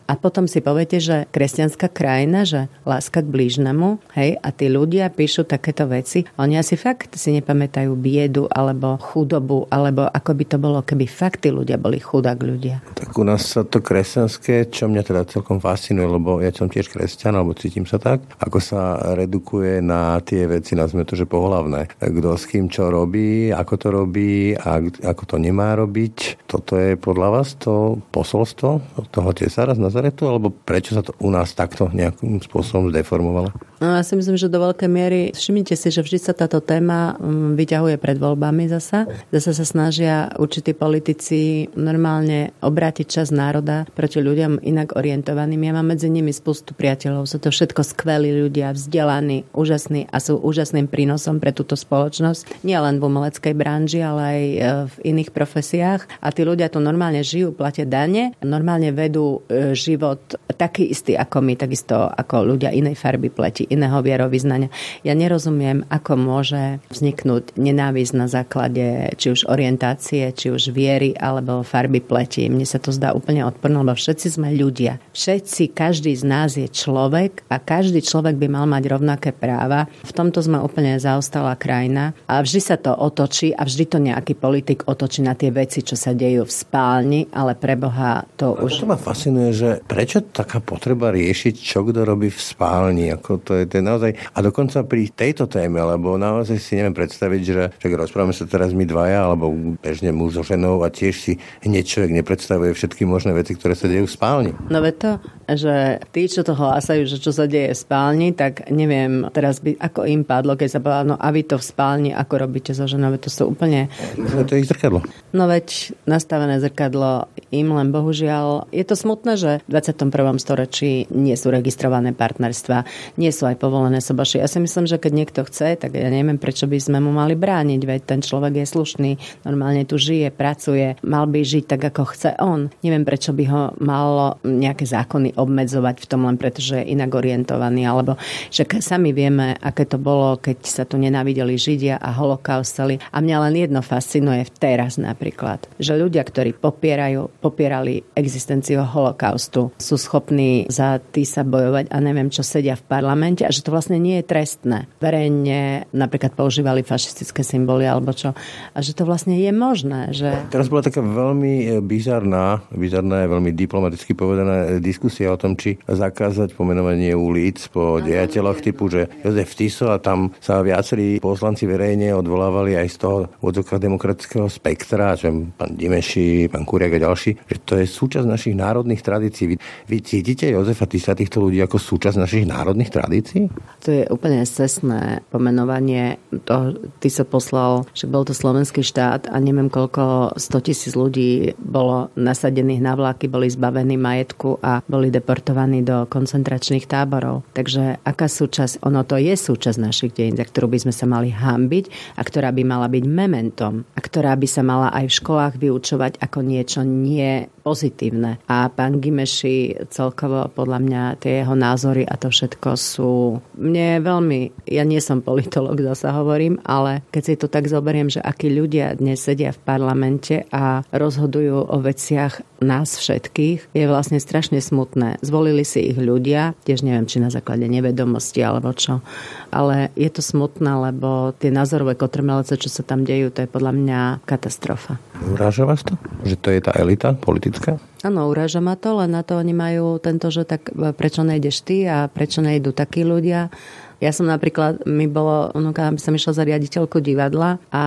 A 0.07 0.15
potom 0.15 0.47
si 0.47 0.63
poviete, 0.63 1.03
že 1.03 1.27
kresťanská 1.35 1.91
krajina, 1.91 2.47
že 2.47 2.71
láska 2.87 3.19
k 3.19 3.27
blížnemu, 3.27 3.99
hej, 4.15 4.39
a 4.39 4.49
tí 4.55 4.71
ľudia 4.71 5.11
píšu 5.11 5.43
takéto 5.43 5.83
veci, 5.83 6.23
oni 6.39 6.55
asi 6.55 6.79
fakt 6.79 7.19
si 7.19 7.35
nepamätajú 7.35 7.91
biedu 7.99 8.47
alebo 8.47 8.95
chudobu, 9.03 9.67
alebo 9.67 10.07
ako 10.07 10.31
by 10.31 10.45
to 10.47 10.57
bolo, 10.57 10.79
keby 10.79 11.11
fakt 11.11 11.43
tí 11.43 11.51
ľudia 11.51 11.75
boli 11.75 11.99
chudák 11.99 12.39
ľudia. 12.39 12.79
Tak 12.95 13.11
u 13.19 13.27
nás 13.27 13.51
sa 13.51 13.67
to 13.67 13.83
kresťanské, 13.83 14.71
čo 14.71 14.87
mňa 14.87 15.03
teda 15.03 15.27
celkom 15.27 15.59
fascinuje, 15.59 16.07
lebo 16.07 16.39
ja 16.39 16.55
som 16.55 16.71
tiež 16.71 16.87
kresťan, 16.87 17.35
alebo 17.35 17.51
cítim 17.59 17.83
sa 17.83 17.99
tak, 17.99 18.23
ako 18.39 18.63
sa 18.63 19.11
redukuje 19.11 19.83
na 19.83 20.23
tie 20.23 20.47
veci, 20.47 20.79
nazvime 20.79 21.03
to, 21.03 21.19
že 21.19 21.27
pohlavné. 21.27 21.91
Kto 21.99 22.39
s 22.39 22.47
kým 22.47 22.71
čo 22.71 22.87
robí, 22.87 23.51
ako 23.51 23.73
to 23.75 23.87
robí 23.91 24.55
a 24.55 24.79
ako 25.03 25.23
to 25.27 25.35
nemá 25.35 25.75
robiť. 25.75 26.47
Toto 26.47 26.79
je 26.79 26.95
podľa 26.95 27.27
vás 27.27 27.59
to 27.59 27.99
posolstvo 28.15 29.03
toho 29.11 29.31
tesára 29.35 29.75
z 29.75 29.83
Nazaretu, 29.97 30.29
alebo 30.29 30.53
prečo 30.53 30.93
sa 30.93 31.01
to 31.01 31.17
u 31.17 31.33
nás 31.33 31.57
takto 31.57 31.89
nejakým 31.89 32.37
spôsobom 32.37 32.93
zdeformovalo? 32.93 33.49
No 33.81 33.97
ja 33.97 34.05
si 34.05 34.13
myslím, 34.13 34.37
že 34.37 34.49
do 34.49 34.61
veľkej 34.61 34.89
miery, 34.89 35.21
všimnite 35.33 35.73
si, 35.73 35.89
že 35.89 36.05
vždy 36.05 36.17
sa 36.21 36.33
táto 36.37 36.61
téma 36.61 37.17
mm, 37.17 37.57
vyťahuje 37.57 37.95
pred 37.97 38.17
voľbami 38.17 38.69
zasa. 38.69 39.09
Zasa 39.33 39.57
sa 39.57 39.65
snažia 39.65 40.33
určití 40.37 40.77
politici 40.77 41.69
normálne 41.73 42.53
obrátiť 42.61 43.05
čas 43.05 43.33
národa 43.33 43.89
proti 43.93 44.21
ľuďom 44.21 44.61
inak 44.65 44.93
orientovaným. 44.93 45.61
Ja 45.65 45.73
mám 45.77 45.93
medzi 45.93 46.09
nimi 46.09 46.29
spustu 46.29 46.77
priateľov. 46.77 47.25
Sú 47.25 47.41
to 47.41 47.49
všetko 47.49 47.81
skvelí 47.81 48.33
ľudia, 48.49 48.73
vzdelaní, 48.73 49.49
úžasní 49.53 50.09
a 50.09 50.17
sú 50.21 50.37
úžasným 50.41 50.89
prínosom 50.89 51.41
pre 51.41 51.53
túto 51.53 51.73
spoločnosť. 51.73 52.65
Nie 52.65 52.81
len 52.81 53.01
v 53.01 53.05
umeleckej 53.09 53.53
branži, 53.57 54.01
ale 54.01 54.21
aj 54.21 54.41
e, 54.41 54.57
v 54.89 54.95
iných 55.13 55.29
profesiách. 55.33 56.01
A 56.21 56.33
tí 56.33 56.45
ľudia 56.45 56.69
tu 56.69 56.81
normálne 56.81 57.21
žijú, 57.21 57.53
platia 57.53 57.85
dane, 57.85 58.33
normálne 58.41 58.89
vedú 58.89 59.45
e, 59.45 59.77
život 59.87 60.19
taký 60.57 60.89
istý 60.89 61.13
ako 61.15 61.39
my, 61.39 61.53
takisto 61.55 61.95
ako 61.95 62.43
ľudia 62.43 62.73
inej 62.73 62.97
farby 62.97 63.29
pleti 63.29 63.63
iného 63.69 64.01
vierovýznania. 64.01 64.73
Ja 65.05 65.13
nerozumiem, 65.13 65.85
ako 65.87 66.17
môže 66.17 66.81
vzniknúť 66.89 67.55
nenávisť 67.55 68.13
na 68.17 68.27
základe 68.27 69.13
či 69.15 69.31
už 69.31 69.47
orientácie, 69.47 70.33
či 70.33 70.51
už 70.51 70.73
viery 70.73 71.13
alebo 71.15 71.61
farby 71.61 72.01
pleti. 72.01 72.49
Mne 72.49 72.65
sa 72.65 72.81
to 72.81 72.89
zdá 72.89 73.13
úplne 73.13 73.45
odporné, 73.45 73.79
lebo 73.79 73.93
všetci 73.93 74.27
sme 74.35 74.51
ľudia. 74.57 74.97
Všetci, 75.13 75.71
každý 75.71 76.17
z 76.17 76.23
nás 76.25 76.57
je 76.57 76.67
človek 76.67 77.45
a 77.47 77.61
každý 77.61 78.01
človek 78.01 78.35
by 78.35 78.47
mal 78.49 78.65
mať 78.65 78.83
rovnaké 78.89 79.29
práva. 79.31 79.85
V 80.03 80.11
tomto 80.11 80.41
sme 80.41 80.57
úplne 80.59 80.97
zaostalá 80.97 81.53
krajina 81.53 82.17
a 82.25 82.41
vždy 82.41 82.59
sa 82.59 82.75
to 82.81 82.91
otočí 82.91 83.53
a 83.53 83.61
vždy 83.63 83.85
to 83.85 83.97
nejaký 84.01 84.33
politik 84.33 84.89
otočí 84.89 85.21
na 85.21 85.37
tie 85.37 85.53
veci, 85.53 85.85
čo 85.85 85.93
sa 85.93 86.17
dejú 86.17 86.43
v 86.43 86.53
spálni, 86.53 87.21
ale 87.29 87.53
pre 87.53 87.77
Boha 87.77 88.25
to 88.35 88.57
ale 88.57 88.65
už... 88.65 88.81
To 88.81 88.89
ma 88.89 88.97
fascinuje, 88.97 89.51
že 89.53 89.69
prečo 89.85 90.23
taká 90.23 90.63
potreba 90.63 91.13
riešiť, 91.13 91.55
čo 91.59 91.85
kto 91.85 92.07
robí 92.07 92.31
v 92.33 92.41
spálni, 92.41 93.11
ako 93.13 93.43
to 93.43 93.51
je, 93.59 93.63
to 93.67 93.79
je 93.79 93.83
naozaj... 93.83 94.11
A 94.33 94.39
dokonca 94.41 94.81
pri 94.87 95.11
tejto 95.11 95.45
téme, 95.45 95.83
lebo 95.83 96.15
naozaj 96.15 96.57
si 96.57 96.79
neviem 96.79 96.95
predstaviť, 96.95 97.41
že 97.43 97.63
že 97.77 97.95
rozprávame 97.97 98.33
sa 98.35 98.45
teraz 98.47 98.71
my 98.71 98.85
dvaja, 98.85 99.27
alebo 99.27 99.51
bežne 99.81 100.13
muž 100.13 100.39
so 100.39 100.43
ženou 100.45 100.85
a 100.85 100.93
tiež 100.93 101.15
si 101.17 101.33
hneď 101.65 101.83
človek 101.85 102.11
nepredstavuje 102.21 102.71
všetky 102.71 103.03
možné 103.03 103.33
veci, 103.33 103.57
ktoré 103.57 103.73
sa 103.73 103.89
dejú 103.89 104.05
v 104.05 104.15
spálni. 104.15 104.51
No 104.69 104.79
ve 104.79 104.93
to, 104.93 105.17
že 105.49 106.01
tí, 106.13 106.29
čo 106.29 106.45
to 106.45 106.53
hlásajú, 106.53 107.07
že 107.09 107.17
čo 107.17 107.33
sa 107.33 107.49
deje 107.49 107.73
v 107.73 107.79
spálni, 107.79 108.29
tak 108.37 108.69
neviem 108.69 109.25
teraz 109.33 109.59
by, 109.59 109.79
ako 109.81 110.05
im 110.05 110.21
padlo, 110.23 110.53
keď 110.55 110.69
sa 110.69 110.79
povedalo, 110.83 111.15
no 111.15 111.17
a 111.17 111.27
vy 111.33 111.41
to 111.43 111.57
v 111.57 111.65
spálni, 111.65 112.11
ako 112.13 112.33
robíte 112.37 112.71
so 112.77 112.85
ženou, 112.85 113.15
to 113.17 113.31
sú 113.31 113.49
úplne... 113.49 113.89
No, 114.15 114.45
to 114.45 114.55
je 114.55 114.63
ich 114.63 114.69
zrkadlo. 114.69 115.01
No 115.33 115.49
veď 115.49 115.97
nastavené 116.05 116.61
zrkadlo 116.61 117.27
im 117.51 117.67
len 117.73 117.89
bohužiaľ. 117.89 118.69
Je 118.71 118.83
to 118.83 118.95
smutné, 118.95 119.33
že 119.39 119.51
v 119.67 119.75
21. 119.75 120.11
storočí 120.39 121.05
nie 121.11 121.35
sú 121.35 121.51
registrované 121.51 122.15
partnerstva, 122.15 122.87
nie 123.19 123.31
sú 123.35 123.45
aj 123.45 123.59
povolené 123.59 123.99
sobaši. 123.99 124.39
Ja 124.39 124.47
si 124.47 124.63
myslím, 124.63 124.87
že 124.87 124.97
keď 124.97 125.11
niekto 125.13 125.41
chce, 125.43 125.75
tak 125.75 125.93
ja 125.93 126.07
neviem, 126.07 126.39
prečo 126.39 126.65
by 126.65 126.79
sme 126.79 126.97
mu 127.03 127.11
mali 127.11 127.35
brániť, 127.35 127.81
veď 127.83 128.01
ten 128.07 128.21
človek 128.23 128.63
je 128.63 128.65
slušný, 128.67 129.11
normálne 129.43 129.83
tu 129.83 129.99
žije, 129.99 130.31
pracuje, 130.31 130.95
mal 131.03 131.27
by 131.27 131.39
žiť 131.43 131.63
tak, 131.67 131.81
ako 131.93 132.03
chce 132.15 132.31
on. 132.39 132.71
Neviem, 132.81 133.03
prečo 133.03 133.35
by 133.35 133.43
ho 133.51 133.61
malo 133.83 134.39
nejaké 134.47 134.87
zákony 134.87 135.35
obmedzovať 135.35 135.95
v 135.99 136.09
tom 136.09 136.23
len 136.23 136.39
preto, 136.39 136.63
že 136.63 136.81
je 136.81 136.93
inak 136.95 137.11
orientovaný, 137.11 137.83
alebo 137.83 138.15
že 138.53 138.63
sami 138.79 139.11
vieme, 139.11 139.57
aké 139.57 139.83
to 139.89 139.97
bolo, 139.97 140.37
keď 140.37 140.57
sa 140.63 140.83
tu 140.85 140.95
nenávideli 141.01 141.57
Židia 141.57 141.97
a 141.97 142.13
holokaustali. 142.13 143.01
A 143.11 143.17
mňa 143.19 143.37
len 143.49 143.55
jedno 143.67 143.81
fascinuje 143.81 144.45
teraz 144.61 145.01
napríklad, 145.01 145.65
že 145.81 145.97
ľudia, 145.97 146.21
ktorí 146.21 146.53
popierajú, 146.55 147.41
popierali 147.41 148.05
existenciu 148.13 148.85
holokaustu, 148.85 149.56
sú 149.77 149.95
schopní 149.97 150.69
za 150.69 150.99
tý 150.99 151.25
sa 151.25 151.41
bojovať 151.41 151.89
a 151.89 151.97
neviem, 151.99 152.29
čo 152.29 152.45
sedia 152.45 152.77
v 152.77 152.85
parlamente 152.85 153.43
a 153.43 153.51
že 153.51 153.65
to 153.65 153.73
vlastne 153.73 153.97
nie 153.97 154.21
je 154.21 154.25
trestné. 154.25 154.77
Verejne 155.01 155.89
napríklad 155.91 156.33
používali 156.37 156.85
fašistické 156.85 157.41
symboly 157.41 157.85
alebo 157.85 158.13
čo. 158.13 158.33
A 158.73 158.77
že 158.79 158.93
to 158.93 159.03
vlastne 159.07 159.37
je 159.37 159.51
možné. 159.53 160.13
Že... 160.13 160.53
Teraz 160.53 160.67
bola 160.69 160.85
taká 160.85 161.01
veľmi 161.01 161.53
e, 161.63 161.65
bizarná, 161.83 162.63
bizarná 162.73 163.25
je 163.25 163.33
veľmi 163.33 163.51
diplomaticky 163.53 164.17
povedaná 164.17 164.81
diskusia 164.81 165.33
o 165.33 165.39
tom, 165.39 165.55
či 165.55 165.77
zakázať 165.85 166.57
pomenovanie 166.57 167.13
ulic 167.13 167.61
po 167.69 168.01
dejateľoch 168.01 168.59
typu, 168.59 168.89
že 168.89 169.07
Jozef 169.21 169.53
Tiso 169.53 169.93
a 169.93 170.01
tam 170.01 170.33
sa 170.41 170.59
viacerí 170.65 171.21
poslanci 171.21 171.69
verejne 171.69 172.11
odvolávali 172.17 172.73
aj 172.75 172.87
z 172.89 172.97
toho 172.97 173.17
vodzokra 173.39 173.77
demokratického 173.77 174.49
spektra, 174.49 175.13
že 175.13 175.29
pán 175.29 175.77
Dimeši, 175.77 176.49
pán 176.49 176.65
Kuriak 176.65 176.97
a 176.97 177.03
ďalší, 177.05 177.31
že 177.45 177.57
to 177.61 177.77
je 177.77 177.85
súčasť 177.85 178.25
našich 178.25 178.55
národných 178.57 179.05
tradícií. 179.05 179.36
Vy, 179.45 179.55
vy 179.85 179.97
cítite 180.01 180.49
Jozefa 180.49 180.89
Tisa 180.89 181.13
týchto 181.13 181.45
ľudí 181.45 181.61
ako 181.61 181.77
súčasť 181.77 182.17
našich 182.17 182.45
národných 182.49 182.89
tradícií? 182.89 183.51
To 183.85 183.89
je 183.93 184.03
úplne 184.09 184.41
cestné 184.47 185.21
pomenovanie. 185.29 186.17
To, 186.49 186.73
ty 186.97 187.13
sa 187.13 187.27
poslal, 187.27 187.85
že 187.93 188.09
bol 188.09 188.25
to 188.25 188.33
slovenský 188.33 188.81
štát 188.81 189.29
a 189.29 189.35
neviem 189.37 189.69
koľko 189.69 190.33
100 190.39 190.67
tisíc 190.67 190.93
ľudí 190.97 191.53
bolo 191.59 192.09
nasadených 192.17 192.81
na 192.81 192.97
vlaky, 192.97 193.29
boli 193.29 193.51
zbavení 193.51 193.99
majetku 193.99 194.57
a 194.63 194.81
boli 194.87 195.13
deportovaní 195.13 195.83
do 195.83 196.07
koncentračných 196.09 196.87
táborov. 196.87 197.43
Takže 197.53 198.01
aká 198.01 198.25
súčasť, 198.25 198.81
ono 198.81 199.03
to 199.03 199.19
je 199.19 199.35
súčasť 199.35 199.77
našich 199.77 200.11
dejín, 200.15 200.39
za 200.39 200.47
ktorú 200.47 200.71
by 200.71 200.87
sme 200.87 200.93
sa 200.95 201.05
mali 201.05 201.29
hambiť 201.29 202.17
a 202.17 202.21
ktorá 202.23 202.49
by 202.55 202.63
mala 202.63 202.87
byť 202.87 203.03
mementom 203.05 203.83
a 203.93 203.99
ktorá 203.99 204.33
by 204.39 204.47
sa 204.47 204.63
mala 204.63 204.87
aj 204.95 205.05
v 205.11 205.17
školách 205.19 205.53
vyučovať 205.59 206.23
ako 206.23 206.39
niečo 206.45 206.81
nie 206.87 207.49
pozitívne. 207.67 208.39
A 208.47 208.71
pán 208.71 209.03
Gimeši 209.03 209.75
celkovo 209.91 210.47
podľa 210.47 210.79
mňa 210.79 211.03
tie 211.19 211.43
jeho 211.43 211.51
názory 211.51 212.07
a 212.07 212.15
to 212.15 212.31
všetko 212.31 212.79
sú... 212.79 213.11
Mne 213.59 213.99
veľmi... 213.99 214.63
Ja 214.71 214.87
nie 214.87 215.03
som 215.03 215.19
politolog, 215.19 215.75
zasa 215.83 216.15
hovorím, 216.15 216.63
ale 216.63 217.03
keď 217.11 217.23
si 217.27 217.33
to 217.35 217.51
tak 217.51 217.67
zoberiem, 217.67 218.07
že 218.07 218.23
akí 218.23 218.47
ľudia 218.47 218.95
dnes 218.95 219.19
sedia 219.19 219.51
v 219.51 219.59
parlamente 219.67 220.47
a 220.47 220.87
rozhodujú 220.95 221.67
o 221.67 221.77
veciach 221.83 222.56
nás 222.63 222.97
všetkých, 222.97 223.73
je 223.73 223.85
vlastne 223.85 224.17
strašne 224.17 224.57
smutné. 224.61 225.21
Zvolili 225.21 225.61
si 225.61 225.93
ich 225.93 225.97
ľudia, 225.97 226.57
tiež 226.65 226.81
neviem, 226.81 227.05
či 227.05 227.21
na 227.21 227.29
základe 227.29 227.69
nevedomosti 227.69 228.41
alebo 228.41 228.73
čo, 228.73 229.05
ale 229.53 229.93
je 229.93 230.09
to 230.09 230.21
smutné, 230.25 230.91
lebo 230.91 231.33
tie 231.37 231.53
názorové 231.53 231.93
kotrmelece, 231.93 232.57
čo 232.57 232.69
sa 232.69 232.81
tam 232.81 233.05
dejú, 233.05 233.29
to 233.29 233.45
je 233.45 233.49
podľa 233.49 233.73
mňa 233.73 233.99
katastrofa. 234.25 234.97
Uráža 235.29 235.65
vás 235.65 235.81
to? 235.85 235.97
Že 236.25 236.35
to 236.41 236.47
je 236.53 236.59
tá 236.61 236.71
elita 236.77 237.13
politická? 237.13 237.77
Áno, 238.05 238.29
uráža 238.29 238.61
ma 238.61 238.77
to, 238.77 238.93
len 239.01 239.09
na 239.09 239.25
to 239.25 239.41
oni 239.41 239.57
majú 239.57 239.97
tento, 239.97 240.29
že 240.29 240.45
tak 240.45 240.69
prečo 240.93 241.25
nejdeš 241.25 241.65
ty 241.65 241.89
a 241.89 242.05
prečo 242.05 242.45
nejdu 242.45 242.69
takí 242.69 243.01
ľudia 243.01 243.49
ja 243.97 244.13
som 244.13 244.29
napríklad, 244.29 244.85
mi 244.85 245.09
bolo, 245.09 245.49
onúka, 245.57 245.89
aby 245.89 245.97
som 245.97 246.13
išla 246.13 246.37
za 246.37 246.43
riaditeľku 246.45 247.01
divadla 247.01 247.57
a 247.73 247.85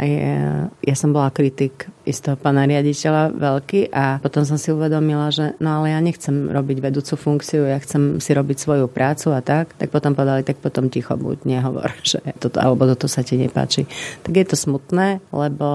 ja, 0.00 0.68
ja 0.72 0.94
som 0.96 1.12
bola 1.12 1.28
kritik 1.28 1.88
istého 2.08 2.40
pána 2.40 2.64
riaditeľa 2.64 3.36
veľký 3.36 3.92
a 3.92 4.16
potom 4.24 4.40
som 4.48 4.56
si 4.56 4.72
uvedomila, 4.72 5.28
že 5.28 5.52
no 5.60 5.80
ale 5.80 5.92
ja 5.92 6.00
nechcem 6.00 6.48
robiť 6.48 6.80
vedúcu 6.80 7.14
funkciu, 7.20 7.68
ja 7.68 7.76
chcem 7.76 8.16
si 8.24 8.32
robiť 8.32 8.56
svoju 8.56 8.88
prácu 8.88 9.36
a 9.36 9.44
tak, 9.44 9.76
tak 9.76 9.92
potom 9.92 10.16
povedali, 10.16 10.40
tak 10.40 10.56
potom 10.64 10.88
ticho 10.88 11.12
buď, 11.20 11.44
nehovor, 11.44 11.92
že 12.08 12.24
toto, 12.40 12.64
alebo 12.64 12.88
toto 12.88 13.04
sa 13.04 13.20
ti 13.20 13.36
nepáči. 13.36 13.84
Tak 14.24 14.32
je 14.32 14.46
to 14.48 14.56
smutné, 14.56 15.20
lebo 15.28 15.68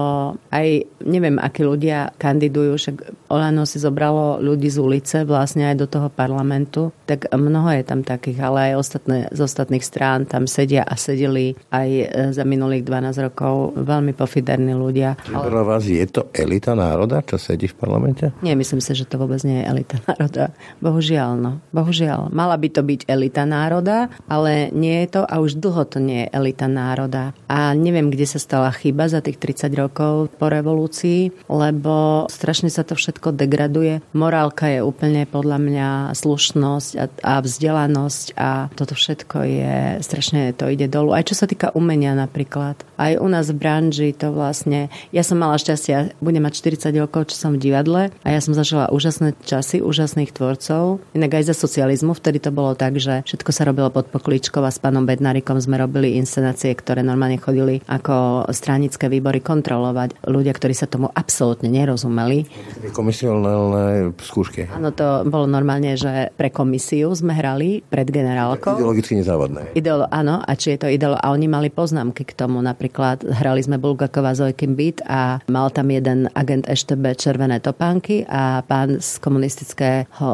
aj 0.50 0.66
neviem, 1.06 1.38
akí 1.38 1.62
ľudia 1.62 2.10
kandidujú, 2.18 2.74
však 2.74 2.96
Olano 3.30 3.62
si 3.62 3.78
zobralo 3.78 4.42
ľudí 4.42 4.66
z 4.66 4.78
ulice 4.82 5.16
vlastne 5.22 5.70
aj 5.70 5.76
do 5.78 5.86
toho 5.86 6.08
parlamentu, 6.10 6.90
tak 7.06 7.30
mnoho 7.30 7.70
je 7.78 7.84
tam 7.86 8.02
takých, 8.02 8.38
ale 8.42 8.58
aj 8.72 8.74
ostatné 8.82 9.18
z 9.30 9.40
ostatných 9.44 9.84
strán 9.84 10.24
tam 10.24 10.48
sedia 10.48 10.82
a 10.84 10.96
sedeli 10.96 11.52
aj 11.70 11.88
e, 11.88 12.04
za 12.32 12.42
minulých 12.42 12.84
12 12.88 13.26
rokov 13.30 13.76
veľmi 13.76 14.16
pofiderní 14.16 14.72
ľudia. 14.72 15.20
Podľa 15.28 15.62
vás 15.62 15.84
je 15.84 16.04
to 16.08 16.32
elita 16.32 16.72
národa, 16.72 17.20
čo 17.22 17.36
sedí 17.36 17.68
v 17.68 17.76
parlamente? 17.76 18.32
Nie, 18.40 18.56
myslím 18.56 18.80
si, 18.80 18.96
že 18.96 19.04
to 19.04 19.20
vôbec 19.20 19.40
nie 19.44 19.62
je 19.62 19.68
elita 19.68 19.96
národa. 20.08 20.50
Bohužiaľ, 20.80 21.30
no. 21.36 21.52
Bohužiaľ. 21.70 22.32
Mala 22.32 22.56
by 22.56 22.68
to 22.72 22.82
byť 22.82 23.00
elita 23.06 23.44
národa, 23.44 24.08
ale 24.26 24.72
nie 24.72 25.04
je 25.04 25.20
to 25.20 25.22
a 25.22 25.38
už 25.38 25.60
dlho 25.60 25.84
to 25.86 26.00
nie 26.00 26.26
je 26.26 26.32
elita 26.32 26.66
národa. 26.66 27.36
A 27.46 27.76
neviem, 27.76 28.08
kde 28.08 28.26
sa 28.26 28.40
stala 28.40 28.70
chyba 28.72 29.06
za 29.06 29.20
tých 29.20 29.36
30 29.38 29.70
rokov 29.76 30.32
po 30.40 30.46
revolúcii, 30.48 31.30
lebo 31.50 32.26
strašne 32.30 32.72
sa 32.72 32.82
to 32.86 32.96
všetko 32.96 33.36
degraduje. 33.36 34.00
Morálka 34.16 34.70
je 34.70 34.80
úplne 34.80 35.28
podľa 35.28 35.58
mňa 35.60 35.88
slušnosť 36.16 36.90
a, 36.96 37.04
a 37.22 37.34
vzdelanosť 37.42 38.26
a 38.38 38.70
toto 38.72 38.94
všetko 38.96 39.33
je, 39.42 39.98
strašne 40.04 40.54
to 40.54 40.70
ide 40.70 40.86
dolu. 40.86 41.16
Aj 41.16 41.26
čo 41.26 41.34
sa 41.34 41.50
týka 41.50 41.74
umenia 41.74 42.14
napríklad. 42.14 42.78
Aj 42.94 43.18
u 43.18 43.26
nás 43.26 43.50
v 43.50 43.58
branži 43.58 44.14
to 44.14 44.30
vlastne, 44.30 44.92
ja 45.10 45.26
som 45.26 45.42
mala 45.42 45.58
šťastie, 45.58 46.14
budem 46.22 46.46
mať 46.46 46.62
40 46.78 47.02
rokov, 47.02 47.34
čo 47.34 47.36
som 47.40 47.50
v 47.56 47.62
divadle 47.64 48.02
a 48.22 48.28
ja 48.28 48.38
som 48.38 48.54
zažila 48.54 48.92
úžasné 48.94 49.34
časy, 49.42 49.82
úžasných 49.82 50.30
tvorcov. 50.30 51.02
Inak 51.16 51.42
aj 51.42 51.50
za 51.50 51.54
socializmu, 51.56 52.14
vtedy 52.14 52.38
to 52.38 52.54
bolo 52.54 52.76
tak, 52.78 53.00
že 53.00 53.24
všetko 53.26 53.50
sa 53.50 53.66
robilo 53.66 53.90
pod 53.90 54.12
pokličkou 54.12 54.62
a 54.62 54.70
s 54.70 54.78
pánom 54.78 55.08
Bednárikom 55.08 55.58
sme 55.58 55.80
robili 55.80 56.20
inscenácie, 56.20 56.70
ktoré 56.76 57.00
normálne 57.00 57.40
chodili 57.40 57.80
ako 57.88 58.46
stranické 58.52 59.08
výbory 59.08 59.40
kontrolovať. 59.40 60.28
Ľudia, 60.28 60.52
ktorí 60.52 60.76
sa 60.76 60.84
tomu 60.84 61.08
absolútne 61.08 61.72
nerozumeli. 61.72 62.44
Komisionálne 62.92 64.12
skúšky. 64.20 64.68
Áno, 64.68 64.92
to 64.92 65.24
bolo 65.24 65.48
normálne, 65.48 65.96
že 65.96 66.34
pre 66.36 66.52
komisiu 66.52 67.14
sme 67.16 67.32
hrali 67.32 67.80
pred 67.86 68.06
generálkou. 68.10 68.76
Ideologicky 68.76 69.23
nezávodné. 69.24 69.72
Ideolo, 69.72 70.04
áno, 70.12 70.44
a 70.44 70.52
či 70.52 70.76
je 70.76 70.84
to 70.84 70.88
ideolo. 70.92 71.16
A 71.16 71.32
oni 71.32 71.48
mali 71.48 71.72
poznámky 71.72 72.28
k 72.28 72.36
tomu. 72.36 72.60
Napríklad 72.60 73.24
hrali 73.24 73.64
sme 73.64 73.80
Bulgakova 73.80 74.36
Zojkin 74.36 74.76
Beat 74.76 75.00
a 75.08 75.40
mal 75.48 75.72
tam 75.72 75.88
jeden 75.88 76.28
agent 76.36 76.68
EŠTB 76.68 77.16
červené 77.16 77.64
topánky 77.64 78.28
a 78.28 78.60
pán 78.60 79.00
z 79.00 79.16
komunistického 79.24 80.28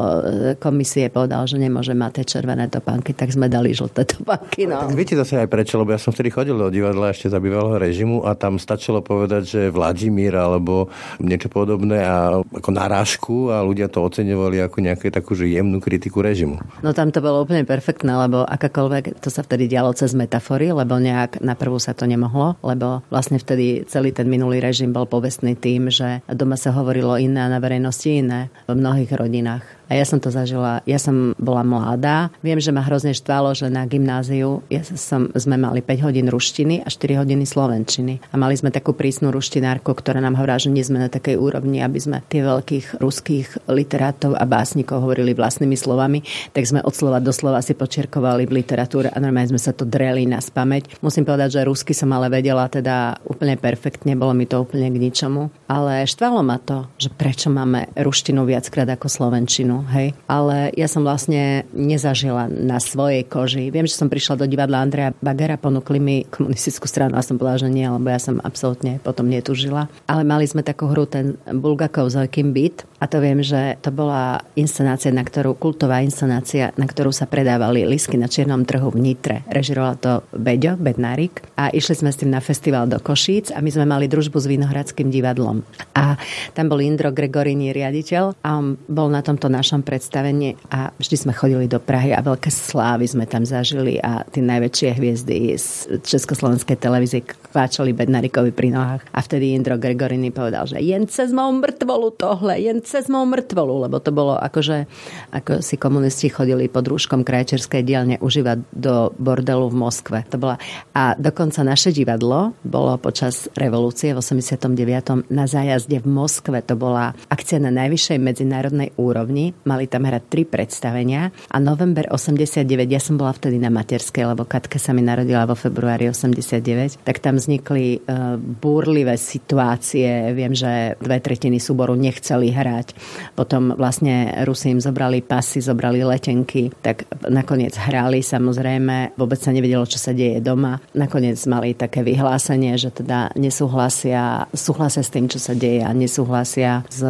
komisie 0.59 1.07
povedal, 1.07 1.47
že 1.47 1.63
nemôže 1.63 1.95
mať 1.95 2.21
tie 2.21 2.25
červené 2.37 2.67
topánky, 2.67 3.15
tak 3.15 3.31
sme 3.31 3.47
dali 3.47 3.71
žlté 3.71 4.03
topánky. 4.03 4.67
No. 4.67 4.83
Tak 4.91 4.99
viete 4.99 5.15
zase 5.15 5.39
aj 5.39 5.47
prečo, 5.47 5.79
lebo 5.79 5.95
ja 5.95 6.01
som 6.03 6.11
vtedy 6.11 6.35
chodil 6.35 6.59
do 6.59 6.67
divadla 6.67 7.15
ešte 7.15 7.31
za 7.31 7.39
bývalého 7.39 7.79
režimu 7.79 8.27
a 8.27 8.35
tam 8.35 8.59
stačilo 8.59 8.99
povedať, 9.05 9.43
že 9.47 9.61
Vladimír 9.71 10.35
alebo 10.35 10.91
niečo 11.23 11.47
podobné 11.47 12.03
a 12.03 12.41
ako 12.41 12.71
narážku 12.75 13.37
a 13.55 13.63
ľudia 13.63 13.87
to 13.87 14.03
oceňovali 14.03 14.65
ako 14.67 14.83
nejakú 14.83 15.13
takú 15.13 15.37
že 15.37 15.47
jemnú 15.47 15.79
kritiku 15.79 16.25
režimu. 16.25 16.59
No 16.81 16.91
tam 16.97 17.13
to 17.13 17.21
bolo 17.21 17.45
úplne 17.45 17.63
perfektné, 17.63 18.11
lebo 18.17 18.43
akákoľvek, 18.43 18.80
to 19.21 19.29
sa 19.29 19.43
vtedy 19.45 19.67
dialo 19.67 19.93
cez 19.93 20.15
metafory, 20.15 20.71
lebo 20.71 20.97
nejak 20.97 21.43
na 21.43 21.59
prvú 21.59 21.77
sa 21.83 21.93
to 21.93 22.07
nemohlo, 22.07 22.57
lebo 22.65 23.03
vlastne 23.11 23.37
vtedy 23.37 23.85
celý 23.91 24.15
ten 24.15 24.31
minulý 24.31 24.63
režim 24.63 24.95
bol 24.95 25.05
povestný 25.05 25.59
tým, 25.59 25.91
že 25.91 26.23
doma 26.31 26.55
sa 26.55 26.71
hovorilo 26.73 27.19
iné 27.19 27.43
a 27.45 27.53
na 27.53 27.59
verejnosti 27.59 28.23
iné 28.23 28.49
v 28.71 28.79
mnohých 28.79 29.11
rodinách. 29.11 29.80
A 29.91 29.99
ja 29.99 30.07
som 30.07 30.23
to 30.23 30.31
zažila, 30.31 30.87
ja 30.87 31.03
som 31.03 31.35
bola 31.35 31.67
mladá. 31.67 32.31
Viem, 32.47 32.63
že 32.63 32.71
ma 32.71 32.79
hrozne 32.87 33.11
štvalo, 33.11 33.59
že 33.59 33.67
na 33.67 33.83
gymnáziu 33.91 34.63
ja 34.71 34.87
som, 34.87 35.27
sme 35.35 35.59
mali 35.59 35.83
5 35.83 36.07
hodín 36.07 36.31
ruštiny 36.31 36.87
a 36.87 36.89
4 36.89 37.27
hodiny 37.27 37.43
slovenčiny. 37.43 38.23
A 38.31 38.39
mali 38.39 38.55
sme 38.55 38.71
takú 38.71 38.95
prísnu 38.95 39.35
ruštinárku, 39.35 39.91
ktorá 39.91 40.23
nám 40.23 40.39
hovorila, 40.39 40.63
že 40.63 40.71
nie 40.71 40.87
sme 40.87 41.03
na 41.03 41.11
takej 41.11 41.35
úrovni, 41.35 41.83
aby 41.83 41.99
sme 41.99 42.23
tie 42.31 42.47
veľkých 42.47 43.03
ruských 43.03 43.67
literátov 43.67 44.39
a 44.39 44.47
básnikov 44.47 45.03
hovorili 45.03 45.35
vlastnými 45.35 45.75
slovami, 45.75 46.23
tak 46.55 46.71
sme 46.71 46.87
od 46.87 46.95
slova 46.95 47.19
do 47.19 47.35
slova 47.35 47.59
si 47.59 47.75
počierkovali 47.75 48.47
v 48.47 48.63
literatúre 48.63 49.11
a 49.11 49.19
normálne 49.19 49.51
sme 49.51 49.59
sa 49.59 49.75
to 49.75 49.83
dreli 49.83 50.23
na 50.23 50.39
spameť. 50.39 51.03
Musím 51.03 51.27
povedať, 51.27 51.59
že 51.59 51.67
rusky 51.67 51.99
som 51.99 52.15
ale 52.15 52.31
vedela 52.31 52.71
teda 52.71 53.19
úplne 53.27 53.59
perfektne, 53.59 54.15
bolo 54.15 54.39
mi 54.39 54.47
to 54.47 54.63
úplne 54.63 54.87
k 54.95 55.03
ničomu. 55.03 55.51
Ale 55.67 56.07
štvalo 56.07 56.47
ma 56.47 56.63
to, 56.63 56.87
že 56.95 57.11
prečo 57.11 57.51
máme 57.51 57.91
ruštinu 57.99 58.47
viackrát 58.47 58.87
ako 58.87 59.11
slovenčinu 59.11 59.80
hej. 59.89 60.13
Ale 60.29 60.73
ja 60.77 60.89
som 60.91 61.05
vlastne 61.07 61.65
nezažila 61.73 62.49
na 62.51 62.83
svojej 62.83 63.25
koži. 63.25 63.73
Viem, 63.73 63.87
že 63.89 63.97
som 63.97 64.13
prišla 64.13 64.41
do 64.41 64.47
divadla 64.49 64.83
Andreja 64.83 65.17
Bagera, 65.23 65.61
ponúkli 65.61 65.99
mi 66.03 66.17
komunistickú 66.27 66.89
stranu 66.89 67.17
a 67.17 67.25
som 67.25 67.39
povedala, 67.39 67.65
že 67.65 67.71
nie, 67.71 67.87
lebo 67.87 68.09
ja 68.09 68.19
som 68.19 68.43
absolútne 68.43 68.99
potom 69.05 69.29
netužila. 69.31 69.87
Ale 70.11 70.23
mali 70.27 70.49
sme 70.49 70.67
takú 70.67 70.91
hru, 70.91 71.07
ten 71.07 71.39
Bulgakov 71.47 72.11
Zojkin 72.11 72.57
Beat 72.57 72.89
a 73.01 73.07
to 73.07 73.21
viem, 73.23 73.45
že 73.45 73.77
to 73.85 73.95
bola 73.95 74.43
inscenácia, 74.57 75.15
na 75.15 75.23
ktorú, 75.23 75.55
kultová 75.55 76.03
inscenácia, 76.03 76.75
na 76.75 76.89
ktorú 76.89 77.15
sa 77.15 77.31
predávali 77.31 77.87
lisky 77.87 78.17
na 78.17 78.27
čiernom 78.27 78.67
trhu 78.67 78.91
v 78.91 78.99
Nitre. 78.99 79.37
Režiroval 79.47 79.95
to 80.01 80.13
Beďo, 80.35 80.75
Bednárik 80.81 81.45
a 81.55 81.71
išli 81.71 81.95
sme 82.03 82.11
s 82.11 82.19
tým 82.19 82.35
na 82.35 82.43
festival 82.43 82.91
do 82.91 82.99
Košíc 82.99 83.55
a 83.55 83.63
my 83.63 83.71
sme 83.71 83.87
mali 83.87 84.11
družbu 84.11 84.37
s 84.41 84.51
Vinohradským 84.51 85.13
divadlom. 85.13 85.63
A 85.95 86.17
tam 86.57 86.67
bol 86.67 86.83
Indro 86.83 87.15
Gregorini 87.15 87.71
riaditeľ 87.71 88.43
a 88.43 88.49
on 88.57 88.75
bol 88.91 89.07
na 89.13 89.23
tomto 89.23 89.47
našom 89.47 89.70
našom 89.71 89.87
predstavení 89.87 90.59
a 90.75 90.91
vždy 90.99 91.15
sme 91.15 91.31
chodili 91.31 91.71
do 91.71 91.79
Prahy 91.79 92.11
a 92.11 92.27
veľké 92.27 92.51
slávy 92.51 93.07
sme 93.07 93.23
tam 93.23 93.47
zažili 93.47 94.03
a 94.03 94.27
tie 94.27 94.43
najväčšie 94.43 94.99
hviezdy 94.99 95.55
z 95.55 95.95
Československej 96.03 96.75
televízie 96.75 97.23
kváčali 97.23 97.95
Bednarikovi 97.95 98.51
pri 98.51 98.75
nohách. 98.75 99.07
A 99.15 99.23
vtedy 99.23 99.55
Indro 99.55 99.79
Gregorini 99.79 100.35
povedal, 100.35 100.67
že 100.67 100.83
jen 100.83 101.07
cez 101.07 101.31
mou 101.31 101.55
mŕtvolu 101.55 102.19
tohle, 102.19 102.59
jen 102.59 102.83
cez 102.83 103.07
mou 103.07 103.23
mŕtvolu, 103.31 103.87
lebo 103.87 104.03
to 104.03 104.11
bolo 104.11 104.35
akože, 104.43 104.91
ako 105.39 105.63
si 105.63 105.79
komunisti 105.79 106.27
chodili 106.27 106.67
pod 106.67 106.91
rúškom 106.91 107.23
krajčerskej 107.23 107.87
dielne 107.87 108.19
užívať 108.19 108.75
do 108.75 109.15
bordelu 109.23 109.71
v 109.71 109.77
Moskve. 109.87 110.19
To 110.35 110.37
bola, 110.43 110.59
a 110.99 111.15
dokonca 111.15 111.63
naše 111.63 111.95
divadlo 111.95 112.59
bolo 112.67 112.99
počas 112.99 113.47
revolúcie 113.55 114.11
v 114.11 114.19
89. 114.19 115.31
na 115.31 115.47
zájazde 115.47 116.03
v 116.03 116.11
Moskve. 116.11 116.59
To 116.67 116.75
bola 116.75 117.15
akcia 117.31 117.63
na 117.63 117.71
najvyššej 117.71 118.19
medzinárodnej 118.19 118.91
úrovni 118.99 119.55
mali 119.65 119.91
tam 119.91 120.07
hrať 120.07 120.23
tri 120.29 120.43
predstavenia 120.45 121.31
a 121.51 121.57
november 121.59 122.09
89, 122.09 122.67
ja 122.89 123.01
som 123.01 123.19
bola 123.19 123.35
vtedy 123.35 123.59
na 123.59 123.69
materskej, 123.73 124.25
lebo 124.29 124.45
Katka 124.47 124.79
sa 124.79 124.91
mi 124.91 125.05
narodila 125.05 125.47
vo 125.47 125.57
februári 125.59 126.09
89, 126.11 127.03
tak 127.03 127.19
tam 127.19 127.37
vznikli 127.37 128.03
uh, 128.05 128.39
búrlivé 128.39 129.15
situácie. 129.21 130.33
Viem, 130.33 130.55
že 130.57 130.97
dve 130.99 131.19
tretiny 131.23 131.59
súboru 131.59 131.95
nechceli 131.95 132.55
hrať. 132.55 132.95
Potom 133.35 133.75
vlastne 133.75 134.45
Rusi 134.47 134.73
im 134.73 134.81
zobrali 134.81 135.21
pasy, 135.21 135.63
zobrali 135.63 136.03
letenky, 136.03 136.73
tak 136.81 137.07
nakoniec 137.27 137.77
hrali 137.77 138.25
samozrejme. 138.25 139.15
Vôbec 139.19 139.39
sa 139.43 139.51
nevedelo, 139.51 139.85
čo 139.85 139.99
sa 139.99 140.15
deje 140.15 140.39
doma. 140.41 140.79
Nakoniec 140.95 141.39
mali 141.51 141.75
také 141.75 142.07
vyhlásenie, 142.07 142.79
že 142.79 142.91
teda 142.91 143.35
nesúhlasia, 143.37 144.47
súhlasia 144.55 145.03
s 145.03 145.11
tým, 145.11 145.27
čo 145.27 145.39
sa 145.43 145.53
deje 145.53 145.83
a 145.83 145.91
nesúhlasia 145.91 146.87
s, 146.87 147.03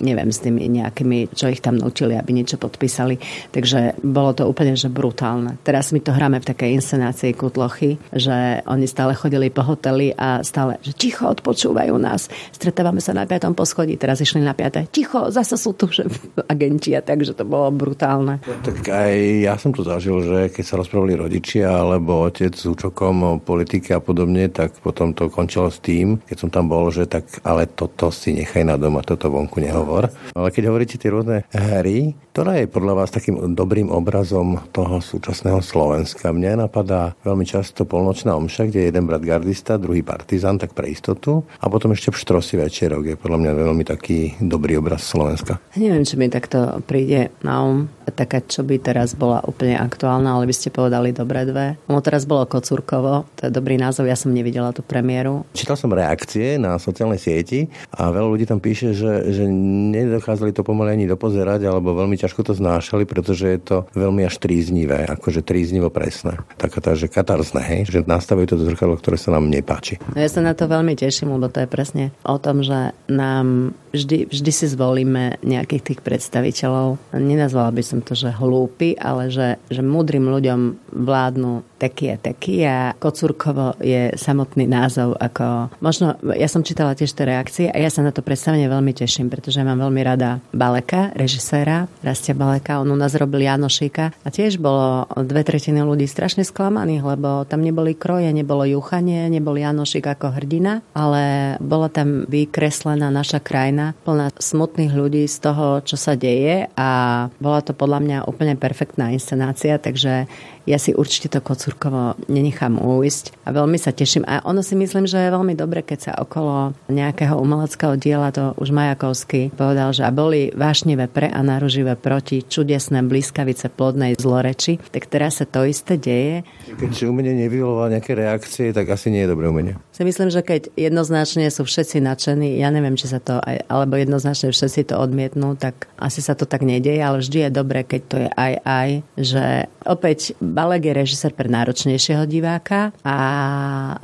neviem, 0.00 0.30
s 0.32 0.38
tými 0.40 0.66
nejakými, 0.68 1.32
čo 1.32 1.52
ich 1.52 1.60
tam 1.60 1.80
nutili, 1.84 2.16
aby 2.16 2.32
niečo 2.32 2.56
podpísali. 2.56 3.20
Takže 3.52 4.00
bolo 4.00 4.32
to 4.32 4.48
úplne 4.48 4.72
že 4.72 4.88
brutálne. 4.88 5.60
Teraz 5.60 5.92
my 5.92 6.00
to 6.00 6.16
hráme 6.16 6.40
v 6.40 6.48
takej 6.48 6.80
inscenácii 6.80 7.36
Kutlochy, 7.36 8.00
že 8.10 8.64
oni 8.64 8.88
stále 8.88 9.12
chodili 9.12 9.52
po 9.52 9.60
hoteli 9.60 10.16
a 10.16 10.40
stále, 10.40 10.80
že 10.80 10.96
ticho 10.96 11.28
odpočúvajú 11.28 11.94
nás. 12.00 12.32
Stretávame 12.50 13.04
sa 13.04 13.12
na 13.12 13.28
piatom 13.28 13.52
poschodí, 13.52 14.00
teraz 14.00 14.24
išli 14.24 14.40
na 14.40 14.56
piaté. 14.56 14.88
Ticho, 14.88 15.28
zase 15.28 15.60
sú 15.60 15.76
tu 15.76 15.92
že 15.96 16.08
agenti 16.48 16.96
a 16.96 17.04
takže 17.04 17.36
to 17.36 17.44
bolo 17.44 17.68
brutálne. 17.68 18.40
Tak 18.64 18.88
aj 18.88 19.14
ja 19.44 19.54
som 19.60 19.70
to 19.70 19.84
zažil, 19.84 20.24
že 20.24 20.38
keď 20.50 20.64
sa 20.64 20.78
rozprávali 20.80 21.14
rodičia 21.18 21.68
alebo 21.68 22.24
otec 22.24 22.54
s 22.54 22.64
účokom 22.64 23.14
o 23.22 23.32
politike 23.42 23.92
a 23.92 24.00
podobne, 24.00 24.48
tak 24.48 24.80
potom 24.80 25.12
to 25.12 25.28
končilo 25.28 25.68
s 25.68 25.82
tým, 25.82 26.22
keď 26.24 26.36
som 26.38 26.50
tam 26.50 26.70
bol, 26.70 26.88
že 26.88 27.04
tak 27.10 27.26
ale 27.42 27.66
toto 27.66 28.08
si 28.14 28.32
nechaj 28.32 28.62
na 28.64 28.78
doma, 28.78 29.02
toto 29.02 29.28
vonku 29.28 29.60
nehovor. 29.60 30.08
Ale 30.32 30.48
keď 30.54 30.70
hovoríte 30.70 30.96
tie 30.96 31.10
rôzne 31.10 31.44
hry, 31.64 32.12
ktorá 32.36 32.60
je 32.60 32.68
podľa 32.68 32.94
vás 33.00 33.10
takým 33.14 33.56
dobrým 33.56 33.88
obrazom 33.88 34.60
toho 34.68 35.00
súčasného 35.00 35.64
Slovenska? 35.64 36.34
Mne 36.34 36.68
napadá 36.68 37.16
veľmi 37.24 37.48
často 37.48 37.88
polnočná 37.88 38.36
omša, 38.36 38.68
kde 38.68 38.84
je 38.84 38.88
jeden 38.92 39.08
brat 39.08 39.24
gardista, 39.24 39.80
druhý 39.80 40.04
partizan, 40.04 40.60
tak 40.60 40.76
pre 40.76 40.92
istotu. 40.92 41.40
A 41.64 41.72
potom 41.72 41.96
ešte 41.96 42.12
pštrosy 42.12 42.60
večerok 42.60 43.02
je 43.14 43.16
podľa 43.16 43.38
mňa 43.40 43.52
veľmi 43.54 43.84
taký 43.88 44.36
dobrý 44.42 44.76
obraz 44.76 45.08
Slovenska. 45.08 45.62
Neviem, 45.80 46.04
či 46.04 46.20
mi 46.20 46.28
takto 46.28 46.84
príde 46.84 47.32
na 47.40 47.64
um 47.64 47.88
taká, 48.12 48.44
čo 48.44 48.60
by 48.60 48.76
teraz 48.76 49.16
bola 49.16 49.40
úplne 49.48 49.80
aktuálna, 49.80 50.36
ale 50.36 50.44
by 50.44 50.54
ste 50.54 50.74
povedali 50.74 51.16
dobré 51.16 51.48
dve. 51.48 51.80
No 51.88 52.04
teraz 52.04 52.28
bolo 52.28 52.44
Kocúrkovo, 52.44 53.24
to 53.38 53.48
je 53.48 53.52
dobrý 53.54 53.80
názov, 53.80 54.04
ja 54.04 54.18
som 54.18 54.34
nevidela 54.34 54.76
tú 54.76 54.84
premiéru. 54.84 55.48
Čítal 55.56 55.80
som 55.80 55.88
reakcie 55.88 56.60
na 56.60 56.76
sociálnej 56.76 57.16
sieti 57.16 57.64
a 57.94 58.12
veľa 58.12 58.28
ľudí 58.28 58.44
tam 58.44 58.60
píše, 58.60 58.92
že, 58.92 59.32
že 59.32 59.48
nedokázali 59.94 60.52
to 60.52 60.60
pomaly 60.60 61.00
ani 61.00 61.06
dopozerať 61.08 61.53
alebo 61.62 61.94
veľmi 61.94 62.18
ťažko 62.18 62.42
to 62.42 62.52
znášali, 62.58 63.06
pretože 63.06 63.46
je 63.46 63.60
to 63.62 63.76
veľmi 63.94 64.26
až 64.26 64.42
tríznivé, 64.42 65.06
akože 65.06 65.46
tríznivo 65.46 65.94
presné. 65.94 66.42
Taká 66.58 66.82
tá, 66.82 66.98
že 66.98 67.06
katarzne, 67.06 67.62
hej, 67.62 67.80
že 67.86 68.00
nastavujú 68.02 68.54
to 68.54 68.56
zrkadlo, 68.58 68.98
ktoré 68.98 69.14
sa 69.14 69.30
nám 69.30 69.46
nepáči. 69.46 70.02
No 70.10 70.18
ja 70.18 70.30
sa 70.30 70.42
na 70.42 70.56
to 70.56 70.66
veľmi 70.66 70.98
teším, 70.98 71.36
lebo 71.38 71.46
to 71.52 71.62
je 71.62 71.68
presne 71.70 72.04
o 72.26 72.36
tom, 72.40 72.64
že 72.64 72.96
nám 73.06 73.76
vždy, 73.94 74.26
vždy 74.26 74.50
si 74.50 74.66
zvolíme 74.66 75.38
nejakých 75.46 75.82
tých 75.94 76.00
predstaviteľov. 76.02 76.98
Nenazvala 77.14 77.70
by 77.70 77.82
som 77.84 78.00
to, 78.02 78.18
že 78.18 78.34
hlúpy, 78.34 78.98
ale 78.98 79.30
že, 79.30 79.60
že 79.70 79.84
múdrym 79.84 80.26
ľuďom 80.26 80.60
vládnu 80.90 81.62
taký 81.78 82.10
a 82.10 82.18
taký 82.18 82.64
a 82.64 82.96
Kocúrkovo 82.96 83.76
je 83.78 84.10
samotný 84.16 84.64
názov 84.64 85.14
ako... 85.20 85.76
Možno, 85.84 86.16
ja 86.32 86.48
som 86.48 86.64
čítala 86.64 86.96
tiež 86.96 87.12
tie 87.12 87.28
reakcie 87.28 87.66
a 87.68 87.76
ja 87.76 87.92
sa 87.92 88.00
na 88.00 88.10
to 88.10 88.24
predstavenie 88.24 88.66
veľmi 88.66 88.96
teším, 88.96 89.28
pretože 89.28 89.60
mám 89.60 89.78
veľmi 89.78 90.00
rada 90.00 90.40
Baleka, 90.50 91.12
režisera 91.12 91.43
režiséra 91.44 91.92
Rastia 92.00 92.32
Baleka, 92.32 92.80
on 92.80 92.88
u 92.88 92.96
nás 92.96 93.12
robil 93.12 93.44
Janošika 93.44 94.16
a 94.24 94.28
tiež 94.32 94.56
bolo 94.56 95.04
dve 95.28 95.44
tretiny 95.44 95.84
ľudí 95.84 96.08
strašne 96.08 96.40
sklamaných, 96.40 97.04
lebo 97.04 97.44
tam 97.44 97.60
neboli 97.60 97.92
kroje, 97.92 98.32
nebolo 98.32 98.64
juchanie, 98.64 99.28
nebol 99.28 99.52
Janošik 99.52 100.08
ako 100.08 100.32
hrdina, 100.40 100.80
ale 100.96 101.54
bola 101.60 101.92
tam 101.92 102.24
vykreslená 102.24 103.12
naša 103.12 103.44
krajina 103.44 103.92
plná 104.08 104.32
smutných 104.40 104.96
ľudí 104.96 105.28
z 105.28 105.36
toho, 105.44 105.84
čo 105.84 106.00
sa 106.00 106.16
deje 106.16 106.72
a 106.80 106.90
bola 107.36 107.60
to 107.60 107.76
podľa 107.76 108.00
mňa 108.00 108.18
úplne 108.24 108.56
perfektná 108.56 109.12
inscenácia, 109.12 109.76
takže 109.76 110.24
ja 110.64 110.80
si 110.80 110.96
určite 110.96 111.28
to 111.28 111.44
Kocúrkovo 111.44 112.16
nenechám 112.28 112.80
ujsť 112.80 113.44
a 113.44 113.52
veľmi 113.52 113.76
sa 113.76 113.92
teším. 113.92 114.24
A 114.24 114.40
ono 114.44 114.64
si 114.64 114.72
myslím, 114.76 115.04
že 115.04 115.20
je 115.20 115.34
veľmi 115.34 115.52
dobre, 115.56 115.84
keď 115.84 115.98
sa 116.00 116.12
okolo 116.16 116.72
nejakého 116.88 117.36
umeleckého 117.36 117.96
diela 118.00 118.32
to 118.32 118.56
už 118.56 118.72
Majakovský 118.72 119.52
povedal, 119.52 119.92
že 119.92 120.04
a 120.04 120.10
boli 120.12 120.52
vášnivé 120.52 121.08
pre 121.08 121.28
a 121.28 121.40
naruživé 121.40 121.96
proti 121.96 122.44
čudesné 122.44 123.04
blízkavice 123.04 123.72
plodnej 123.72 124.16
zloreči, 124.16 124.80
tak 124.92 125.08
teraz 125.08 125.40
sa 125.40 125.46
to 125.48 125.64
isté 125.68 125.96
deje. 126.00 126.44
Keď 126.80 127.08
umenie 127.08 127.36
nevyvolá 127.36 127.92
nejaké 127.92 128.16
reakcie, 128.16 128.72
tak 128.72 128.88
asi 128.88 129.12
nie 129.12 129.24
je 129.24 129.32
dobré 129.32 129.48
umenie. 129.48 129.76
Si 129.94 130.02
myslím, 130.02 130.28
že 130.32 130.42
keď 130.42 130.74
jednoznačne 130.74 131.46
sú 131.52 131.62
všetci 131.62 132.02
nadšení, 132.02 132.58
ja 132.58 132.74
neviem, 132.74 132.98
či 132.98 133.06
sa 133.06 133.22
to 133.22 133.38
aj, 133.38 133.68
alebo 133.70 133.94
jednoznačne 133.94 134.50
všetci 134.50 134.90
to 134.90 134.98
odmietnú, 134.98 135.54
tak 135.54 135.86
asi 136.00 136.18
sa 136.18 136.34
to 136.34 136.48
tak 136.48 136.66
nedieje, 136.66 136.98
ale 136.98 137.22
vždy 137.22 137.46
je 137.46 137.50
dobré, 137.54 137.86
keď 137.86 138.00
to 138.10 138.16
je 138.26 138.28
aj 138.34 138.52
aj, 138.64 138.88
že 139.14 139.44
opäť 139.84 140.34
Balek 140.54 140.86
je 140.86 140.94
režisér 140.94 141.34
pre 141.34 141.50
náročnejšieho 141.50 142.30
diváka 142.30 142.94
a 143.02 143.18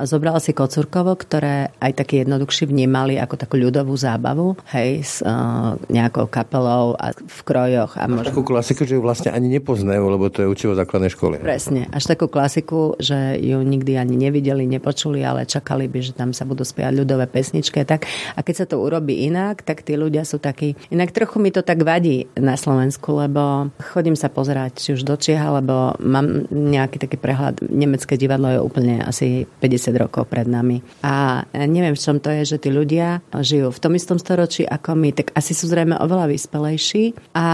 zobral 0.03 0.35
si 0.43 0.51
Kocurkovo, 0.51 1.15
ktoré 1.15 1.71
aj 1.79 2.03
takí 2.03 2.19
jednoduchší 2.19 2.67
vnímali 2.67 3.15
ako 3.15 3.39
takú 3.39 3.55
ľudovú 3.55 3.95
zábavu, 3.95 4.59
hej, 4.75 4.99
s 4.99 5.15
uh, 5.23 5.79
nejakou 5.87 6.27
kapelou 6.27 6.99
a 6.99 7.15
v 7.15 7.39
krojoch. 7.47 7.95
A 7.95 8.11
možno... 8.11 8.35
Takú 8.35 8.43
klasiku, 8.43 8.83
že 8.83 8.99
ju 8.99 9.01
vlastne 9.01 9.31
ani 9.31 9.47
nepoznajú, 9.47 10.03
lebo 10.11 10.27
to 10.27 10.43
je 10.43 10.51
učivo 10.51 10.75
základnej 10.75 11.15
školy. 11.15 11.39
Presne. 11.39 11.87
Až 11.95 12.11
takú 12.11 12.27
klasiku, 12.27 12.99
že 12.99 13.39
ju 13.39 13.63
nikdy 13.63 13.95
ani 13.95 14.19
nevideli, 14.19 14.67
nepočuli, 14.67 15.23
ale 15.23 15.47
čakali 15.47 15.87
by, 15.87 15.99
že 16.03 16.19
tam 16.19 16.35
sa 16.35 16.43
budú 16.43 16.67
spievať 16.67 16.99
ľudové 16.99 17.31
pesničky. 17.31 17.87
Tak. 17.87 18.03
A 18.35 18.43
keď 18.43 18.55
sa 18.59 18.65
to 18.67 18.83
urobí 18.83 19.23
inak, 19.23 19.63
tak 19.63 19.87
tí 19.87 19.95
ľudia 19.95 20.27
sú 20.27 20.35
takí... 20.35 20.75
Inak 20.91 21.15
trochu 21.15 21.39
mi 21.39 21.55
to 21.55 21.63
tak 21.63 21.79
vadí 21.87 22.27
na 22.35 22.59
Slovensku, 22.59 23.23
lebo 23.23 23.71
chodím 23.95 24.19
sa 24.19 24.27
pozerať 24.27 24.83
či 24.83 24.89
už 24.99 25.07
do 25.07 25.15
Čieha, 25.15 25.47
alebo 25.47 25.95
mám 26.03 26.40
nejaký 26.49 26.97
taký 26.97 27.17
prehľad. 27.19 27.61
Nemecké 27.67 28.17
divadlo 28.17 28.49
je 28.49 28.59
úplne 28.63 29.03
asi 29.03 29.45
50 29.59 30.01
rokov 30.01 30.25
pred 30.25 30.49
nami. 30.49 30.81
A 31.05 31.45
neviem, 31.53 31.93
v 31.93 32.01
čom 32.01 32.17
to 32.17 32.31
je, 32.31 32.55
že 32.55 32.57
tí 32.57 32.69
ľudia 32.73 33.21
žijú 33.35 33.69
v 33.69 33.81
tom 33.81 33.93
istom 33.93 34.17
storočí 34.17 34.65
ako 34.65 34.97
my, 34.97 35.09
tak 35.13 35.35
asi 35.37 35.53
sú 35.53 35.67
zrejme 35.69 35.99
oveľa 35.99 36.31
vyspelejší 36.31 37.35
a 37.35 37.47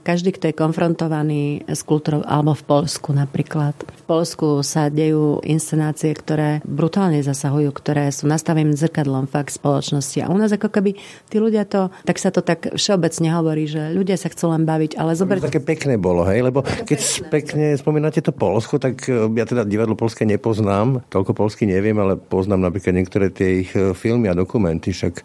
každý, 0.00 0.34
kto 0.34 0.50
je 0.50 0.58
konfrontovaný 0.58 1.68
s 1.68 1.84
kultúrou, 1.84 2.24
alebo 2.24 2.56
v 2.56 2.64
Polsku 2.64 3.12
napríklad. 3.12 3.76
V 3.76 4.04
Polsku 4.08 4.64
sa 4.64 4.88
dejú 4.88 5.44
inscenácie, 5.44 6.16
ktoré 6.16 6.64
brutálne 6.64 7.20
zasahujú, 7.20 7.68
ktoré 7.76 8.08
sú 8.08 8.24
nastaveným 8.24 8.76
zrkadlom 8.76 9.28
fakt 9.28 9.52
spoločnosti. 9.52 10.24
A 10.24 10.32
u 10.32 10.36
nás 10.40 10.52
ako 10.52 10.72
keby 10.72 10.96
tí 11.28 11.36
ľudia 11.36 11.68
to, 11.68 11.92
tak 12.08 12.16
sa 12.16 12.32
to 12.32 12.40
tak 12.40 12.72
všeobecne 12.72 13.28
hovorí, 13.32 13.68
že 13.68 13.92
ľudia 13.92 14.16
sa 14.16 14.32
chcú 14.32 14.52
len 14.52 14.64
baviť, 14.64 14.96
ale 14.96 15.12
zober... 15.12 15.44
Také 15.44 15.60
pekné 15.60 16.00
bolo, 16.00 16.24
hej, 16.24 16.40
lebo 16.40 16.64
keď 16.64 17.28
pekne 17.28 17.76
spomínate 17.76 18.23
to 18.24 18.32
Polsko, 18.32 18.80
tak 18.80 19.04
e, 19.04 19.28
ja 19.36 19.44
teda 19.44 19.68
divadlo 19.68 19.92
polské 19.92 20.24
nepoznám, 20.24 21.04
toľko 21.12 21.36
polsky 21.36 21.68
neviem, 21.68 21.94
ale 22.00 22.16
poznám 22.16 22.72
napríklad 22.72 22.96
niektoré 22.96 23.28
tie 23.28 23.68
ich 23.68 23.70
e, 23.76 23.92
filmy 23.92 24.32
a 24.32 24.34
dokumenty, 24.34 24.96
však 24.96 25.20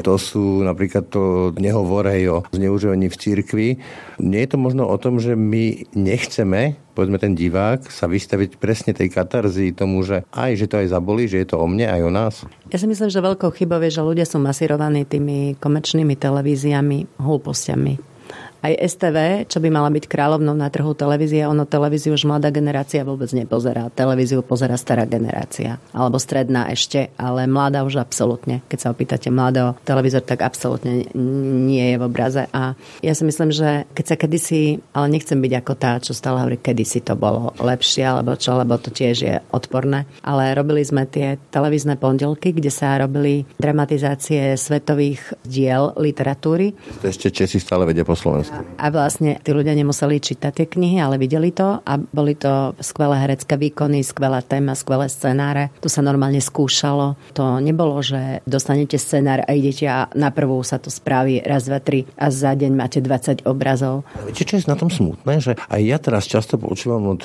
to 0.00 0.16
sú 0.16 0.64
napríklad 0.64 1.12
to 1.12 1.52
nehovorej 1.60 2.22
o 2.32 2.38
zneužívaní 2.50 3.12
v 3.12 3.20
cirkvi. 3.20 3.68
Nie 4.16 4.48
je 4.48 4.56
to 4.56 4.58
možno 4.58 4.88
o 4.88 4.96
tom, 4.96 5.20
že 5.20 5.36
my 5.36 5.92
nechceme 5.92 6.80
povedzme 6.92 7.16
ten 7.16 7.32
divák 7.32 7.88
sa 7.88 8.04
vystaviť 8.04 8.60
presne 8.60 8.92
tej 8.92 9.08
katarzii 9.08 9.72
tomu, 9.72 10.04
že 10.04 10.28
aj, 10.28 10.60
že 10.60 10.68
to 10.68 10.76
aj 10.76 10.92
zabolí, 10.92 11.24
že 11.24 11.40
je 11.40 11.48
to 11.48 11.56
o 11.56 11.64
mne, 11.64 11.88
aj 11.88 12.02
o 12.04 12.12
nás? 12.12 12.34
Ja 12.68 12.76
si 12.76 12.84
myslím, 12.84 13.08
že 13.08 13.24
veľkou 13.24 13.48
chybou 13.48 13.80
je, 13.80 13.96
že 13.96 14.04
ľudia 14.04 14.28
sú 14.28 14.36
masírovaní 14.36 15.08
tými 15.08 15.56
komerčnými 15.56 16.12
televíziami, 16.20 17.16
hlúpostiami 17.16 18.11
aj 18.62 18.78
STV, 18.78 19.50
čo 19.50 19.58
by 19.58 19.68
mala 19.74 19.90
byť 19.90 20.06
kráľovnou 20.06 20.54
na 20.54 20.70
trhu 20.70 20.94
televízie, 20.94 21.42
ono 21.42 21.66
televíziu 21.66 22.14
už 22.14 22.30
mladá 22.30 22.54
generácia 22.54 23.02
vôbec 23.02 23.28
nepozerá. 23.34 23.90
Televíziu 23.90 24.40
pozera 24.46 24.78
stará 24.78 25.02
generácia, 25.02 25.82
alebo 25.90 26.22
stredná 26.22 26.70
ešte, 26.70 27.10
ale 27.18 27.50
mladá 27.50 27.82
už 27.82 27.98
absolútne. 27.98 28.62
Keď 28.70 28.78
sa 28.78 28.94
opýtate 28.94 29.34
mladého 29.34 29.74
televízor, 29.82 30.22
tak 30.22 30.46
absolútne 30.46 31.10
nie 31.66 31.90
je 31.92 31.96
v 31.98 32.06
obraze. 32.06 32.46
A 32.54 32.78
ja 33.02 33.12
si 33.18 33.26
myslím, 33.26 33.50
že 33.50 33.84
keď 33.98 34.04
sa 34.06 34.16
kedysi, 34.16 34.78
ale 34.94 35.10
nechcem 35.10 35.42
byť 35.42 35.52
ako 35.58 35.72
tá, 35.74 35.98
čo 35.98 36.14
stále 36.14 36.38
hovorí, 36.38 36.62
kedysi 36.62 37.02
to 37.02 37.18
bolo 37.18 37.50
lepšie, 37.58 38.06
alebo 38.06 38.38
čo, 38.38 38.54
lebo 38.54 38.78
to 38.78 38.94
tiež 38.94 39.16
je 39.18 39.34
odporné. 39.50 40.06
Ale 40.22 40.54
robili 40.54 40.86
sme 40.86 41.02
tie 41.10 41.34
televízne 41.50 41.98
pondelky, 41.98 42.54
kde 42.54 42.70
sa 42.70 42.94
robili 42.94 43.42
dramatizácie 43.58 44.54
svetových 44.54 45.34
diel 45.42 45.90
literatúry. 45.98 46.78
Ešte 47.02 47.34
Česi 47.34 47.58
stále 47.58 47.82
vedia 47.90 48.06
po 48.06 48.14
Slovensku. 48.14 48.51
A 48.78 48.86
vlastne 48.92 49.38
tí 49.40 49.50
ľudia 49.54 49.72
nemuseli 49.72 50.20
čítať 50.20 50.52
tie 50.52 50.66
knihy, 50.68 51.00
ale 51.00 51.16
videli 51.16 51.54
to 51.54 51.80
a 51.80 51.92
boli 51.96 52.36
to 52.36 52.76
skvelé 52.82 53.16
herecké 53.24 53.56
výkony, 53.56 54.04
skvelá 54.04 54.44
téma, 54.44 54.76
skvelé 54.76 55.08
scenáre. 55.08 55.72
Tu 55.80 55.88
sa 55.88 56.04
normálne 56.04 56.42
skúšalo. 56.42 57.16
To 57.38 57.62
nebolo, 57.62 58.02
že 58.04 58.44
dostanete 58.44 59.00
scenár 59.00 59.46
a 59.46 59.50
idete 59.54 59.86
a 59.88 60.10
na 60.12 60.34
prvú 60.34 60.60
sa 60.66 60.76
to 60.76 60.92
spraví 60.92 61.40
raz, 61.46 61.64
dva, 61.64 61.80
tri 61.80 62.04
a 62.18 62.28
za 62.28 62.52
deň 62.52 62.72
máte 62.74 62.98
20 63.00 63.48
obrazov. 63.48 64.04
Viete, 64.28 64.44
čo 64.44 64.60
je 64.60 64.68
na 64.68 64.76
tom 64.76 64.92
smutné? 64.92 65.40
Že 65.40 65.52
aj 65.56 65.80
ja 65.80 65.98
teraz 66.02 66.28
často 66.28 66.60
počúvam 66.60 67.16
od 67.16 67.24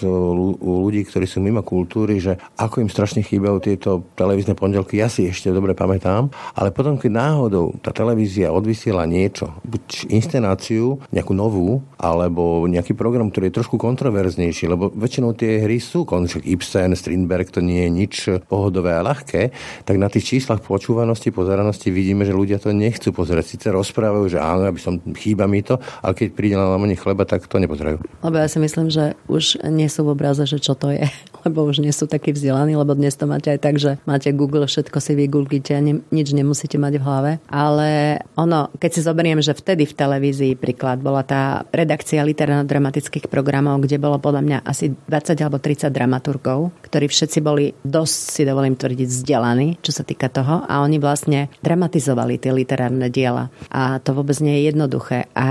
ľudí, 0.61 1.03
ktorí 1.03 1.25
sú 1.27 1.43
mimo 1.43 1.65
kultúry, 1.65 2.21
že 2.21 2.39
ako 2.55 2.85
im 2.85 2.89
strašne 2.91 3.25
chýbajú 3.25 3.57
tieto 3.59 3.89
televízne 4.15 4.55
pondelky. 4.55 5.01
Ja 5.01 5.11
si 5.11 5.27
ešte 5.27 5.51
dobre 5.51 5.73
pamätám, 5.73 6.29
ale 6.55 6.71
potom, 6.71 6.95
keď 6.95 7.11
náhodou 7.11 7.75
tá 7.81 7.91
televízia 7.91 8.53
odvysiela 8.53 9.03
niečo, 9.09 9.51
buď 9.65 10.13
inscenáciu, 10.13 11.01
nejakú 11.17 11.33
novú, 11.33 11.81
alebo 11.97 12.69
nejaký 12.69 12.93
program, 12.93 13.33
ktorý 13.33 13.49
je 13.49 13.57
trošku 13.57 13.81
kontroverznejší, 13.81 14.69
lebo 14.69 14.93
väčšinou 14.93 15.33
tie 15.33 15.65
hry 15.65 15.81
sú, 15.81 16.05
konček 16.05 16.45
Ibsen, 16.45 16.93
Strindberg, 16.93 17.49
to 17.49 17.65
nie 17.65 17.83
je 17.83 17.89
nič 17.89 18.13
pohodové 18.45 18.93
a 18.93 19.01
ľahké, 19.01 19.49
tak 19.83 19.95
na 19.97 20.07
tých 20.07 20.37
číslach 20.37 20.61
počúvanosti, 20.61 21.33
pozeranosti 21.33 21.89
vidíme, 21.89 22.21
že 22.21 22.37
ľudia 22.37 22.61
to 22.61 22.69
nechcú 22.69 23.09
pozerať. 23.09 23.57
Sice 23.57 23.67
rozprávajú, 23.73 24.29
že 24.29 24.37
áno, 24.37 24.69
aby 24.69 24.77
som, 24.77 25.01
chýba 25.17 25.49
mi 25.49 25.65
to, 25.65 25.81
ale 26.05 26.13
keď 26.13 26.27
príde 26.37 26.55
na 26.55 26.77
chleba, 26.93 27.25
tak 27.25 27.49
to 27.49 27.57
nepozerajú. 27.57 27.97
Lebo 28.21 28.35
ja 28.37 28.47
si 28.47 28.61
myslím, 28.61 28.93
že 28.93 29.17
už 29.25 29.65
nie 29.73 29.89
sú 29.89 30.05
v 30.05 30.13
obraze, 30.13 30.45
že 30.45 30.61
čo 30.61 30.77
to 30.77 30.93
je, 30.93 31.03
lebo 31.47 31.63
už 31.63 31.79
nie 31.79 31.95
sú 31.95 32.05
takí 32.05 32.35
vzdelaní, 32.35 32.75
lebo 32.75 32.93
dnes 32.93 33.15
to 33.15 33.25
máte 33.25 33.49
aj 33.55 33.59
tak, 33.63 33.75
že 33.79 33.97
máte 34.03 34.29
Google, 34.35 34.67
všetko 34.67 34.99
si 34.99 35.15
vygooglite 35.15 35.71
a 35.73 35.81
ne, 35.81 36.03
nič 36.11 36.35
nemusíte 36.35 36.75
mať 36.75 36.93
v 36.99 37.05
hlave. 37.07 37.31
Ale 37.47 38.21
ono, 38.35 38.69
keď 38.75 38.91
si 38.91 39.01
zoberiem, 39.01 39.39
že 39.39 39.55
vtedy 39.55 39.87
v 39.87 39.97
televízii 39.97 40.53
príklad 40.59 40.99
bola 40.99 41.23
tá 41.23 41.63
redakcia 41.71 42.27
literárno-dramatických 42.27 43.31
programov, 43.31 43.81
kde 43.87 43.97
bolo 43.97 44.19
podľa 44.19 44.41
mňa 44.43 44.57
asi 44.67 44.91
20 44.91 45.39
alebo 45.41 45.57
30 45.57 45.87
dramaturgov, 45.89 46.75
ktorí 46.83 47.07
všetci 47.07 47.39
boli 47.39 47.71
dosť, 47.81 48.15
si 48.37 48.41
dovolím 48.43 48.75
tvrdiť, 48.75 49.07
vzdelaní, 49.07 49.79
čo 49.79 49.95
sa 49.95 50.03
týka 50.03 50.27
toho 50.27 50.67
a 50.67 50.83
oni 50.83 50.99
vlastne 50.99 51.47
dramatizovali 51.63 52.37
tie 52.37 52.51
literárne 52.51 53.07
diela. 53.07 53.47
A 53.71 54.03
to 54.03 54.11
vôbec 54.11 54.35
nie 54.43 54.61
je 54.61 54.73
jednoduché. 54.73 55.31
A 55.33 55.49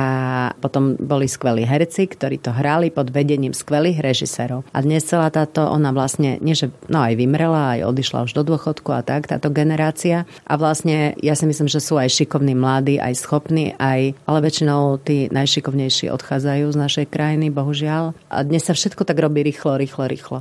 potom 0.60 0.94
boli 1.00 1.26
skvelí 1.30 1.64
herci, 1.64 2.06
ktorí 2.06 2.42
to 2.42 2.52
hrali 2.52 2.92
pod 2.92 3.08
vedením 3.10 3.56
skvelých 3.56 4.02
režisérov. 4.02 4.68
A 4.70 4.78
dnes 4.84 5.06
celá 5.06 5.32
táto, 5.32 5.64
ona 5.64 5.85
vlastne, 5.90 6.38
nie 6.38 6.54
že, 6.54 6.70
no 6.86 7.02
aj 7.02 7.18
vymrela, 7.18 7.74
aj 7.74 7.90
odišla 7.90 8.24
už 8.30 8.32
do 8.38 8.42
dôchodku 8.46 8.94
a 8.94 9.02
tak, 9.02 9.26
táto 9.26 9.50
generácia. 9.50 10.30
A 10.46 10.54
vlastne 10.54 11.18
ja 11.18 11.34
si 11.34 11.48
myslím, 11.48 11.66
že 11.66 11.82
sú 11.82 11.98
aj 11.98 12.12
šikovní 12.12 12.54
mladí, 12.54 13.02
aj 13.02 13.18
schopní, 13.18 13.74
aj, 13.80 14.14
ale 14.28 14.38
väčšinou 14.44 15.02
tí 15.02 15.26
naj 15.32 15.46
najšikovnejší 15.46 16.10
odchádzajú 16.10 16.66
z 16.74 16.76
našej 16.76 17.06
krajiny, 17.06 17.54
bohužiaľ. 17.54 18.18
A 18.26 18.42
dnes 18.42 18.66
sa 18.66 18.74
všetko 18.74 19.06
tak 19.06 19.22
robí 19.22 19.46
rýchlo, 19.46 19.78
rýchlo, 19.78 20.04
rýchlo. 20.10 20.38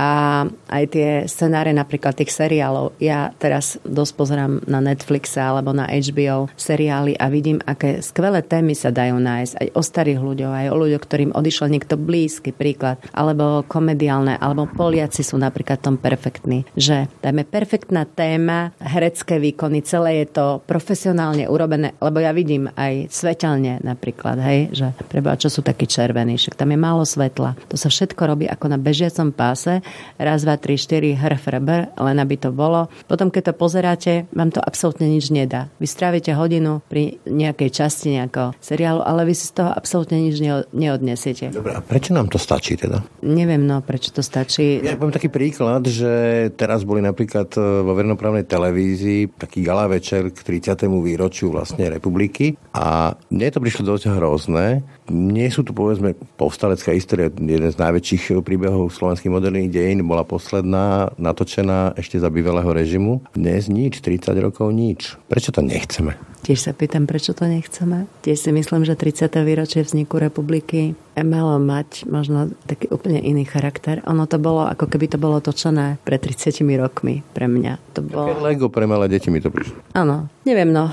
A 0.00 0.48
aj 0.72 0.84
tie 0.96 1.08
scenáre 1.28 1.76
napríklad 1.76 2.16
tých 2.16 2.32
seriálov. 2.32 2.96
Ja 3.04 3.36
teraz 3.36 3.76
dosť 3.84 4.12
pozerám 4.16 4.64
na 4.64 4.80
Netflixe 4.80 5.36
alebo 5.36 5.76
na 5.76 5.84
HBO 5.92 6.48
seriály 6.56 7.20
a 7.20 7.28
vidím, 7.28 7.60
aké 7.68 8.00
skvelé 8.00 8.40
témy 8.40 8.72
sa 8.72 8.88
dajú 8.88 9.20
nájsť 9.20 9.60
aj 9.60 9.68
o 9.76 9.82
starých 9.84 10.20
ľuďoch, 10.24 10.54
aj 10.56 10.66
o 10.72 10.76
ľuďoch, 10.80 11.04
ktorým 11.04 11.36
odišiel 11.36 11.68
niekto 11.68 12.00
blízky 12.00 12.56
príklad, 12.56 12.96
alebo 13.12 13.60
komediálne, 13.68 14.40
alebo 14.40 14.64
Poliaci 14.64 15.20
sú 15.20 15.36
napríklad 15.36 15.84
tom 15.84 16.00
perfektní, 16.00 16.64
že 16.72 17.12
dajme 17.20 17.44
perfektná 17.44 18.08
téma, 18.08 18.72
herecké 18.80 19.36
výkony, 19.36 19.84
celé 19.84 20.24
je 20.24 20.32
to 20.32 20.46
profesionálne 20.64 21.44
urobené, 21.44 21.92
lebo 22.00 22.24
ja 22.24 22.32
vidím 22.32 22.72
aj 22.72 23.12
svetelne 23.12 23.84
napríklad, 23.84 24.40
hej, 24.40 24.60
že 24.72 24.86
preba, 25.12 25.36
čo 25.36 25.52
sú 25.52 25.60
takí 25.60 25.84
červení, 25.84 26.40
však 26.40 26.56
tam 26.56 26.72
je 26.72 26.78
málo 26.80 27.04
svetla. 27.04 27.58
To 27.68 27.76
sa 27.76 27.92
všetko 27.92 28.22
robí 28.24 28.46
ako 28.48 28.66
na 28.72 28.78
bežiacom 28.80 29.34
páse 29.34 29.82
raz, 30.16 30.44
dva, 30.44 30.56
tri, 30.56 30.76
štyri, 30.76 31.16
hrf, 31.16 31.44
rbr, 31.46 31.92
len 31.96 32.16
aby 32.20 32.36
to 32.36 32.50
bolo. 32.52 32.92
Potom, 33.08 33.32
keď 33.32 33.50
to 33.50 33.54
pozeráte, 33.56 34.12
vám 34.34 34.52
to 34.54 34.60
absolútne 34.62 35.08
nič 35.08 35.32
nedá. 35.32 35.72
Vy 35.80 35.86
strávite 35.88 36.32
hodinu 36.36 36.84
pri 36.86 37.18
nejakej 37.26 37.70
časti 37.72 38.14
nejakého 38.16 38.54
seriálu, 38.60 39.02
ale 39.02 39.26
vy 39.26 39.34
si 39.34 39.50
z 39.50 39.62
toho 39.62 39.70
absolútne 39.72 40.20
nič 40.20 40.40
neodnesiete. 40.70 41.52
Dobre, 41.54 41.74
a 41.76 41.80
prečo 41.80 42.14
nám 42.14 42.28
to 42.28 42.38
stačí 42.38 42.76
teda? 42.76 43.02
Neviem, 43.24 43.64
no, 43.64 43.80
prečo 43.80 44.14
to 44.14 44.22
stačí. 44.24 44.80
Ja 44.84 44.96
poviem 44.96 45.14
taký 45.14 45.32
príklad, 45.32 45.86
že 45.88 46.48
teraz 46.54 46.84
boli 46.84 47.00
napríklad 47.00 47.50
e, 47.56 47.60
vo 47.60 47.92
vernoprávnej 47.96 48.46
televízii 48.46 49.38
taký 49.38 49.64
gala 49.64 49.88
večer 49.90 50.30
k 50.30 50.38
30. 50.60 50.86
výročiu 51.00 51.50
vlastne 51.50 51.88
republiky 51.88 52.54
a 52.74 53.14
mne 53.32 53.48
to 53.50 53.62
prišlo 53.62 53.96
dosť 53.96 54.14
hrozné. 54.14 54.82
Nie 55.10 55.50
sú 55.50 55.66
tu 55.66 55.74
povedzme 55.74 56.14
povstalecká 56.38 56.94
história, 56.94 57.30
jeden 57.30 57.70
z 57.70 57.76
najväčších 57.80 58.42
príbehov 58.46 58.94
slovenských 58.94 59.32
moderných 59.32 59.70
dejín 59.80 60.04
bola 60.04 60.28
posledná 60.28 61.08
natočená 61.16 61.96
ešte 61.96 62.20
za 62.20 62.28
bývalého 62.28 62.68
režimu. 62.68 63.24
Dnes 63.32 63.72
nič, 63.72 64.04
30 64.04 64.36
rokov 64.36 64.68
nič. 64.76 65.16
Prečo 65.32 65.56
to 65.56 65.64
nechceme? 65.64 66.20
Tiež 66.40 66.68
sa 66.68 66.72
pýtam, 66.72 67.04
prečo 67.04 67.36
to 67.36 67.44
nechceme. 67.44 68.08
Tiež 68.24 68.48
si 68.48 68.50
myslím, 68.52 68.84
že 68.84 68.96
30. 68.96 69.28
výročie 69.44 69.84
vzniku 69.84 70.16
republiky 70.20 70.96
malo 71.20 71.60
mať 71.60 72.08
možno 72.08 72.48
taký 72.64 72.88
úplne 72.88 73.20
iný 73.20 73.44
charakter. 73.44 74.00
Ono 74.08 74.24
to 74.24 74.40
bolo, 74.40 74.64
ako 74.64 74.88
keby 74.88 75.12
to 75.12 75.20
bolo 75.20 75.44
točené 75.44 76.00
pred 76.00 76.16
30 76.16 76.64
rokmi 76.80 77.20
pre 77.36 77.44
mňa. 77.44 77.76
To 77.96 78.00
bolo... 78.00 78.32
Také 78.32 78.40
Lego 78.40 78.72
pre 78.72 78.88
malé 78.88 79.12
deti 79.12 79.28
mi 79.28 79.44
to 79.44 79.52
prišlo. 79.52 79.76
Áno, 79.92 80.32
neviem 80.44 80.70
no. 80.72 80.92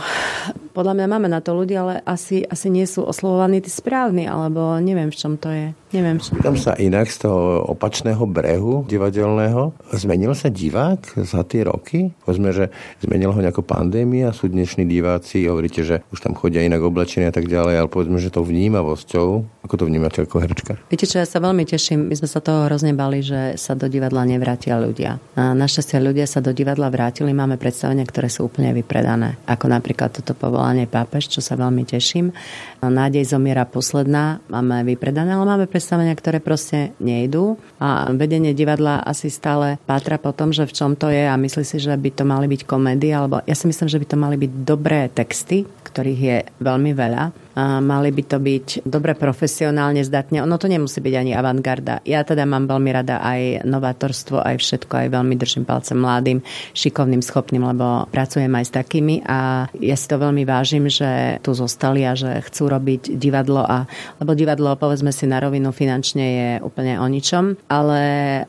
Podľa 0.78 0.94
mňa 0.94 1.08
máme 1.10 1.26
na 1.26 1.42
to 1.42 1.58
ľudia, 1.58 1.82
ale 1.82 1.96
asi, 2.06 2.46
asi 2.46 2.70
nie 2.70 2.86
sú 2.86 3.02
oslovovaní 3.02 3.66
tí 3.66 3.74
správni, 3.74 4.30
alebo 4.30 4.78
neviem, 4.78 5.10
v 5.10 5.18
čom 5.18 5.34
to 5.34 5.50
je. 5.50 5.74
Neviem, 5.90 6.22
čo. 6.22 6.38
Pýtam 6.38 6.54
sa 6.54 6.78
inak 6.78 7.10
z 7.10 7.26
toho 7.26 7.66
opačného 7.74 8.22
brehu 8.30 8.86
divadelného. 8.86 9.74
Zmenil 9.98 10.38
sa 10.38 10.54
divák 10.54 11.18
za 11.26 11.42
tie 11.50 11.66
roky? 11.66 12.14
Povedzme, 12.22 12.54
že 12.54 12.70
zmenila 13.02 13.34
ho 13.34 13.42
nejaká 13.42 13.66
pandémia, 13.66 14.36
sú 14.38 14.54
dnešní 14.54 14.86
diváci, 14.86 15.50
hovoríte, 15.50 15.82
že 15.82 16.06
už 16.14 16.22
tam 16.22 16.38
chodia 16.38 16.62
inak 16.62 16.84
oblečení 16.86 17.26
a 17.26 17.34
tak 17.34 17.50
ďalej, 17.50 17.74
ale 17.82 17.90
povedzme, 17.90 18.22
že 18.22 18.30
tou 18.30 18.46
vnímavosťou, 18.46 19.28
ako 19.66 19.74
to 19.80 19.88
vnímate 19.90 20.22
ako 20.22 20.46
herečka? 20.46 20.78
Viete 20.94 21.10
čo, 21.10 21.18
ja 21.18 21.26
sa 21.26 21.42
veľmi 21.42 21.66
teším, 21.66 22.06
my 22.06 22.16
sme 22.20 22.30
sa 22.30 22.38
toho 22.38 22.70
hrozne 22.70 22.94
bali, 22.94 23.26
že 23.26 23.58
sa 23.58 23.74
do 23.74 23.90
divadla 23.90 24.30
nevrátia 24.30 24.78
ľudia. 24.78 25.18
A 25.34 25.58
našťastie 25.58 25.98
ľudia 25.98 26.30
sa 26.30 26.44
do 26.44 26.54
divadla 26.54 26.94
vrátili, 26.94 27.34
máme 27.34 27.58
predstavenia, 27.58 28.06
ktoré 28.06 28.30
sú 28.30 28.46
úplne 28.46 28.76
vypredané. 28.78 29.37
Ako 29.46 29.70
napríklad 29.70 30.10
toto 30.10 30.34
povolanie 30.34 30.90
pápež, 30.90 31.30
čo 31.30 31.44
sa 31.44 31.54
veľmi 31.54 31.86
teším. 31.86 32.34
Nádej 32.82 33.30
zomiera 33.30 33.68
posledná, 33.70 34.42
máme 34.50 34.82
vypredané, 34.88 35.38
ale 35.38 35.46
máme 35.46 35.66
predstavenia, 35.70 36.18
ktoré 36.18 36.42
proste 36.42 36.98
nejdú 36.98 37.62
a 37.78 38.10
vedenie 38.16 38.58
divadla 38.58 39.06
asi 39.06 39.30
stále 39.30 39.78
pátra 39.86 40.18
po 40.18 40.34
tom, 40.34 40.50
že 40.50 40.68
v 40.68 40.76
čom 40.76 40.92
to 40.98 41.14
je 41.14 41.26
a 41.26 41.38
myslí 41.38 41.64
si, 41.64 41.78
že 41.78 41.94
by 41.94 42.10
to 42.14 42.24
mali 42.26 42.46
byť 42.50 42.62
komédie, 42.66 43.14
alebo 43.14 43.40
ja 43.46 43.56
si 43.56 43.70
myslím, 43.70 43.88
že 43.88 44.02
by 44.02 44.08
to 44.10 44.18
mali 44.18 44.36
byť 44.36 44.52
dobré 44.66 45.08
texty, 45.14 45.64
ktorých 45.64 46.22
je 46.22 46.38
veľmi 46.60 46.92
veľa 46.98 47.47
mali 47.58 48.10
by 48.14 48.24
to 48.24 48.38
byť 48.38 48.68
dobre 48.86 49.18
profesionálne, 49.18 50.06
zdatne. 50.06 50.46
Ono 50.46 50.56
to 50.62 50.70
nemusí 50.70 51.02
byť 51.02 51.16
ani 51.18 51.32
avantgarda. 51.34 52.06
Ja 52.06 52.22
teda 52.22 52.46
mám 52.46 52.70
veľmi 52.70 52.90
rada 52.94 53.18
aj 53.18 53.66
novátorstvo, 53.66 54.46
aj 54.46 54.62
všetko, 54.62 54.94
aj 54.94 55.08
veľmi 55.18 55.34
držím 55.34 55.66
palcem 55.66 55.98
mladým, 55.98 56.46
šikovným, 56.78 57.26
schopným, 57.26 57.66
lebo 57.66 58.06
pracujem 58.14 58.52
aj 58.54 58.66
s 58.70 58.72
takými 58.78 59.26
a 59.26 59.66
ja 59.82 59.96
si 59.98 60.06
to 60.06 60.22
veľmi 60.22 60.46
vážim, 60.46 60.86
že 60.86 61.42
tu 61.42 61.58
zostali 61.58 62.06
a 62.06 62.14
že 62.14 62.46
chcú 62.46 62.70
robiť 62.70 63.18
divadlo 63.18 63.66
a 63.66 63.90
lebo 64.22 64.38
divadlo, 64.38 64.78
povedzme 64.78 65.10
si 65.10 65.26
na 65.26 65.42
rovinu, 65.42 65.74
finančne 65.74 66.26
je 66.26 66.50
úplne 66.62 67.02
o 67.02 67.08
ničom, 67.10 67.58
ale 67.72 68.00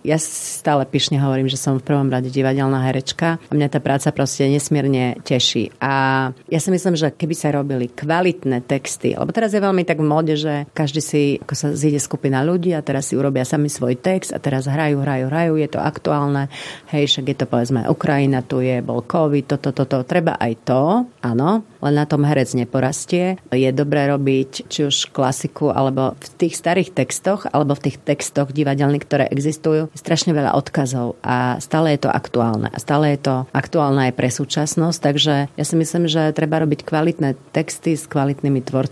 ja 0.02 0.18
stále 0.20 0.84
pyšne 0.84 1.22
hovorím, 1.22 1.48
že 1.48 1.56
som 1.56 1.80
v 1.80 1.86
prvom 1.86 2.12
rade 2.12 2.28
divadelná 2.28 2.84
herečka 2.84 3.40
a 3.40 3.52
mňa 3.54 3.68
tá 3.72 3.78
práca 3.80 4.12
proste 4.12 4.44
nesmierne 4.50 5.16
teší. 5.24 5.72
A 5.80 6.28
ja 6.50 6.58
si 6.60 6.68
myslím, 6.68 6.98
že 6.98 7.14
keby 7.14 7.34
sa 7.38 7.54
robili 7.54 7.86
kvalitné 7.88 8.66
texty, 8.66 8.97
texty. 8.98 9.14
Lebo 9.14 9.30
teraz 9.30 9.54
je 9.54 9.62
veľmi 9.62 9.86
tak 9.86 10.02
v 10.02 10.10
móde, 10.10 10.34
že 10.34 10.66
každý 10.74 10.98
si, 10.98 11.22
ako 11.38 11.54
sa 11.54 11.68
zíde 11.70 12.02
skupina 12.02 12.42
ľudí 12.42 12.74
a 12.74 12.82
teraz 12.82 13.10
si 13.10 13.14
urobia 13.14 13.46
sami 13.46 13.70
svoj 13.70 13.94
text 13.94 14.34
a 14.34 14.42
teraz 14.42 14.66
hrajú, 14.66 14.98
hrajú, 15.06 15.30
hrajú, 15.30 15.52
je 15.54 15.68
to 15.70 15.78
aktuálne. 15.78 16.50
Hej, 16.90 17.14
však 17.14 17.24
je 17.30 17.36
to 17.38 17.46
povedzme 17.46 17.86
Ukrajina, 17.86 18.42
tu 18.42 18.58
je, 18.58 18.82
bol 18.82 19.06
COVID, 19.06 19.46
toto, 19.46 19.70
toto, 19.70 20.02
to. 20.02 20.08
Treba 20.08 20.34
aj 20.34 20.52
to, 20.66 21.06
áno, 21.22 21.62
len 21.78 21.94
na 21.94 22.04
tom 22.10 22.26
herec 22.26 22.50
neporastie. 22.58 23.38
Je 23.54 23.70
dobré 23.70 24.10
robiť 24.10 24.66
či 24.66 24.80
už 24.88 25.14
klasiku, 25.14 25.70
alebo 25.70 26.18
v 26.18 26.28
tých 26.34 26.58
starých 26.58 26.90
textoch, 26.90 27.46
alebo 27.54 27.78
v 27.78 27.90
tých 27.90 27.96
textoch 28.02 28.50
divadelných, 28.50 29.04
ktoré 29.06 29.24
existujú, 29.30 29.92
strašne 29.94 30.34
veľa 30.34 30.58
odkazov 30.58 31.14
a 31.22 31.62
stále 31.62 31.94
je 31.94 32.08
to 32.08 32.10
aktuálne. 32.10 32.66
A 32.72 32.78
stále 32.82 33.14
je 33.14 33.20
to 33.22 33.34
aktuálne 33.54 34.10
aj 34.10 34.16
pre 34.16 34.28
súčasnosť, 34.32 34.98
takže 34.98 35.34
ja 35.52 35.64
si 35.64 35.74
myslím, 35.76 36.10
že 36.10 36.34
treba 36.34 36.58
robiť 36.64 36.82
kvalitné 36.82 37.38
texty 37.54 37.94
s 37.94 38.08
kvalitnými 38.08 38.64
tvorcami 38.64 38.87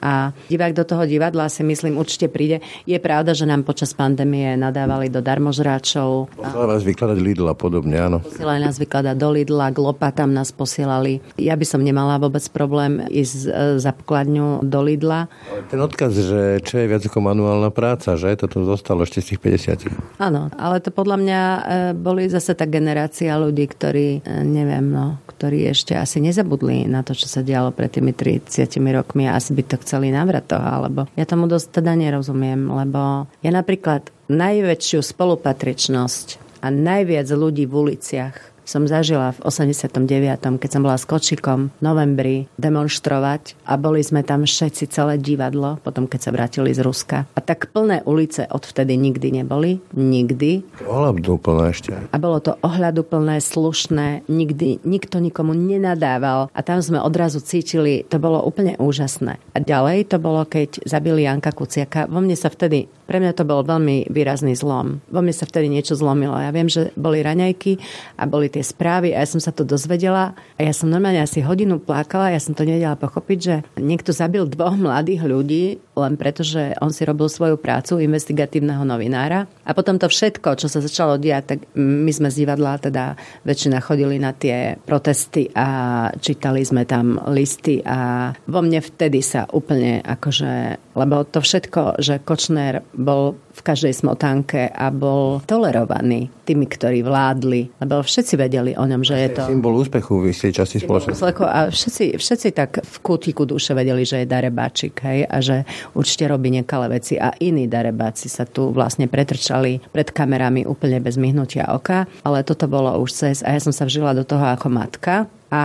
a 0.00 0.30
divák 0.48 0.72
do 0.72 0.84
toho 0.86 1.04
divadla 1.04 1.50
si 1.50 1.66
myslím 1.66 1.98
určite 1.98 2.30
príde. 2.30 2.62
Je 2.86 2.96
pravda, 3.02 3.34
že 3.34 3.44
nám 3.44 3.66
počas 3.66 3.92
pandémie 3.92 4.54
nadávali 4.54 5.10
do 5.10 5.18
darmožráčov. 5.18 6.30
Posielali 6.34 6.68
vás 6.70 6.84
vykladať 6.86 7.18
Lidl 7.18 7.46
a 7.50 7.56
podobne, 7.58 7.96
áno. 7.98 8.18
Posielali 8.22 8.60
nás 8.62 8.78
vykladať 8.78 9.16
do 9.18 9.28
Lidla, 9.34 9.74
Glopa 9.74 10.14
tam 10.14 10.32
nás 10.32 10.54
posielali. 10.54 11.24
Ja 11.40 11.58
by 11.58 11.66
som 11.66 11.80
nemala 11.80 12.20
vôbec 12.20 12.42
problém 12.52 13.02
ísť 13.10 13.36
e, 13.46 13.48
za 13.80 13.90
pokladňu 13.96 14.62
do 14.66 14.80
Lidla. 14.84 15.26
Ten 15.72 15.80
odkaz, 15.80 16.12
že 16.14 16.62
čo 16.62 16.80
je 16.80 16.86
viac 16.86 17.02
ako 17.04 17.18
manuálna 17.20 17.70
práca, 17.72 18.14
že? 18.14 18.36
Toto 18.36 18.62
zostalo 18.66 19.02
ešte 19.06 19.24
z 19.24 19.26
tých 19.34 19.40
50. 19.80 20.20
Áno, 20.20 20.52
ale 20.54 20.78
to 20.84 20.92
podľa 20.92 21.16
mňa 21.18 21.40
e, 21.40 21.60
boli 21.96 22.28
zase 22.28 22.52
tá 22.54 22.68
generácia 22.68 23.34
ľudí, 23.36 23.66
ktorí, 23.66 24.20
e, 24.20 24.44
neviem, 24.44 24.86
no, 24.90 25.18
ktorí 25.40 25.72
ešte 25.72 25.96
asi 25.96 26.20
nezabudli 26.20 26.84
na 26.84 27.00
to, 27.00 27.16
čo 27.16 27.24
sa 27.24 27.40
dialo 27.40 27.72
pred 27.72 27.88
tými 27.88 28.12
30 28.12 28.76
rokmi 28.92 29.24
a 29.24 29.40
asi 29.40 29.56
by 29.56 29.64
to 29.64 29.80
chceli 29.80 30.12
navrať 30.12 30.52
toho, 30.52 30.68
alebo 30.68 31.08
ja 31.16 31.24
tomu 31.24 31.48
dosť 31.48 31.80
teda 31.80 31.96
nerozumiem, 31.96 32.68
lebo 32.68 33.24
ja 33.40 33.48
napríklad 33.48 34.12
najväčšiu 34.28 35.00
spolupatričnosť 35.00 36.60
a 36.60 36.68
najviac 36.68 37.24
ľudí 37.32 37.64
v 37.64 37.72
uliciach 37.72 38.49
som 38.70 38.86
zažila 38.86 39.34
v 39.34 39.50
89., 39.50 40.62
keď 40.62 40.70
som 40.70 40.86
bola 40.86 40.94
s 40.94 41.02
kočikom 41.02 41.74
v 41.74 41.82
novembri 41.82 42.36
demonstrovať 42.54 43.58
a 43.66 43.74
boli 43.74 43.98
sme 44.06 44.22
tam 44.22 44.46
všetci 44.46 44.86
celé 44.86 45.18
divadlo, 45.18 45.82
potom 45.82 46.06
keď 46.06 46.20
sa 46.22 46.30
vrátili 46.30 46.70
z 46.70 46.86
Ruska. 46.86 47.26
A 47.34 47.40
tak 47.42 47.74
plné 47.74 48.06
ulice 48.06 48.46
odvtedy 48.46 48.94
nikdy 48.94 49.42
neboli. 49.42 49.82
Nikdy. 49.90 50.62
Ohľaduplné 50.86 51.64
ešte. 51.74 51.98
A 51.98 52.16
bolo 52.22 52.38
to 52.38 52.54
ohľaduplné, 52.62 53.42
slušné, 53.42 54.30
nikdy 54.30 54.78
nikto 54.86 55.18
nikomu 55.18 55.50
nenadával 55.50 56.46
a 56.54 56.60
tam 56.62 56.78
sme 56.78 57.02
odrazu 57.02 57.42
cítili, 57.42 58.06
to 58.06 58.22
bolo 58.22 58.38
úplne 58.46 58.78
úžasné. 58.78 59.42
A 59.50 59.58
ďalej 59.58 60.14
to 60.14 60.22
bolo, 60.22 60.46
keď 60.46 60.86
zabili 60.86 61.26
Janka 61.26 61.50
Kuciaka. 61.50 62.06
Vo 62.06 62.22
mne 62.22 62.38
sa 62.38 62.46
vtedy 62.46 62.86
pre 63.10 63.18
mňa 63.18 63.34
to 63.34 63.42
bol 63.42 63.66
veľmi 63.66 64.06
výrazný 64.06 64.54
zlom. 64.54 65.02
Vo 65.10 65.18
mne 65.18 65.34
sa 65.34 65.42
vtedy 65.42 65.66
niečo 65.66 65.98
zlomilo. 65.98 66.38
Ja 66.38 66.54
viem, 66.54 66.70
že 66.70 66.94
boli 66.94 67.26
raňajky 67.26 67.82
a 68.14 68.22
boli 68.30 68.46
tie 68.46 68.62
správy 68.62 69.10
a 69.10 69.26
ja 69.26 69.26
som 69.26 69.42
sa 69.42 69.50
to 69.50 69.66
dozvedela 69.66 70.38
a 70.54 70.60
ja 70.62 70.70
som 70.70 70.86
normálne 70.86 71.18
asi 71.18 71.42
hodinu 71.42 71.82
plakala, 71.82 72.30
ja 72.30 72.38
som 72.38 72.54
to 72.54 72.62
nevedela 72.62 72.94
pochopiť, 72.94 73.38
že 73.42 73.54
niekto 73.82 74.14
zabil 74.14 74.46
dvoch 74.46 74.78
mladých 74.78 75.26
ľudí 75.26 75.82
len 76.00 76.16
preto, 76.16 76.40
že 76.40 76.74
on 76.80 76.90
si 76.90 77.04
robil 77.04 77.28
svoju 77.28 77.60
prácu 77.60 78.00
investigatívneho 78.00 78.82
novinára. 78.82 79.44
A 79.68 79.76
potom 79.76 80.00
to 80.00 80.08
všetko, 80.08 80.56
čo 80.56 80.66
sa 80.66 80.80
začalo 80.80 81.20
diať, 81.20 81.44
tak 81.44 81.58
my 81.76 82.10
sme 82.10 82.32
z 82.32 82.44
divadla 82.44 82.80
teda 82.80 83.14
väčšina 83.44 83.78
chodili 83.84 84.16
na 84.16 84.32
tie 84.32 84.80
protesty 84.82 85.52
a 85.52 86.08
čítali 86.16 86.64
sme 86.64 86.88
tam 86.88 87.20
listy 87.30 87.84
a 87.84 88.32
vo 88.48 88.60
mne 88.64 88.80
vtedy 88.80 89.20
sa 89.20 89.44
úplne 89.50 90.00
akože, 90.00 90.80
lebo 90.96 91.22
to 91.28 91.44
všetko, 91.44 92.00
že 92.00 92.24
Kočner 92.24 92.82
bol 92.96 93.36
v 93.60 93.62
každej 93.62 93.92
smotánke 93.92 94.72
a 94.72 94.88
bol 94.88 95.44
tolerovaný 95.44 96.32
tými, 96.48 96.64
ktorí 96.64 97.04
vládli, 97.04 97.68
lebo 97.76 98.00
všetci 98.00 98.34
vedeli 98.40 98.72
o 98.72 98.88
ňom, 98.88 99.04
že 99.04 99.16
je 99.20 99.28
to... 99.36 99.42
Symbol 99.44 99.76
úspechu 99.76 100.24
v 100.24 100.32
istej 100.32 100.56
časti 100.56 100.80
spoločnosti. 100.80 101.20
A 101.44 101.68
všetci, 101.68 102.16
všetci 102.16 102.48
tak 102.56 102.80
v 102.80 102.96
kútiku 103.04 103.44
duše 103.44 103.76
vedeli, 103.76 104.08
že 104.08 104.24
je 104.24 104.26
darebáčik, 104.26 104.96
hej, 105.04 105.28
a 105.28 105.36
že 105.44 105.68
určite 105.92 106.24
robí 106.32 106.48
nekalé 106.48 106.88
veci 106.96 107.20
a 107.20 107.36
iní 107.36 107.68
darebáci 107.68 108.32
sa 108.32 108.48
tu 108.48 108.72
vlastne 108.72 109.04
pretrčali 109.06 109.84
pred 109.92 110.08
kamerami 110.08 110.64
úplne 110.64 110.96
bez 111.04 111.20
myhnutia 111.20 111.68
oka, 111.68 112.08
ale 112.24 112.40
toto 112.42 112.64
bolo 112.64 112.96
už 112.96 113.12
cez 113.12 113.36
a 113.44 113.52
ja 113.52 113.60
som 113.60 113.76
sa 113.76 113.84
vžila 113.84 114.16
do 114.16 114.24
toho 114.24 114.42
ako 114.42 114.72
matka, 114.72 115.28
a 115.50 115.62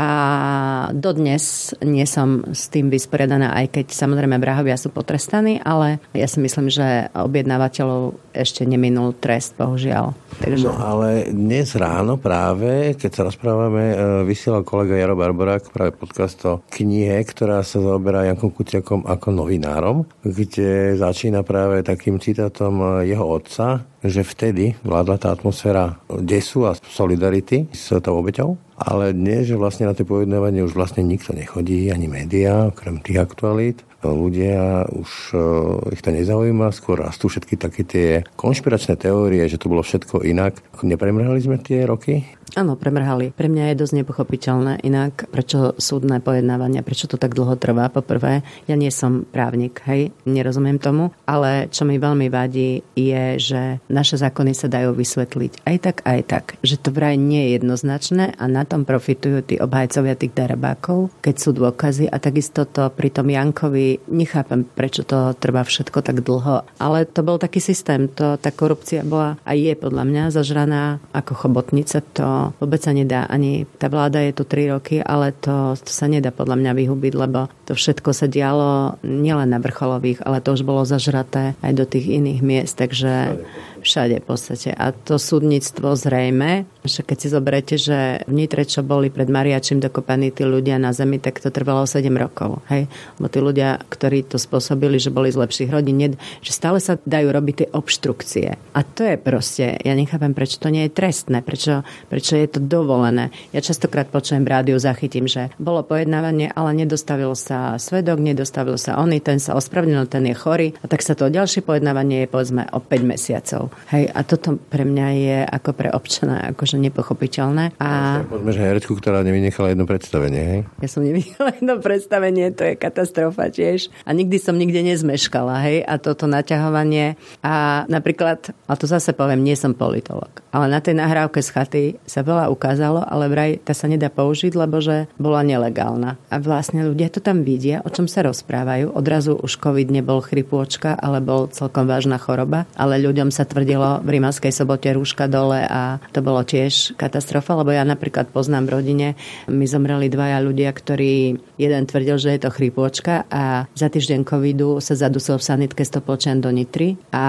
dodnes 0.98 1.78
nie 1.86 2.10
som 2.10 2.42
s 2.50 2.74
tým 2.74 2.90
vysporiadaná, 2.90 3.54
aj 3.54 3.78
keď 3.78 3.86
samozrejme 3.94 4.42
vrahovia 4.42 4.82
sú 4.82 4.90
potrestaní, 4.90 5.62
ale 5.62 6.02
ja 6.18 6.26
si 6.26 6.42
myslím, 6.42 6.74
že 6.74 7.14
objednávateľov 7.14 8.18
ešte 8.36 8.68
neminul 8.68 9.16
trest, 9.16 9.56
bohužiaľ. 9.56 10.12
Takže... 10.44 10.68
No 10.68 10.76
ale 10.76 11.32
dnes 11.32 11.72
ráno 11.80 12.20
práve, 12.20 13.00
keď 13.00 13.12
sa 13.12 13.22
rozprávame, 13.32 13.84
e, 13.92 13.96
vysielal 14.28 14.68
kolega 14.68 15.00
Jaro 15.00 15.16
Barborák 15.16 15.72
práve 15.72 15.96
podcast 15.96 16.38
o 16.44 16.60
knihe, 16.68 17.24
ktorá 17.24 17.64
sa 17.64 17.80
zaoberá 17.80 18.28
Jankom 18.28 18.52
Kuciakom 18.52 19.08
ako 19.08 19.32
novinárom, 19.32 20.04
kde 20.22 21.00
začína 21.00 21.48
práve 21.48 21.82
takým 21.88 22.20
citátom 22.20 23.02
jeho 23.08 23.24
otca, 23.24 23.88
že 24.04 24.22
vtedy 24.22 24.78
vládla 24.86 25.16
tá 25.18 25.34
atmosféra 25.34 25.98
desu 26.22 26.68
a 26.68 26.78
solidarity 26.78 27.72
s 27.72 27.96
tou 28.04 28.20
obeťou. 28.20 28.60
Ale 28.76 29.16
dnes, 29.16 29.48
že 29.48 29.56
vlastne 29.56 29.88
na 29.88 29.96
tie 29.96 30.04
pojednávanie 30.04 30.60
už 30.60 30.76
vlastne 30.76 31.00
nikto 31.00 31.32
nechodí, 31.32 31.88
ani 31.90 32.12
médiá, 32.12 32.70
okrem 32.76 33.00
tých 33.00 33.24
aktualít 33.24 33.88
ľudia 34.14 34.86
už 34.92 35.12
uh, 35.34 35.42
ich 35.90 36.04
to 36.06 36.14
nezaujíma, 36.14 36.76
skôr 36.76 37.02
rastú 37.02 37.32
všetky 37.32 37.56
také 37.58 37.82
tie 37.82 38.10
konšpiračné 38.38 39.00
teórie, 39.00 39.42
že 39.50 39.58
to 39.58 39.72
bolo 39.72 39.82
všetko 39.82 40.22
inak. 40.22 40.60
Nepremrhali 40.86 41.42
sme 41.42 41.58
tie 41.58 41.88
roky? 41.88 42.28
Áno, 42.54 42.78
premrhali. 42.78 43.34
Pre 43.34 43.50
mňa 43.50 43.74
je 43.74 43.80
dosť 43.82 43.94
nepochopiteľné 44.06 44.86
inak, 44.86 45.26
prečo 45.34 45.74
súdne 45.82 46.22
pojednávania, 46.22 46.86
prečo 46.86 47.10
to 47.10 47.18
tak 47.18 47.34
dlho 47.34 47.58
trvá. 47.58 47.90
Poprvé, 47.90 48.46
ja 48.70 48.78
nie 48.78 48.94
som 48.94 49.26
právnik, 49.26 49.82
hej, 49.90 50.14
nerozumiem 50.30 50.78
tomu, 50.78 51.10
ale 51.26 51.68
čo 51.74 51.90
mi 51.90 51.98
veľmi 51.98 52.30
vadí 52.30 52.86
je, 52.94 53.26
že 53.42 53.62
naše 53.90 54.22
zákony 54.22 54.54
sa 54.54 54.70
dajú 54.70 54.94
vysvetliť 54.94 55.66
aj 55.66 55.78
tak, 55.82 55.98
aj 56.06 56.22
tak, 56.28 56.46
že 56.62 56.78
to 56.78 56.94
vraj 56.94 57.18
nie 57.18 57.50
je 57.50 57.54
jednoznačné 57.60 58.38
a 58.38 58.44
na 58.46 58.68
tom 58.68 58.86
profitujú 58.86 59.42
tí 59.42 59.56
obhajcovia 59.58 60.20
tých 60.20 60.36
darabákov, 60.36 61.12
keď 61.26 61.36
sú 61.36 61.50
dôkazy 61.56 62.12
a 62.12 62.22
takisto 62.22 62.68
to 62.68 62.92
pri 62.92 63.10
tom 63.10 63.32
Jankovi 63.32 64.06
nechápem, 64.12 64.68
prečo 64.68 65.08
to 65.08 65.34
trvá 65.40 65.64
všetko 65.64 66.00
tak 66.04 66.22
dlho, 66.22 66.68
ale 66.78 67.08
to 67.08 67.26
bol 67.26 67.40
taký 67.42 67.64
systém, 67.64 68.12
to, 68.12 68.38
tá 68.38 68.52
korupcia 68.54 69.02
bola 69.08 69.40
a 69.48 69.58
je 69.58 69.74
podľa 69.74 70.04
mňa 70.06 70.24
zažraná 70.36 71.00
ako 71.16 71.34
chobotnica, 71.48 72.04
to 72.14 72.35
vôbec 72.58 72.82
sa 72.82 72.92
nedá 72.96 73.28
ani, 73.30 73.68
tá 73.78 73.88
vláda 73.92 74.22
je 74.24 74.32
tu 74.36 74.44
3 74.48 74.74
roky, 74.76 75.00
ale 75.04 75.36
to, 75.36 75.76
to 75.80 75.92
sa 75.92 76.08
nedá 76.10 76.32
podľa 76.32 76.58
mňa 76.60 76.72
vyhubiť, 76.76 77.14
lebo 77.16 77.48
to 77.68 77.74
všetko 77.74 78.10
sa 78.12 78.26
dialo 78.30 79.00
nielen 79.04 79.52
na 79.52 79.60
vrcholových, 79.60 80.24
ale 80.24 80.42
to 80.42 80.56
už 80.56 80.64
bolo 80.64 80.88
zažraté 80.88 81.58
aj 81.64 81.74
do 81.74 81.86
tých 81.88 82.20
iných 82.20 82.42
miest, 82.44 82.76
takže 82.78 83.42
všade 83.86 84.22
v 84.22 84.26
podstate. 84.26 84.74
A 84.74 84.92
to 84.92 85.22
súdnictvo 85.22 85.94
zrejme, 85.94 86.66
že 86.88 87.02
keď 87.04 87.18
si 87.18 87.28
zoberete, 87.28 87.76
že 87.76 88.24
v 88.26 88.34
čo 88.66 88.82
boli 88.86 89.10
pred 89.10 89.28
Mariačím 89.28 89.84
dokopaní 89.84 90.32
tí 90.32 90.48
ľudia 90.48 90.80
na 90.80 90.94
zemi, 90.94 91.20
tak 91.20 91.42
to 91.42 91.50
trvalo 91.52 91.84
7 91.84 92.08
rokov. 92.16 92.62
Hej? 92.72 92.88
Lebo 93.20 93.28
tí 93.28 93.40
ľudia, 93.42 93.82
ktorí 93.90 94.26
to 94.26 94.38
spôsobili, 94.38 95.02
že 95.02 95.14
boli 95.14 95.34
z 95.34 95.42
lepších 95.42 95.70
rodín, 95.70 96.18
že 96.42 96.52
stále 96.52 96.78
sa 96.80 97.00
dajú 97.02 97.28
robiť 97.32 97.56
tie 97.56 97.68
obštrukcie. 97.72 98.48
A 98.76 98.80
to 98.84 99.08
je 99.08 99.16
proste, 99.20 99.80
ja 99.82 99.94
nechápem, 99.96 100.36
prečo 100.36 100.60
to 100.60 100.70
nie 100.70 100.88
je 100.88 100.96
trestné, 100.96 101.42
prečo, 101.42 101.88
prečo 102.12 102.36
je 102.36 102.48
to 102.48 102.60
dovolené. 102.60 103.32
Ja 103.56 103.64
častokrát 103.64 104.12
počujem 104.12 104.44
v 104.44 104.52
rádiu, 104.52 104.78
zachytím, 104.78 105.26
že 105.26 105.50
bolo 105.56 105.82
pojednávanie, 105.88 106.52
ale 106.52 106.76
nedostavil 106.76 107.32
sa 107.34 107.80
svedok, 107.80 108.20
nedostavil 108.20 108.76
sa 108.76 109.00
oný, 109.00 109.24
ten 109.24 109.40
sa 109.40 109.56
ospravedlnil, 109.56 110.12
ten 110.12 110.28
je 110.28 110.36
chorý. 110.36 110.68
A 110.84 110.92
tak 110.92 111.02
sa 111.02 111.16
to 111.16 111.32
ďalšie 111.32 111.64
pojednávanie 111.64 112.26
je 112.26 112.32
povedzme 112.32 112.68
o 112.76 112.80
5 112.84 113.02
mesiacov. 113.08 113.72
Hej, 113.90 114.12
a 114.12 114.20
toto 114.28 114.60
pre 114.60 114.84
mňa 114.84 115.08
je 115.16 115.38
ako 115.48 115.72
pre 115.72 115.90
občana 115.92 116.52
akože 116.52 116.75
nepochopiteľné. 116.82 117.78
A... 117.78 118.22
Poďme, 118.26 118.52
že 118.56 118.62
herecku, 118.66 118.98
ktorá 118.98 119.22
nevynechala 119.22 119.78
jedno 119.78 119.86
predstavenie, 119.86 120.42
hej? 120.42 120.60
Ja 120.82 120.90
som 120.90 121.06
nevynechala 121.06 121.54
jedno 121.62 121.76
predstavenie, 121.78 122.50
to 122.56 122.66
je 122.66 122.74
katastrofa 122.74 123.54
tiež. 123.54 123.94
A 124.08 124.18
nikdy 124.18 124.42
som 124.42 124.58
nikde 124.58 124.82
nezmeškala, 124.82 125.62
hej? 125.70 125.86
A 125.86 126.02
toto 126.02 126.26
naťahovanie. 126.26 127.20
A 127.46 127.86
napríklad, 127.86 128.50
a 128.66 128.74
to 128.74 128.90
zase 128.90 129.14
poviem, 129.14 129.46
nie 129.46 129.54
som 129.54 129.78
politolog, 129.78 130.32
ale 130.50 130.66
na 130.72 130.82
tej 130.82 130.98
nahrávke 130.98 131.46
z 131.46 131.50
chaty 131.54 131.84
sa 132.10 132.26
veľa 132.26 132.50
ukázalo, 132.50 133.06
ale 133.06 133.30
vraj 133.30 133.52
tá 133.62 133.78
sa 133.78 133.86
nedá 133.86 134.10
použiť, 134.10 134.58
lebo 134.58 134.82
že 134.82 135.06
bola 135.22 135.46
nelegálna. 135.46 136.18
A 136.34 136.36
vlastne 136.42 136.82
ľudia 136.82 137.14
to 137.14 137.22
tam 137.22 137.46
vidia, 137.46 137.86
o 137.86 137.92
čom 137.92 138.10
sa 138.10 138.26
rozprávajú. 138.26 138.98
Odrazu 138.98 139.38
už 139.38 139.62
COVID 139.62 139.94
nebol 139.94 140.24
chrypôčka, 140.26 140.98
ale 140.98 141.22
bol 141.22 141.52
celkom 141.54 141.86
vážna 141.86 142.18
choroba, 142.18 142.66
ale 142.74 143.04
ľuďom 143.04 143.30
sa 143.30 143.46
tvrdí 143.46 143.76
hodilo 143.76 144.00
v 144.06 144.10
Rímavskej 144.16 144.54
sobote 144.56 144.90
rúška 144.96 145.28
dole 145.28 145.60
a 145.60 146.00
to 146.16 146.24
bolo 146.24 146.46
tiež 146.46 146.65
katastrofa, 147.00 147.58
lebo 147.58 147.74
ja 147.74 147.84
napríklad 147.88 148.30
poznám 148.30 148.70
v 148.70 148.74
rodine, 148.78 149.08
mi 149.50 149.66
zomreli 149.66 150.12
dvaja 150.12 150.40
ľudia, 150.44 150.70
ktorí 150.70 151.40
jeden 151.58 151.84
tvrdil, 151.88 152.16
že 152.20 152.36
je 152.36 152.42
to 152.46 152.54
chrípočka 152.54 153.26
a 153.32 153.66
za 153.74 153.88
týždeň 153.90 154.22
covidu 154.28 154.78
sa 154.84 154.94
zadusil 154.94 155.42
v 155.42 155.48
sanitke 155.48 155.84
stopolčan 155.88 156.44
do 156.44 156.52
Nitry 156.52 157.00
a 157.10 157.26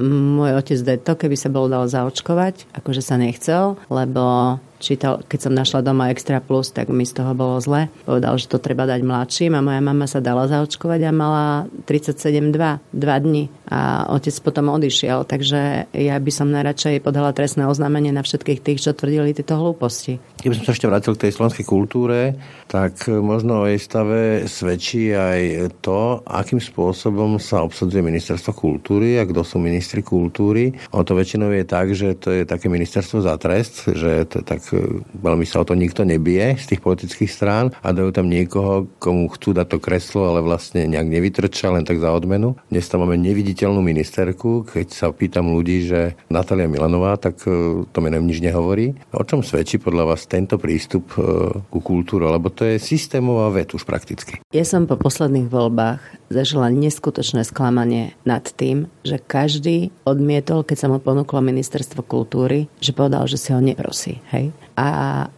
môj 0.00 0.56
otec 0.56 0.78
Deto, 0.80 1.12
keby 1.18 1.36
sa 1.36 1.52
bol 1.52 1.68
dal 1.68 1.84
zaočkovať, 1.90 2.72
akože 2.72 3.02
sa 3.04 3.20
nechcel, 3.20 3.76
lebo 3.92 4.56
čítal, 4.80 5.20
keď 5.28 5.38
som 5.46 5.52
našla 5.52 5.84
doma 5.84 6.08
Extra 6.08 6.40
Plus, 6.40 6.72
tak 6.72 6.88
mi 6.88 7.04
z 7.04 7.20
toho 7.20 7.36
bolo 7.36 7.60
zle. 7.60 7.92
Povedal, 8.08 8.40
že 8.40 8.48
to 8.48 8.56
treba 8.56 8.88
dať 8.88 9.04
mladším 9.04 9.52
a 9.54 9.60
moja 9.60 9.84
mama 9.84 10.08
sa 10.08 10.24
dala 10.24 10.48
zaočkovať 10.48 11.00
a 11.04 11.12
mala 11.12 11.46
37,2 11.84 12.80
dva 12.90 13.16
dni 13.20 13.52
a 13.68 14.10
otec 14.10 14.34
potom 14.40 14.72
odišiel, 14.72 15.28
takže 15.28 15.92
ja 15.92 16.16
by 16.16 16.32
som 16.32 16.50
najradšej 16.50 17.04
podala 17.04 17.30
trestné 17.36 17.68
oznámenie 17.68 18.10
na 18.10 18.24
všetkých 18.24 18.64
tých, 18.64 18.82
čo 18.82 18.96
tvrdili 18.96 19.36
tieto 19.36 19.60
hlúposti. 19.60 20.18
Keby 20.40 20.56
som 20.58 20.64
sa 20.66 20.74
ešte 20.74 20.88
vrátil 20.88 21.14
k 21.14 21.28
tej 21.28 21.36
slovenskej 21.36 21.66
kultúre, 21.68 22.34
tak 22.70 23.10
možno 23.10 23.62
o 23.62 23.68
jej 23.68 23.82
stave 23.82 24.46
svedčí 24.48 25.12
aj 25.12 25.74
to, 25.84 26.22
akým 26.24 26.62
spôsobom 26.62 27.36
sa 27.42 27.66
obsadzuje 27.66 28.00
ministerstvo 28.00 28.54
kultúry 28.54 29.18
a 29.18 29.26
kto 29.26 29.44
sú 29.44 29.58
ministri 29.60 30.00
kultúry. 30.00 30.72
O 30.94 31.02
to 31.02 31.18
väčšinou 31.18 31.50
je 31.52 31.64
tak, 31.66 31.92
že 31.92 32.16
to 32.16 32.30
je 32.30 32.42
také 32.48 32.70
ministerstvo 32.70 33.26
za 33.26 33.34
trest, 33.36 33.90
že 33.90 34.24
to 34.24 34.40
tak 34.40 34.62
E, 34.70 35.02
veľmi 35.18 35.44
sa 35.46 35.62
o 35.62 35.66
to 35.66 35.74
nikto 35.74 36.06
nebije 36.06 36.56
z 36.58 36.66
tých 36.74 36.80
politických 36.82 37.30
strán 37.30 37.74
a 37.82 37.90
dajú 37.90 38.10
tam 38.14 38.30
niekoho, 38.30 38.86
komu 39.02 39.26
chcú 39.30 39.52
dať 39.52 39.66
to 39.66 39.78
kreslo, 39.82 40.30
ale 40.30 40.40
vlastne 40.44 40.86
nejak 40.86 41.10
nevytrča, 41.10 41.74
len 41.74 41.82
tak 41.82 41.98
za 41.98 42.14
odmenu. 42.14 42.54
Dnes 42.70 42.86
tam 42.86 43.02
máme 43.04 43.18
neviditeľnú 43.18 43.82
ministerku, 43.82 44.70
keď 44.70 44.86
sa 44.94 45.06
pýtam 45.10 45.50
ľudí, 45.50 45.86
že 45.90 46.14
Natália 46.30 46.70
Milanová, 46.70 47.18
tak 47.18 47.42
e, 47.46 47.82
to 47.84 47.98
menom 47.98 48.24
nič 48.26 48.38
nehovorí. 48.40 48.94
O 49.14 49.26
čom 49.26 49.42
svedčí 49.42 49.82
podľa 49.82 50.14
vás 50.14 50.30
tento 50.30 50.56
prístup 50.56 51.10
e, 51.18 51.22
ku 51.66 51.78
kultúru? 51.82 52.30
Lebo 52.30 52.54
to 52.60 52.68
je 52.68 52.76
systémová 52.76 53.48
vec 53.48 53.72
už 53.72 53.88
prakticky. 53.88 54.36
Ja 54.52 54.68
som 54.68 54.84
po 54.84 55.00
posledných 55.00 55.48
voľbách 55.48 56.28
zažila 56.28 56.68
neskutočné 56.68 57.40
sklamanie 57.48 58.12
nad 58.28 58.44
tým, 58.44 58.84
že 59.00 59.16
každý 59.16 59.88
odmietol, 60.04 60.60
keď 60.68 60.76
sa 60.76 60.90
mu 60.92 61.00
ponúklo 61.00 61.40
ministerstvo 61.40 62.04
kultúry, 62.04 62.68
že 62.76 62.92
povedal, 62.92 63.24
že 63.24 63.40
si 63.40 63.56
ho 63.56 63.64
neprosí. 63.64 64.20
Hej? 64.28 64.52
A 64.76 64.86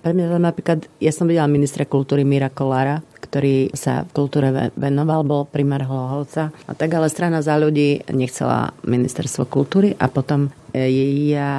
pre 0.02 0.10
mňa 0.18 0.42
napríklad, 0.42 0.90
ja 0.98 1.14
som 1.14 1.30
videla 1.30 1.46
ministra 1.46 1.86
kultúry 1.86 2.26
Mira 2.26 2.50
Kolára, 2.50 3.06
ktorý 3.22 3.70
sa 3.70 4.02
v 4.02 4.10
kultúre 4.18 4.74
venoval, 4.74 5.22
bol 5.22 5.42
primár 5.46 5.86
Hlohovca. 5.86 6.50
A 6.66 6.72
tak 6.74 6.90
ale 6.90 7.06
strana 7.06 7.38
za 7.38 7.54
ľudí 7.54 8.02
nechcela 8.10 8.74
ministerstvo 8.82 9.46
kultúry 9.46 9.94
a 10.02 10.10
potom 10.10 10.50
ja 10.74 11.52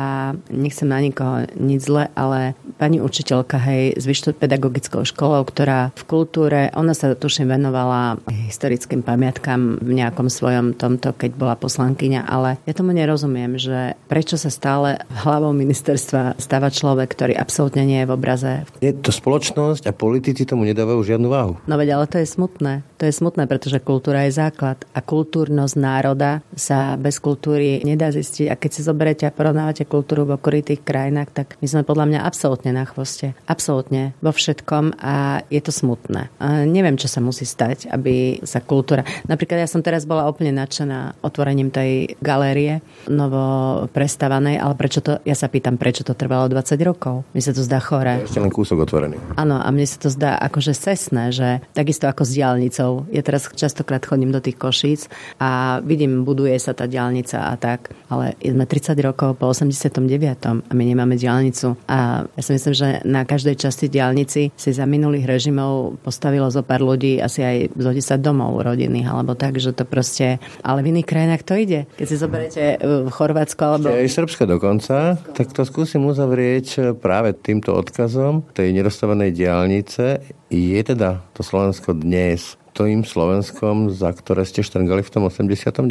nechcem 0.49 0.89
na 0.89 0.99
nikoho 0.99 1.45
nič 1.57 1.85
zle, 1.85 2.09
ale 2.17 2.57
pani 2.81 2.97
učiteľka, 2.97 3.57
hej, 3.61 3.97
z 4.01 4.05
pedagogickou 4.33 5.05
školou, 5.05 5.45
ktorá 5.45 5.93
v 5.93 6.03
kultúre, 6.09 6.73
ona 6.73 6.97
sa 6.97 7.13
tuším 7.13 7.53
venovala 7.53 8.17
historickým 8.27 9.05
pamiatkám 9.05 9.79
v 9.79 9.91
nejakom 9.93 10.27
svojom 10.27 10.73
tomto, 10.73 11.13
keď 11.13 11.31
bola 11.37 11.55
poslankyňa, 11.59 12.25
ale 12.25 12.57
ja 12.65 12.73
tomu 12.73 12.91
nerozumiem, 12.95 13.61
že 13.61 13.93
prečo 14.09 14.39
sa 14.39 14.49
stále 14.49 14.97
hlavou 15.23 15.53
ministerstva 15.53 16.41
stáva 16.41 16.73
človek, 16.73 17.13
ktorý 17.13 17.33
absolútne 17.37 17.85
nie 17.85 18.01
je 18.01 18.09
v 18.09 18.15
obraze. 18.15 18.51
Je 18.81 18.91
to 18.95 19.13
spoločnosť 19.13 19.89
a 19.89 19.93
politici 19.93 20.47
tomu 20.47 20.65
nedávajú 20.65 21.01
žiadnu 21.05 21.27
váhu. 21.29 21.53
No 21.69 21.77
veď, 21.77 22.01
ale 22.01 22.05
to 22.09 22.17
je 22.17 22.27
smutné. 22.27 22.81
To 22.97 23.03
je 23.05 23.13
smutné, 23.13 23.45
pretože 23.45 23.83
kultúra 23.83 24.25
je 24.25 24.39
základ 24.39 24.79
a 24.95 24.99
kultúrnosť 25.03 25.75
národa 25.75 26.39
sa 26.55 26.95
bez 26.95 27.19
kultúry 27.19 27.83
nedá 27.83 28.09
zistiť. 28.09 28.47
A 28.47 28.55
keď 28.55 28.71
si 28.71 28.81
zober 28.81 29.02
zoberete 29.03 29.27
a 29.27 29.35
porovnávate 29.35 29.83
kultúru 29.83 30.23
v 30.23 30.39
okolitých 30.39 30.79
krajinách, 30.79 31.35
tak 31.35 31.47
my 31.59 31.67
sme 31.67 31.83
podľa 31.83 32.07
mňa 32.07 32.19
absolútne 32.23 32.71
na 32.71 32.87
chvoste. 32.87 33.35
Absolútne 33.51 34.15
vo 34.23 34.31
všetkom 34.31 34.95
a 34.95 35.43
je 35.51 35.59
to 35.59 35.75
smutné. 35.75 36.31
A 36.39 36.63
neviem, 36.63 36.95
čo 36.95 37.11
sa 37.11 37.19
musí 37.19 37.43
stať, 37.43 37.91
aby 37.91 38.39
sa 38.47 38.63
kultúra... 38.63 39.03
Napríklad 39.27 39.59
ja 39.59 39.67
som 39.67 39.83
teraz 39.83 40.07
bola 40.07 40.23
úplne 40.23 40.55
nadšená 40.55 41.19
otvorením 41.19 41.67
tej 41.67 42.15
galérie 42.23 42.79
novo 43.11 43.43
prestavanej, 43.91 44.55
ale 44.55 44.71
prečo 44.79 45.03
to, 45.03 45.19
ja 45.27 45.35
sa 45.35 45.51
pýtam, 45.51 45.75
prečo 45.75 46.07
to 46.07 46.15
trvalo 46.15 46.47
20 46.47 46.79
rokov. 46.87 47.27
Mi 47.35 47.43
sa 47.43 47.51
to 47.51 47.59
zdá 47.59 47.83
chore. 47.83 48.23
Ešte 48.23 48.39
len 48.39 48.55
kúsok 48.55 48.87
otvorený. 48.87 49.19
Áno, 49.35 49.59
a 49.59 49.67
mne 49.67 49.83
sa 49.83 49.99
to 49.99 50.07
zdá 50.07 50.39
akože 50.39 50.71
cestné, 50.71 51.35
že 51.35 51.59
takisto 51.75 52.07
ako 52.07 52.23
s 52.23 52.31
diálnicou. 52.39 53.03
Ja 53.11 53.19
teraz 53.19 53.51
častokrát 53.51 53.99
chodím 54.07 54.31
do 54.31 54.39
tých 54.39 54.55
košíc 54.55 55.11
a 55.43 55.83
vidím, 55.83 56.23
buduje 56.23 56.55
sa 56.55 56.71
tá 56.71 56.87
diálnica 56.87 57.51
a 57.51 57.59
tak, 57.59 57.91
ale 58.07 58.39
sme 58.39 58.63
30 58.63 58.92
20 58.92 58.92
rokov 59.01 59.39
po 59.41 59.49
89. 59.49 60.69
a 60.69 60.71
my 60.75 60.83
nemáme 60.83 61.17
diálnicu. 61.17 61.73
A 61.89 62.27
ja 62.27 62.41
si 62.43 62.51
myslím, 62.53 62.73
že 62.75 62.87
na 63.07 63.25
každej 63.25 63.57
časti 63.57 63.89
diálnici 63.89 64.53
si 64.53 64.69
za 64.69 64.85
minulých 64.85 65.25
režimov 65.25 65.97
postavilo 66.05 66.51
zo 66.53 66.61
pár 66.61 66.85
ľudí 66.85 67.17
asi 67.17 67.41
aj 67.41 67.57
zo 67.73 67.91
10 67.95 68.21
domov 68.21 68.61
rodinných, 68.61 69.09
alebo 69.09 69.33
tak, 69.33 69.57
že 69.57 69.73
to 69.73 69.87
proste... 69.87 70.37
Ale 70.61 70.83
v 70.83 70.93
iných 70.93 71.07
krajinách 71.07 71.43
to 71.47 71.53
ide. 71.57 71.89
Keď 71.97 72.07
si 72.07 72.17
zoberiete 72.19 72.63
v 72.83 73.09
Chorvátsku 73.09 73.61
alebo... 73.63 73.89
Aj 73.89 74.09
Srbska 74.09 74.45
dokonca, 74.45 75.17
tak 75.33 75.55
to 75.55 75.63
skúsim 75.63 76.03
uzavrieť 76.05 76.97
práve 76.99 77.33
týmto 77.33 77.73
odkazom 77.73 78.45
tej 78.53 78.75
nedostávanej 78.75 79.31
diálnice. 79.33 80.21
Je 80.51 80.79
teda 80.83 81.25
to 81.33 81.41
Slovensko 81.41 81.97
dnes 81.97 82.59
tým 82.73 83.05
Slovenskom, 83.05 83.93
za 83.93 84.09
ktoré 84.09 84.43
ste 84.49 84.65
štrngali 84.65 85.05
v 85.05 85.13
tom 85.13 85.29
89. 85.29 85.85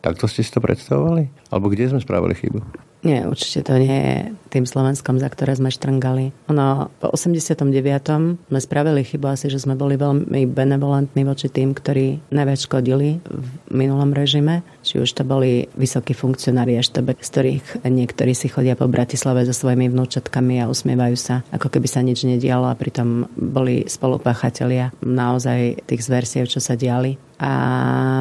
Takto 0.00 0.24
ste 0.24 0.40
si 0.40 0.50
to 0.50 0.64
predstavovali? 0.64 1.28
Alebo 1.52 1.68
kde 1.68 1.92
sme 1.92 2.00
spravili 2.00 2.32
chybu? 2.32 2.64
Nie, 3.04 3.28
určite 3.28 3.68
to 3.68 3.76
nie 3.76 4.00
je 4.00 4.16
tým 4.48 4.64
Slovenskom, 4.64 5.20
za 5.20 5.28
ktoré 5.28 5.52
sme 5.52 5.68
štrngali. 5.68 6.32
Ono, 6.48 6.88
po 7.04 7.12
89. 7.12 7.68
sme 8.48 8.60
spravili 8.64 9.04
chybu 9.04 9.28
asi, 9.28 9.52
že 9.52 9.60
sme 9.60 9.76
boli 9.76 10.00
veľmi 10.00 10.48
benevolentní 10.48 11.28
voči 11.28 11.52
tým, 11.52 11.76
ktorí 11.76 12.32
najviac 12.32 12.64
škodili 12.64 13.20
v 13.20 13.48
minulom 13.68 14.16
režime. 14.16 14.64
Či 14.80 15.04
už 15.04 15.20
to 15.20 15.22
boli 15.28 15.68
vysokí 15.76 16.16
funkcionári 16.16 16.80
štebe, 16.80 17.12
z 17.20 17.28
ktorých 17.28 17.66
niektorí 17.84 18.32
si 18.32 18.48
chodia 18.48 18.72
po 18.72 18.88
Bratislave 18.88 19.44
so 19.44 19.52
svojimi 19.52 19.92
vnúčatkami 19.92 20.64
a 20.64 20.72
usmievajú 20.72 21.16
sa, 21.20 21.44
ako 21.52 21.68
keby 21.68 21.88
sa 21.90 22.00
nič 22.00 22.24
nedialo 22.24 22.72
a 22.72 22.78
pritom 22.78 23.28
boli 23.36 23.84
spolupáchatelia 23.84 24.96
naozaj 25.04 25.84
tých 25.84 26.00
zversiev, 26.08 26.48
čo 26.48 26.56
sa 26.56 26.72
diali 26.72 27.20
a 27.38 27.52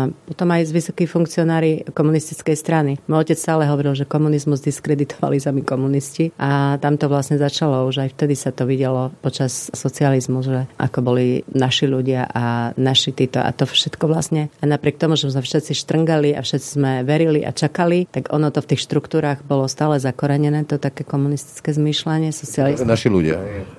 potom 0.09 0.49
aj 0.51 0.70
z 0.70 0.72
vysokí 0.74 1.03
funkcionári 1.05 1.88
komunistickej 1.93 2.55
strany. 2.57 2.91
Môj 3.05 3.30
otec 3.30 3.38
stále 3.39 3.70
hovoril, 3.70 3.93
že 3.93 4.09
komunizmus 4.09 4.66
diskreditovali 4.66 5.38
sami 5.38 5.61
komunisti 5.61 6.34
a 6.39 6.78
tam 6.82 6.97
to 6.97 7.07
vlastne 7.09 7.38
začalo, 7.38 7.88
už 7.89 8.07
aj 8.07 8.09
vtedy 8.16 8.36
sa 8.38 8.49
to 8.49 8.66
videlo 8.66 9.14
počas 9.22 9.70
socializmu, 9.74 10.39
že 10.43 10.66
ako 10.80 10.99
boli 11.03 11.45
naši 11.53 11.86
ľudia 11.86 12.30
a 12.30 12.76
naši 12.78 13.14
títo 13.14 13.43
a 13.43 13.49
to 13.53 13.70
všetko 13.70 14.05
vlastne 14.09 14.49
a 14.61 14.64
napriek 14.66 14.97
tomu, 14.97 15.20
že 15.20 15.30
sme 15.30 15.43
všetci 15.43 15.74
štrngali 15.76 16.34
a 16.34 16.41
všetci 16.41 16.68
sme 16.80 16.91
verili 17.05 17.43
a 17.43 17.51
čakali, 17.51 18.07
tak 18.09 18.32
ono 18.32 18.49
to 18.49 18.64
v 18.64 18.70
tých 18.74 18.86
štruktúrach 18.88 19.43
bolo 19.43 19.68
stále 19.68 19.99
zakorenené, 19.99 20.66
to 20.66 20.80
také 20.80 21.03
komunistické 21.03 21.76
zmýšľanie, 21.76 22.32
socializmu. 22.32 22.88
Naši 22.88 23.09
ľudia. 23.11 23.38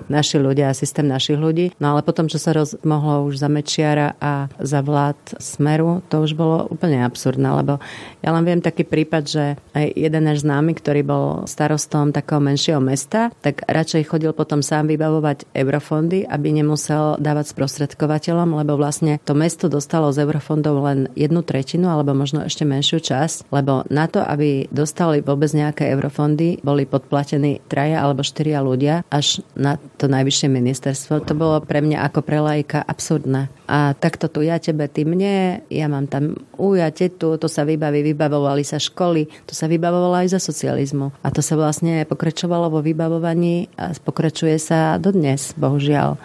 Naši 0.09 0.37
ľudia 0.39 0.71
a 0.71 0.77
systém 0.77 1.09
našich 1.09 1.41
ľudí. 1.41 1.73
No 1.81 1.97
ale 1.97 2.05
potom, 2.05 2.29
čo 2.29 2.37
sa 2.37 2.53
rozmohlo 2.53 3.25
už 3.27 3.41
za 3.41 3.49
Mečiara 3.49 4.15
a 4.21 4.53
za 4.61 4.85
vlád 4.85 5.17
Smeru, 5.41 6.05
to 6.13 6.25
už 6.25 6.37
bolo 6.37 6.69
úplne 6.69 7.01
absurdné, 7.07 7.49
lebo 7.65 7.81
ja 8.21 8.31
len 8.33 8.45
viem 8.45 8.61
taký 8.61 8.85
prípad, 8.85 9.23
že 9.25 9.45
jeden 9.75 10.23
náš 10.29 10.45
známy, 10.45 10.77
ktorý 10.77 11.01
bol 11.07 11.27
starostom 11.49 12.13
takého 12.13 12.43
menšieho 12.43 12.81
mesta, 12.83 13.33
tak 13.41 13.65
radšej 13.65 14.11
chodil 14.11 14.33
potom 14.37 14.61
sám 14.61 14.91
vybavovať 14.91 15.49
eurofondy, 15.57 16.29
aby 16.29 16.49
nemusel 16.53 17.17
dávať 17.21 17.57
sprostredkovateľom, 17.57 18.59
lebo 18.61 18.77
vlastne 18.77 19.23
to 19.25 19.33
mesto 19.33 19.71
dostalo 19.71 20.11
z 20.13 20.27
eurofondov 20.27 20.75
len 20.85 20.99
jednu 21.15 21.41
tretinu 21.47 21.89
alebo 21.89 22.13
možno 22.13 22.45
ešte 22.45 22.67
menšiu 22.67 23.01
časť, 23.01 23.49
lebo 23.55 23.87
na 23.89 24.11
to, 24.11 24.21
aby 24.21 24.67
dostali 24.69 25.25
vôbec 25.25 25.51
nejaké 25.55 25.89
eurofondy, 25.95 26.61
boli 26.61 26.85
podplatení 26.85 27.63
traja 27.71 28.03
alebo 28.03 28.27
štyria 28.27 28.61
ľudia 28.61 29.07
až 29.09 29.45
na 29.55 29.79
to 30.01 30.11
najvyššie 30.11 30.49
ministerstvo. 30.51 31.23
To 31.25 31.35
bolo 31.37 31.61
pre 31.63 31.81
mňa 31.81 32.05
ako 32.09 32.21
pre 32.25 32.39
lajka 32.43 32.83
absurdné. 32.83 33.49
A 33.65 33.97
takto 33.97 34.29
tu 34.29 34.45
ja 34.45 34.61
tebe, 34.61 34.85
ty 34.91 35.09
mne, 35.15 35.63
ja 35.71 35.87
mám 35.87 36.11
tam 36.11 36.35
uja, 36.59 36.91
tetu, 36.91 37.39
to 37.39 37.47
sa 37.47 37.63
vybaví, 37.63 38.03
vybavovali 38.03 38.67
sa 38.67 38.83
školy, 38.83 39.31
to 39.47 39.55
sa 39.55 39.71
vybavovalo 39.71 40.19
aj 40.27 40.35
za 40.35 40.41
socializmu. 40.43 41.15
A 41.23 41.31
to 41.31 41.39
sa 41.39 41.55
vlastne 41.55 42.03
pokračovalo 42.03 42.69
vo 42.69 42.83
vybavovaní 42.83 43.71
a 43.79 43.95
pokračuje 43.95 44.59
sa 44.59 44.99
dodnes, 44.99 45.55
bohužiaľ. 45.55 46.19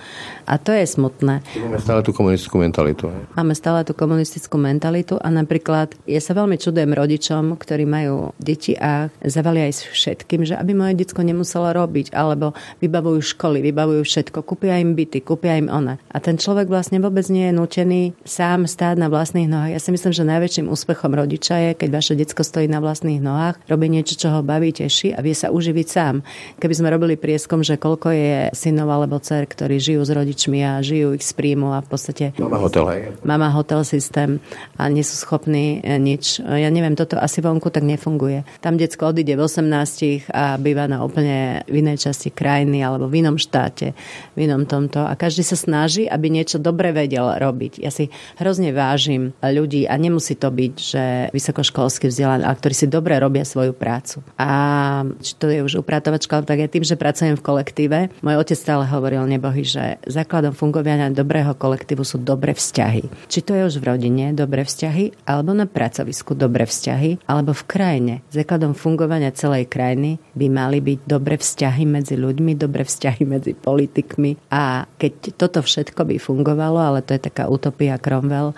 A 0.49 0.57
to 0.57 0.73
je 0.73 0.89
smutné. 0.89 1.45
Máme 1.61 1.77
stále 1.77 2.01
tú 2.01 2.11
komunistickú 2.11 2.57
mentalitu. 2.57 3.13
Máme 3.37 3.53
stále 3.53 3.85
tú 3.85 3.93
komunistickú 3.93 4.57
mentalitu 4.57 5.21
a 5.21 5.29
napríklad 5.29 5.93
ja 6.09 6.17
sa 6.17 6.33
veľmi 6.33 6.57
čudujem 6.57 6.89
rodičom, 6.89 7.53
ktorí 7.53 7.85
majú 7.85 8.33
deti 8.41 8.73
a 8.73 9.13
zavalia 9.21 9.69
aj 9.69 9.93
všetkým, 9.93 10.49
že 10.49 10.57
aby 10.57 10.73
moje 10.73 10.97
detsko 10.97 11.21
nemuselo 11.21 11.69
robiť, 11.69 12.17
alebo 12.17 12.57
vybavujú 12.81 13.37
školy, 13.37 13.61
vybavujú 13.61 14.01
všetko, 14.01 14.41
kúpia 14.41 14.81
im 14.81 14.97
byty, 14.97 15.21
kúpia 15.21 15.61
im 15.61 15.69
ona. 15.69 16.01
A 16.09 16.17
ten 16.17 16.41
človek 16.41 16.65
vlastne 16.65 16.97
vôbec 16.97 17.29
nie 17.29 17.51
je 17.51 17.53
nutený 17.53 18.01
sám 18.25 18.65
stáť 18.79 18.95
na 18.95 19.11
vlastných 19.11 19.51
nohách. 19.51 19.75
Ja 19.75 19.83
si 19.83 19.91
myslím, 19.91 20.15
že 20.15 20.23
najväčším 20.23 20.71
úspechom 20.71 21.11
rodiča 21.11 21.55
je, 21.59 21.71
keď 21.75 21.89
vaše 21.99 22.15
detsko 22.15 22.47
stojí 22.47 22.71
na 22.71 22.79
vlastných 22.79 23.19
nohách, 23.19 23.59
robí 23.67 23.91
niečo, 23.91 24.15
čo 24.15 24.31
ho 24.31 24.39
baví, 24.39 24.71
teší 24.71 25.11
a 25.11 25.19
vie 25.19 25.35
sa 25.35 25.51
uživiť 25.51 25.87
sám. 25.91 26.23
Keby 26.63 26.73
sme 26.79 26.87
robili 26.87 27.19
prieskom, 27.19 27.59
že 27.59 27.75
koľko 27.75 28.15
je 28.15 28.47
synov 28.55 28.87
alebo 28.87 29.19
dcer, 29.19 29.51
ktorí 29.51 29.83
žijú 29.83 30.07
s 30.07 30.15
rodičmi 30.15 30.63
a 30.63 30.79
žijú 30.79 31.11
ich 31.11 31.27
z 31.27 31.35
príjmu 31.35 31.75
a 31.75 31.83
v 31.83 31.87
podstate... 31.91 32.31
Mama 32.39 32.55
hotel, 32.55 32.87
hej. 32.87 33.01
Mama 33.27 33.51
hotel 33.51 33.83
systém 33.83 34.39
a 34.79 34.87
nie 34.87 35.03
sú 35.03 35.27
schopní 35.27 35.83
e, 35.83 35.99
nič. 35.99 36.39
Ja 36.39 36.71
neviem, 36.71 36.95
toto 36.95 37.19
asi 37.19 37.43
vonku 37.43 37.67
tak 37.75 37.83
nefunguje. 37.83 38.47
Tam 38.63 38.79
detsko 38.79 39.11
odíde 39.11 39.35
v 39.35 39.43
18 39.43 40.31
a 40.31 40.55
býva 40.55 40.87
na 40.87 41.03
úplne 41.03 41.67
v 41.67 41.83
inej 41.83 42.07
časti 42.07 42.31
krajiny 42.31 42.79
alebo 42.79 43.11
v 43.11 43.27
inom 43.27 43.35
štáte, 43.35 43.91
v 44.39 44.47
inom 44.47 44.63
tomto 44.63 45.03
a 45.03 45.19
každý 45.19 45.43
sa 45.43 45.59
snaží, 45.59 46.07
aby 46.07 46.31
niečo 46.31 46.63
dobre 46.63 46.95
vedel 46.95 47.27
robiť. 47.27 47.83
Ja 47.83 47.91
si 47.91 48.07
hrozne 48.39 48.68
vážim 48.71 49.35
ľudí 49.41 49.85
a 49.89 49.95
nemusí 49.99 50.35
to 50.37 50.49
byť, 50.49 50.73
že 50.77 51.03
vysokoškolský 51.33 52.09
vzdelaný, 52.09 52.43
ale 52.45 52.59
ktorí 52.59 52.73
si 52.75 52.87
dobre 52.87 53.17
robia 53.17 53.43
svoju 53.43 53.73
prácu. 53.73 54.21
A 54.39 54.49
či 55.21 55.33
to 55.37 55.49
je 55.49 55.63
už 55.65 55.81
upratovačka, 55.81 56.41
tak 56.43 56.59
ja 56.59 56.67
tým, 56.71 56.85
že 56.85 56.99
pracujem 56.99 57.35
v 57.35 57.45
kolektíve, 57.45 57.99
môj 58.23 58.35
otec 58.39 58.57
stále 58.57 58.85
hovoril 58.85 59.25
nebohy, 59.25 59.63
že 59.65 59.97
základom 60.07 60.53
fungovania 60.53 61.11
dobrého 61.11 61.53
kolektívu 61.55 62.05
sú 62.05 62.21
dobré 62.21 62.53
vzťahy. 62.53 63.07
Či 63.27 63.39
to 63.43 63.55
je 63.55 63.63
už 63.69 63.75
v 63.81 63.87
rodine 63.95 64.31
dobré 64.35 64.63
vzťahy, 64.63 65.25
alebo 65.25 65.51
na 65.55 65.65
pracovisku 65.65 66.35
dobré 66.35 66.65
vzťahy, 66.65 67.25
alebo 67.25 67.55
v 67.55 67.63
krajine. 67.67 68.13
Základom 68.33 68.73
fungovania 68.77 69.33
celej 69.33 69.69
krajiny 69.69 70.19
by 70.35 70.47
mali 70.47 70.79
byť 70.83 70.99
dobré 71.05 71.35
vzťahy 71.39 71.83
medzi 71.85 72.15
ľuďmi, 72.19 72.51
dobré 72.55 72.83
vzťahy 72.83 73.23
medzi 73.23 73.51
politikmi 73.55 74.51
a 74.51 74.85
keď 74.99 75.35
toto 75.35 75.59
všetko 75.63 76.01
by 76.03 76.15
fungovalo, 76.19 76.79
ale 76.79 76.99
to 77.05 77.15
je 77.15 77.21
taká 77.21 77.47
utopia 77.47 77.95
Cromwell, 78.01 78.57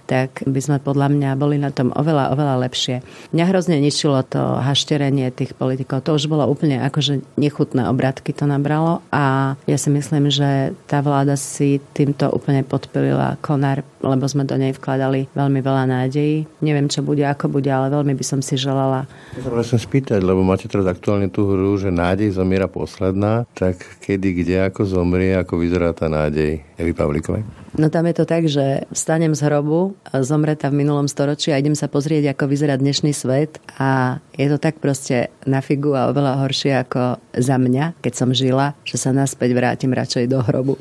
tak 0.11 0.43
by 0.43 0.59
sme 0.59 0.77
podľa 0.83 1.07
mňa 1.07 1.39
boli 1.39 1.55
na 1.55 1.71
tom 1.71 1.95
oveľa, 1.95 2.35
oveľa 2.35 2.67
lepšie. 2.67 2.99
Mňa 3.31 3.45
hrozne 3.47 3.79
ničilo 3.79 4.19
to 4.27 4.59
hašterenie 4.59 5.31
tých 5.31 5.55
politikov. 5.55 6.03
To 6.03 6.19
už 6.19 6.27
bolo 6.27 6.43
úplne 6.51 6.83
akože 6.83 7.23
nechutné 7.39 7.87
obratky 7.87 8.35
to 8.35 8.43
nabralo 8.43 8.99
a 9.15 9.55
ja 9.63 9.77
si 9.79 9.87
myslím, 9.87 10.27
že 10.27 10.75
tá 10.91 10.99
vláda 10.99 11.39
si 11.39 11.79
týmto 11.95 12.27
úplne 12.27 12.67
podpilila 12.67 13.39
konár, 13.39 13.87
lebo 14.03 14.27
sme 14.27 14.43
do 14.43 14.59
nej 14.59 14.75
vkladali 14.75 15.31
veľmi 15.31 15.63
veľa 15.63 15.87
nádejí. 15.87 16.59
Neviem, 16.59 16.91
čo 16.91 16.99
bude, 16.99 17.23
ako 17.23 17.47
bude, 17.47 17.71
ale 17.71 17.87
veľmi 17.87 18.11
by 18.11 18.25
som 18.27 18.43
si 18.43 18.59
želala. 18.59 19.07
Ja 19.39 19.47
sa 19.47 19.51
vlastne 19.55 19.79
spýtať, 19.79 20.19
lebo 20.19 20.43
máte 20.43 20.67
teraz 20.67 20.91
aktuálne 20.91 21.31
tú 21.31 21.47
hru, 21.47 21.79
že 21.79 21.87
nádej 21.87 22.35
zomiera 22.35 22.67
posledná, 22.67 23.47
tak 23.55 23.79
kedy, 24.03 24.43
kde, 24.43 24.55
ako 24.67 24.83
zomrie, 24.83 25.39
ako 25.39 25.55
vyzerá 25.55 25.95
tá 25.95 26.11
nádej 26.11 26.59
Evy 26.75 26.91
Pavlíkovej? 26.91 27.61
No 27.79 27.87
tam 27.87 28.03
je 28.03 28.15
to 28.19 28.25
tak, 28.27 28.51
že 28.51 28.83
vstanem 28.91 29.31
z 29.31 29.47
hrobu, 29.47 29.95
zomreta 30.09 30.67
v 30.73 30.81
minulom 30.81 31.05
storočí 31.05 31.53
a 31.53 31.61
idem 31.61 31.77
sa 31.77 31.85
pozrieť, 31.85 32.33
ako 32.33 32.49
vyzerá 32.49 32.75
dnešný 32.75 33.13
svet 33.13 33.61
a 33.77 34.17
je 34.33 34.47
to 34.49 34.57
tak 34.57 34.81
proste 34.81 35.29
na 35.45 35.61
figu 35.61 35.93
a 35.93 36.09
oveľa 36.09 36.41
horšie 36.41 36.73
ako 36.81 37.21
za 37.37 37.55
mňa, 37.61 38.01
keď 38.01 38.13
som 38.17 38.29
žila, 38.33 38.73
že 38.81 38.97
sa 38.97 39.13
naspäť 39.13 39.53
vrátim 39.53 39.93
radšej 39.93 40.25
do 40.25 40.41
hrobu. 40.41 40.75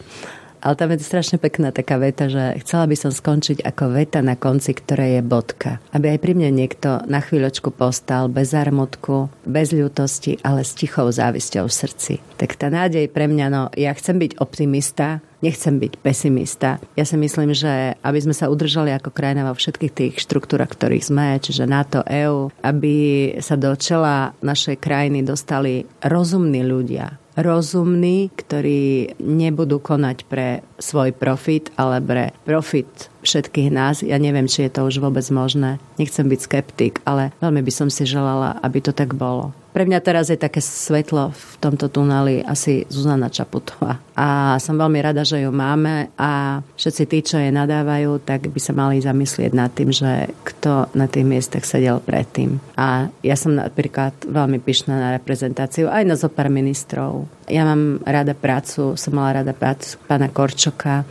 Ale 0.60 0.76
tam 0.76 0.92
je 0.92 1.00
strašne 1.00 1.40
pekná 1.40 1.72
taká 1.72 1.96
veta, 1.96 2.28
že 2.28 2.60
chcela 2.60 2.84
by 2.84 2.96
som 2.96 3.12
skončiť 3.12 3.64
ako 3.64 3.96
veta 3.96 4.20
na 4.20 4.36
konci, 4.36 4.76
ktoré 4.76 5.18
je 5.18 5.22
bodka. 5.24 5.80
Aby 5.96 6.16
aj 6.16 6.18
pri 6.20 6.32
mne 6.36 6.52
niekto 6.52 7.00
na 7.08 7.24
chvíľočku 7.24 7.72
postal 7.72 8.28
bez 8.28 8.52
zarmutku, 8.52 9.32
bez 9.48 9.72
ľútosti, 9.72 10.36
ale 10.44 10.62
s 10.62 10.76
tichou 10.76 11.08
závisťou 11.08 11.64
v 11.64 11.74
srdci. 11.74 12.14
Tak 12.36 12.60
tá 12.60 12.68
nádej 12.68 13.08
pre 13.08 13.24
mňa, 13.24 13.46
no 13.48 13.62
ja 13.72 13.92
chcem 13.96 14.20
byť 14.20 14.36
optimista, 14.36 15.24
nechcem 15.40 15.80
byť 15.80 15.92
pesimista. 16.04 16.76
Ja 16.96 17.08
si 17.08 17.16
myslím, 17.16 17.56
že 17.56 17.96
aby 18.00 18.18
sme 18.20 18.36
sa 18.36 18.52
udržali 18.52 18.92
ako 18.92 19.10
krajina 19.12 19.48
vo 19.48 19.56
všetkých 19.56 19.92
tých 19.92 20.14
štruktúrach, 20.20 20.68
ktorých 20.68 21.08
sme, 21.08 21.40
čiže 21.40 21.64
NATO, 21.68 22.04
EU, 22.04 22.52
aby 22.60 22.94
sa 23.40 23.56
do 23.56 23.72
čela 23.76 24.36
našej 24.44 24.76
krajiny 24.76 25.24
dostali 25.24 25.88
rozumní 26.04 26.60
ľudia, 26.60 27.16
rozumní, 27.40 28.32
ktorí 28.32 29.16
nebudú 29.20 29.80
konať 29.80 30.24
pre 30.28 30.64
svoj 30.80 31.12
profit, 31.16 31.68
ale 31.76 32.00
pre 32.00 32.24
profit 32.44 33.12
všetkých 33.24 33.68
nás. 33.68 34.00
Ja 34.00 34.16
neviem, 34.16 34.48
či 34.48 34.68
je 34.68 34.72
to 34.72 34.88
už 34.88 35.00
vôbec 35.00 35.24
možné. 35.32 35.80
Nechcem 36.00 36.28
byť 36.28 36.40
skeptik, 36.40 36.94
ale 37.04 37.32
veľmi 37.44 37.60
by 37.60 37.72
som 37.72 37.88
si 37.92 38.08
želala, 38.08 38.56
aby 38.64 38.78
to 38.80 38.92
tak 38.96 39.12
bolo. 39.16 39.52
Pre 39.70 39.86
mňa 39.86 39.98
teraz 40.02 40.26
je 40.30 40.38
také 40.38 40.58
svetlo 40.58 41.30
v 41.30 41.52
tomto 41.62 41.86
tuneli 41.86 42.42
asi 42.42 42.82
Zuzana 42.90 43.30
Čaputová. 43.30 44.02
A 44.18 44.58
som 44.58 44.74
veľmi 44.74 44.98
rada, 44.98 45.22
že 45.22 45.46
ju 45.46 45.50
máme 45.54 46.10
a 46.18 46.58
všetci 46.74 47.02
tí, 47.06 47.18
čo 47.22 47.38
je 47.38 47.54
nadávajú, 47.54 48.18
tak 48.26 48.50
by 48.50 48.60
sa 48.60 48.74
mali 48.74 48.98
zamyslieť 48.98 49.52
nad 49.54 49.70
tým, 49.70 49.94
že 49.94 50.34
kto 50.42 50.90
na 50.98 51.06
tých 51.06 51.24
miestach 51.24 51.62
sedel 51.62 52.02
predtým. 52.02 52.58
A 52.74 53.08
ja 53.22 53.38
som 53.38 53.54
napríklad 53.54 54.12
veľmi 54.26 54.58
pyšná 54.58 54.98
na 54.98 55.08
reprezentáciu 55.14 55.86
aj 55.86 56.02
na 56.02 56.18
zopár 56.18 56.50
ministrov. 56.50 57.30
Ja 57.46 57.62
mám 57.62 58.02
rada 58.02 58.34
prácu, 58.34 58.98
som 58.98 59.12
mala 59.14 59.42
rada 59.42 59.54
prácu 59.54 59.96
pána 60.10 60.26
Korčoka, 60.26 61.06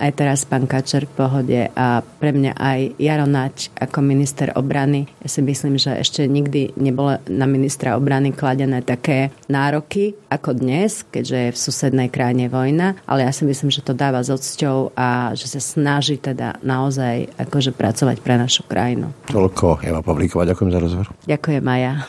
aj 0.00 0.12
teraz 0.16 0.48
pán 0.48 0.64
Kačer 0.64 1.04
v 1.04 1.12
pohode 1.12 1.60
a 1.76 2.00
pre 2.00 2.32
mňa 2.32 2.56
aj 2.56 2.80
Jaro 2.96 3.28
Nač 3.28 3.68
ako 3.76 4.00
minister 4.00 4.48
obrany. 4.56 5.04
Ja 5.20 5.28
si 5.28 5.44
myslím, 5.44 5.76
že 5.76 5.92
ešte 6.00 6.24
nikdy 6.24 6.80
nebolo 6.80 7.20
na 7.28 7.44
ministra 7.44 8.00
obrany 8.00 8.32
kladené 8.32 8.80
také 8.80 9.28
nároky 9.52 10.16
ako 10.32 10.56
dnes, 10.56 11.04
keďže 11.12 11.36
je 11.36 11.50
v 11.52 11.58
susednej 11.60 12.08
krajine 12.08 12.48
vojna, 12.48 12.96
ale 13.04 13.28
ja 13.28 13.32
si 13.34 13.44
myslím, 13.44 13.68
že 13.68 13.84
to 13.84 13.92
dáva 13.92 14.24
s 14.24 14.32
odsťou 14.32 14.96
a 14.96 15.36
že 15.36 15.46
sa 15.52 15.60
snaží 15.60 16.16
teda 16.16 16.56
naozaj 16.64 17.28
akože 17.36 17.76
pracovať 17.76 18.16
pre 18.24 18.40
našu 18.40 18.64
krajinu. 18.64 19.12
Toľko 19.28 19.84
Eva 19.84 20.00
Pavlíková, 20.00 20.48
ďakujem 20.48 20.70
za 20.72 20.80
rozhovor. 20.80 21.06
Ďakujem 21.28 21.62
Maja. 21.62 22.08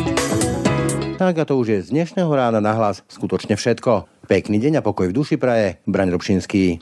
Tak 1.21 1.37
a 1.37 1.45
to 1.45 1.61
už 1.61 1.67
je 1.69 1.79
z 1.85 1.93
dnešného 1.93 2.33
rána 2.33 2.57
na 2.57 2.73
hlas 2.73 3.05
skutočne 3.05 3.53
všetko. 3.53 4.09
Pekný 4.25 4.57
deň 4.57 4.81
a 4.81 4.85
pokoj 4.85 5.05
v 5.05 5.13
duši 5.13 5.37
praje. 5.37 5.77
Braň 5.85 6.17
Robšinský. 6.17 6.81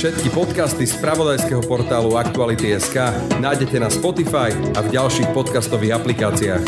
Všetky 0.00 0.32
podcasty 0.32 0.88
z 0.88 0.96
pravodajského 0.96 1.60
portálu 1.68 2.16
Aktuality.sk 2.16 2.96
nájdete 3.36 3.76
na 3.76 3.92
Spotify 3.92 4.48
a 4.72 4.80
v 4.80 4.88
ďalších 4.96 5.28
podcastových 5.36 6.00
aplikáciách. 6.00 6.64